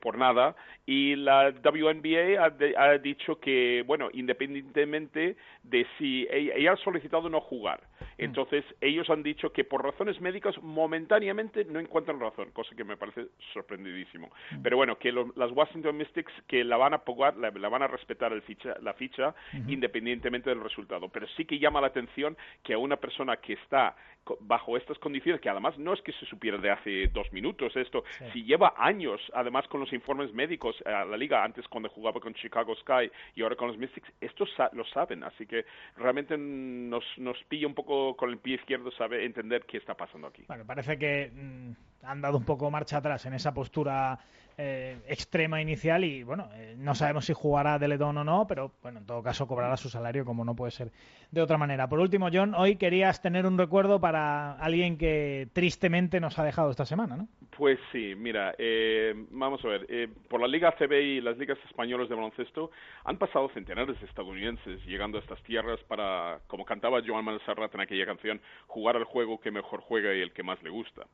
por 0.00 0.18
nada 0.18 0.54
y 0.86 1.16
la 1.16 1.50
WNBA 1.50 2.44
ha, 2.76 2.98
dicho 2.98 3.40
que, 3.40 3.82
bueno, 3.86 4.08
independientemente 4.12 5.36
de 5.64 5.86
si 5.98 6.28
ella, 6.30 6.72
ha 6.72 6.76
solicitado 6.76 7.28
no 7.28 7.40
jugar, 7.40 7.80
mm. 8.00 8.04
entonces 8.18 8.64
ellos 8.80 9.10
han 9.10 9.24
dicho 9.24 9.52
que 9.52 9.64
por 9.64 9.84
razones 9.84 10.20
médicas 10.20 10.54
momentáneamente 10.62 11.64
no 11.64 11.80
encuentran 11.80 12.20
razón, 12.20 12.52
cosa 12.52 12.76
que 12.76 12.84
me 12.84 12.96
parece 12.96 13.26
sorprendidísimo. 13.52 14.30
Mm. 14.52 14.62
Pero 14.62 14.76
bueno, 14.76 14.96
que 14.96 15.12
las 15.12 15.50
Washington 15.50 15.96
Mystics 15.96 16.32
que 16.46 16.62
la 16.62 16.76
van 16.76 16.94
a 16.94 16.98
pagar, 16.98 17.36
la, 17.36 17.50
van 17.50 17.82
a 17.82 17.88
respetar 17.88 18.32
el 18.32 18.42
ficha, 18.42 18.76
la 18.80 18.94
ficha 18.94 19.34
independientemente 19.66 20.50
del 20.50 20.62
resultado. 20.62 21.08
Pero 21.08 21.26
sí 21.36 21.44
que 21.44 21.58
llama 21.58 21.80
la 21.80 21.88
atención 21.88 22.36
que 22.62 22.74
a 22.74 22.78
una 22.78 22.96
persona 22.96 23.38
que 23.38 23.54
está 23.54 23.96
bajo 24.40 24.76
estas 24.76 24.98
condiciones, 24.98 25.40
que 25.40 25.48
además 25.48 25.78
no 25.78 25.92
es 25.92 26.00
que 26.02 26.12
se 26.12 26.26
supiera 26.26 26.58
de 26.58 26.70
hace 26.70 27.08
dos 27.08 27.32
minutos 27.32 27.74
esto, 27.76 28.04
si 28.32 28.44
lleva 28.44 28.74
años, 28.76 29.20
además 29.34 29.66
con 29.68 29.80
los 29.80 29.92
informes 29.92 30.32
médicos 30.32 30.76
a 30.86 31.04
la 31.04 31.16
liga, 31.16 31.44
antes 31.44 31.66
cuando 31.68 31.88
jugaba 31.88 32.20
con 32.20 32.34
Chicago 32.34 32.74
Sky 32.76 33.10
y 33.34 33.42
ahora 33.42 33.56
con 33.56 33.68
los 33.68 33.78
Mystics, 33.78 34.10
estos 34.20 34.48
lo 34.72 34.84
saben, 34.86 35.22
así 35.24 35.46
que 35.46 35.64
realmente 35.96 36.36
nos, 36.36 37.04
nos 37.18 37.42
pilla 37.44 37.66
un 37.66 37.74
poco 37.74 38.16
con 38.16 38.30
el 38.30 38.38
pie 38.38 38.56
izquierdo 38.56 38.90
sabe 38.92 39.24
entender 39.24 39.64
qué 39.66 39.78
está 39.78 39.94
pasando 39.94 40.28
aquí. 40.28 40.44
Bueno, 40.48 40.64
parece 40.66 40.98
que 40.98 41.30
mm, 41.32 41.72
han 42.02 42.20
dado 42.20 42.38
un 42.38 42.44
poco 42.44 42.70
marcha 42.70 42.98
atrás 42.98 43.26
en 43.26 43.34
esa 43.34 43.52
postura 43.52 44.18
eh, 44.58 44.96
extrema 45.06 45.60
inicial 45.60 46.02
y 46.02 46.22
bueno, 46.22 46.48
eh, 46.54 46.74
no 46.78 46.94
sabemos 46.94 47.26
si 47.26 47.34
jugará 47.34 47.78
Deledón 47.78 48.16
o 48.16 48.24
no, 48.24 48.46
pero 48.46 48.72
bueno, 48.82 49.00
en 49.00 49.06
todo 49.06 49.22
caso 49.22 49.46
cobrará 49.46 49.76
su 49.76 49.90
salario 49.90 50.24
como 50.24 50.46
no 50.46 50.56
puede 50.56 50.70
ser 50.70 50.92
de 51.30 51.42
otra 51.42 51.58
manera. 51.58 51.90
Por 51.90 51.98
último, 51.98 52.30
John, 52.32 52.54
hoy 52.54 52.76
querías 52.76 53.20
tener 53.20 53.44
un 53.44 53.58
recuerdo 53.58 54.00
para 54.00 54.52
alguien 54.52 54.96
que 54.96 55.48
tristemente 55.52 56.20
nos 56.20 56.38
ha 56.38 56.44
dejado 56.44 56.70
esta 56.70 56.86
semana, 56.86 57.18
¿no? 57.18 57.28
Pues 57.54 57.78
sí, 57.92 58.14
mira, 58.16 58.54
eh, 58.56 59.12
vamos 59.30 59.62
a 59.62 59.68
ver, 59.68 60.10
por 60.28 60.40
la 60.40 60.48
Liga 60.48 60.74
CB 60.78 60.92
y 61.02 61.20
las 61.20 61.36
ligas 61.36 61.58
españolas 61.68 62.08
de 62.08 62.14
baloncesto 62.14 62.70
han 63.04 63.18
pasado 63.18 63.50
centenares 63.50 64.00
de 64.00 64.06
estadounidenses 64.06 64.82
llegando 64.86 65.18
a 65.18 65.20
estas 65.20 65.42
tierras 65.42 65.80
para, 65.86 66.40
como 66.46 66.64
cantaba 66.64 67.02
Joan 67.06 67.26
Manuel 67.26 67.42
en 67.74 67.80
aquella 67.80 68.06
canción, 68.06 68.40
jugar 68.66 68.96
al 68.96 69.04
juego 69.04 69.38
que 69.38 69.50
mejor 69.50 69.80
juega 69.82 70.14
y 70.14 70.22
el 70.22 70.32
que 70.32 70.42
más 70.42 70.62
le 70.62 70.70
gusta. 70.70 71.06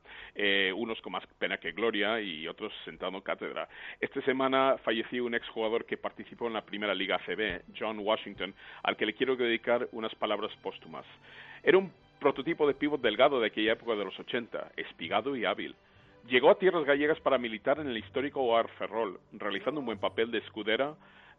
Unos 0.73 1.01
con 1.01 1.13
más 1.13 1.25
pena 1.39 1.57
que 1.57 1.71
gloria 1.71 2.19
y 2.19 2.47
otros 2.47 2.73
sentando 2.85 3.23
esta 3.99 4.21
semana 4.21 4.77
falleció 4.83 5.25
un 5.25 5.35
exjugador 5.35 5.85
que 5.85 5.97
participó 5.97 6.47
en 6.47 6.53
la 6.53 6.65
primera 6.65 6.93
Liga 6.93 7.19
CB, 7.25 7.61
John 7.77 7.99
Washington, 7.99 8.53
al 8.83 8.97
que 8.97 9.05
le 9.05 9.13
quiero 9.13 9.35
dedicar 9.35 9.87
unas 9.91 10.13
palabras 10.15 10.51
póstumas. 10.61 11.05
Era 11.63 11.77
un 11.77 11.91
prototipo 12.19 12.67
de 12.67 12.73
pívot 12.73 13.01
delgado 13.01 13.39
de 13.39 13.47
aquella 13.47 13.73
época 13.73 13.95
de 13.95 14.05
los 14.05 14.17
80, 14.19 14.73
espigado 14.77 15.35
y 15.35 15.45
hábil. 15.45 15.75
Llegó 16.27 16.49
a 16.49 16.57
tierras 16.57 16.85
gallegas 16.85 17.19
para 17.21 17.37
militar 17.37 17.79
en 17.79 17.87
el 17.87 17.97
histórico 17.97 18.41
OAR 18.41 18.69
Ferrol, 18.77 19.19
realizando 19.33 19.79
un 19.79 19.85
buen 19.85 19.99
papel 19.99 20.31
de 20.31 20.39
escudera, 20.39 20.95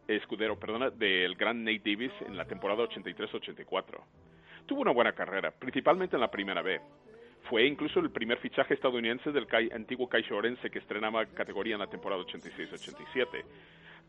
escudero 0.06 0.58
perdona, 0.58 0.90
del 0.90 1.34
gran 1.36 1.64
Nate 1.64 1.82
Davis 1.84 2.12
en 2.26 2.36
la 2.36 2.44
temporada 2.44 2.84
83-84. 2.84 3.98
Tuvo 4.66 4.80
una 4.80 4.92
buena 4.92 5.12
carrera, 5.12 5.50
principalmente 5.50 6.16
en 6.16 6.20
la 6.20 6.30
primera 6.30 6.62
B. 6.62 6.80
Fue 7.48 7.66
incluso 7.66 8.00
el 8.00 8.10
primer 8.10 8.38
fichaje 8.38 8.74
estadounidense 8.74 9.30
del 9.30 9.46
antiguo 9.72 10.08
Caixo 10.08 10.36
Orense 10.36 10.70
que 10.70 10.78
estrenaba 10.78 11.26
categoría 11.26 11.74
en 11.74 11.80
la 11.80 11.88
temporada 11.88 12.22
86-87. 12.22 13.44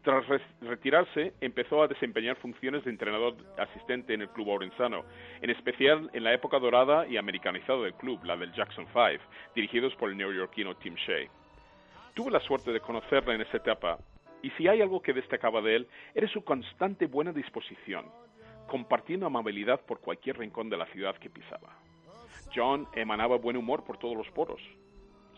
Tras 0.04 0.24
retirarse, 0.62 1.34
empezó 1.42 1.82
a 1.82 1.88
desempeñar 1.88 2.38
funciones 2.38 2.84
de 2.84 2.92
entrenador 2.92 3.36
asistente 3.58 4.14
en 4.14 4.22
el 4.22 4.30
club 4.30 4.50
orensano, 4.50 5.04
en 5.42 5.50
especial 5.50 6.10
en 6.14 6.24
la 6.24 6.34
época 6.34 6.60
dorada 6.60 7.08
y 7.08 7.18
americanizada 7.18 7.82
del 7.82 7.96
club, 7.96 8.24
la 8.24 8.38
del 8.38 8.54
Jackson 8.54 8.86
Five, 8.94 9.20
dirigidos 9.56 9.96
por 9.96 10.12
el 10.12 10.18
neoyorquino 10.18 10.76
Tim 10.76 10.94
Shea. 10.94 11.28
Tuve 12.14 12.32
la 12.32 12.40
suerte 12.42 12.72
de 12.72 12.82
conocerla 12.82 13.34
en 13.34 13.42
esa 13.42 13.58
etapa, 13.58 13.98
y 14.44 14.52
si 14.52 14.68
hay 14.68 14.80
algo 14.80 15.02
que 15.02 15.12
destacaba 15.12 15.60
de 15.62 15.78
él, 15.78 15.88
era 16.14 16.28
su 16.28 16.44
constante 16.44 17.08
buena 17.08 17.34
disposición, 17.34 18.06
compartiendo 18.68 19.26
amabilidad 19.26 19.82
por 19.82 20.00
cualquier 20.00 20.38
rincón 20.38 20.70
de 20.70 20.78
la 20.78 20.86
ciudad 20.86 21.16
que 21.18 21.32
pisaba. 21.32 21.85
John 22.54 22.88
emanaba 22.94 23.38
buen 23.38 23.58
humor 23.58 23.84
por 23.84 23.98
todos 23.98 24.16
los 24.16 24.30
poros. 24.32 24.62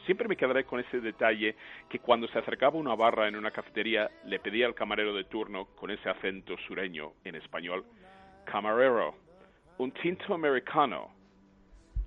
Siempre 0.06 0.28
me 0.28 0.38
quedaré 0.38 0.64
con 0.64 0.80
ese 0.80 1.02
detalle 1.02 1.56
que 1.90 2.00
cuando 2.00 2.28
se 2.30 2.40
acercaba 2.40 2.78
una 2.78 2.96
barra 2.96 3.28
en 3.28 3.36
una 3.36 3.52
cafetería 3.52 4.10
le 4.26 4.40
pedía 4.40 4.66
al 4.66 4.74
camarero 4.74 5.14
de 5.14 5.26
turno 5.26 5.66
con 5.76 5.92
ese 5.92 6.10
acento 6.10 6.58
sureño 6.68 7.12
en 7.26 7.36
español, 7.36 7.84
camarero, 8.46 9.16
un 9.78 9.92
tinto 9.92 10.34
americano. 10.34 11.10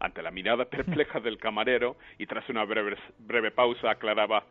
Ante 0.01 0.23
la 0.23 0.31
mirada 0.31 0.65
perpleja 0.65 1.21
del 1.21 1.37
camarero 1.37 1.97
y 2.17 2.27
tras 2.27 2.49
una 2.49 2.65
breve, 2.65 2.97
breve 3.19 3.51
pausa 3.51 3.91
aclaraba, 3.91 4.45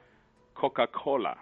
Coca-Cola. 0.54 1.38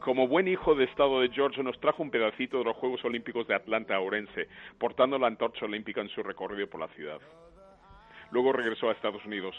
Como 0.00 0.28
buen 0.28 0.48
hijo 0.48 0.74
de 0.74 0.84
Estado 0.84 1.20
de 1.20 1.30
Georgia 1.30 1.62
nos 1.62 1.78
trajo 1.80 2.02
un 2.02 2.10
pedacito 2.10 2.58
de 2.58 2.64
los 2.64 2.76
Juegos 2.76 3.04
Olímpicos 3.04 3.46
de 3.46 3.54
Atlanta 3.54 3.96
a 3.96 4.00
Orense, 4.00 4.48
portando 4.78 5.18
la 5.18 5.26
antorcha 5.26 5.64
olímpica 5.64 6.00
en 6.00 6.08
su 6.08 6.22
recorrido 6.22 6.68
por 6.68 6.80
la 6.80 6.88
ciudad. 6.88 7.20
Luego 8.32 8.52
regresó 8.52 8.88
a 8.88 8.92
Estados 8.92 9.24
Unidos, 9.26 9.54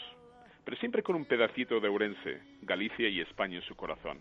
pero 0.64 0.76
siempre 0.78 1.02
con 1.02 1.14
un 1.14 1.24
pedacito 1.24 1.78
de 1.78 1.88
Ourense, 1.88 2.42
Galicia 2.62 3.08
y 3.08 3.20
España 3.20 3.56
en 3.56 3.62
su 3.62 3.76
corazón. 3.76 4.18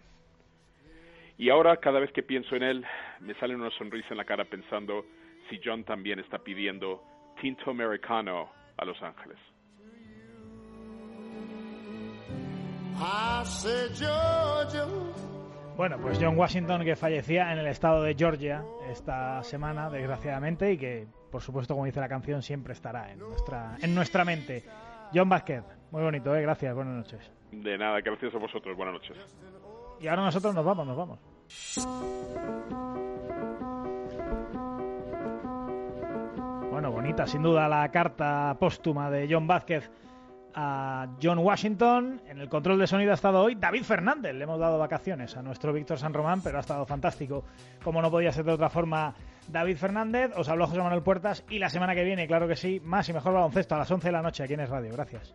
Y 1.38 1.50
ahora, 1.50 1.78
cada 1.78 2.00
vez 2.00 2.12
que 2.12 2.22
pienso 2.22 2.56
en 2.56 2.64
él, 2.64 2.86
me 3.20 3.34
sale 3.36 3.56
una 3.56 3.72
sonrisa 3.72 4.10
en 4.12 4.18
la 4.18 4.26
cara 4.26 4.46
pensando 4.46 5.06
si 5.50 5.60
John 5.64 5.84
también 5.84 6.20
está 6.20 6.38
pidiendo 6.38 7.04
tinto 7.42 7.72
americano 7.72 8.52
a 8.78 8.86
Los 8.86 9.02
Ángeles. 9.02 9.38
Bueno, 15.76 15.98
pues 16.00 16.20
John 16.22 16.38
Washington 16.38 16.86
que 16.86 16.96
fallecía 16.96 17.52
en 17.52 17.58
el 17.58 17.68
estado 17.68 18.04
de 18.04 18.14
Georgia 18.14 18.64
esta 18.92 19.42
semana, 19.42 19.90
desgraciadamente, 19.90 20.74
y 20.74 20.78
que, 20.78 21.08
por 21.34 21.42
supuesto, 21.42 21.74
como 21.74 21.88
dice 21.88 22.00
la 22.00 22.08
canción, 22.08 22.44
siempre 22.44 22.74
estará 22.74 23.12
en 23.12 23.18
nuestra, 23.18 23.76
en 23.82 23.96
nuestra 23.96 24.24
mente. 24.24 24.64
John 25.12 25.28
Vázquez, 25.28 25.64
muy 25.90 26.04
bonito, 26.04 26.36
¿eh? 26.36 26.44
gracias, 26.44 26.76
buenas 26.76 26.94
noches. 26.94 27.32
De 27.52 27.76
nada, 27.76 28.02
gracias 28.02 28.36
a 28.36 28.38
vosotros, 28.38 28.78
buenas 28.78 28.94
noches. 28.94 29.18
Y 30.00 30.08
ahora 30.08 30.26
nosotros 30.26 30.54
nos 30.54 30.64
vamos, 30.64 30.86
nos 30.86 30.96
vamos. 30.96 31.20
Bueno, 36.70 36.92
bonita, 36.92 37.26
sin 37.26 37.42
duda, 37.42 37.68
la 37.68 37.90
carta 37.90 38.56
póstuma 38.60 39.10
de 39.10 39.28
John 39.28 39.48
Vázquez 39.48 39.90
a 40.54 41.08
John 41.20 41.40
Washington. 41.40 42.22
En 42.28 42.40
el 42.42 42.48
control 42.48 42.78
de 42.78 42.86
sonido 42.86 43.10
ha 43.10 43.16
estado 43.16 43.42
hoy 43.42 43.56
David 43.56 43.82
Fernández. 43.82 44.36
Le 44.36 44.44
hemos 44.44 44.60
dado 44.60 44.78
vacaciones 44.78 45.36
a 45.36 45.42
nuestro 45.42 45.74
Víctor 45.74 45.98
San 45.98 46.14
Román, 46.14 46.42
pero 46.44 46.58
ha 46.58 46.62
estado 46.62 46.86
fantástico. 46.86 47.44
Como 47.84 48.04
no 48.04 48.12
podía 48.12 48.32
ser 48.32 48.46
de 48.46 48.52
otra 48.52 48.70
forma, 48.70 49.16
David 49.50 49.78
Fernández. 49.78 50.32
Os 50.36 50.50
habló 50.50 50.68
José 50.68 50.80
Manuel 50.80 51.04
Puertas 51.04 51.44
y 51.50 51.60
la 51.60 51.70
semana 51.70 51.96
que 51.96 52.04
viene, 52.04 52.28
claro 52.28 52.48
que 52.48 52.56
sí, 52.56 52.80
más 52.84 53.08
y 53.10 53.14
mejor 53.14 53.34
baloncesto 53.34 53.76
a 53.76 53.80
las 53.80 53.92
11 53.92 54.08
de 54.08 54.12
la 54.12 54.22
noche 54.22 54.44
aquí 54.44 54.54
en 54.54 54.62
Es 54.62 54.70
Radio. 54.70 54.92
Gracias. 54.94 55.34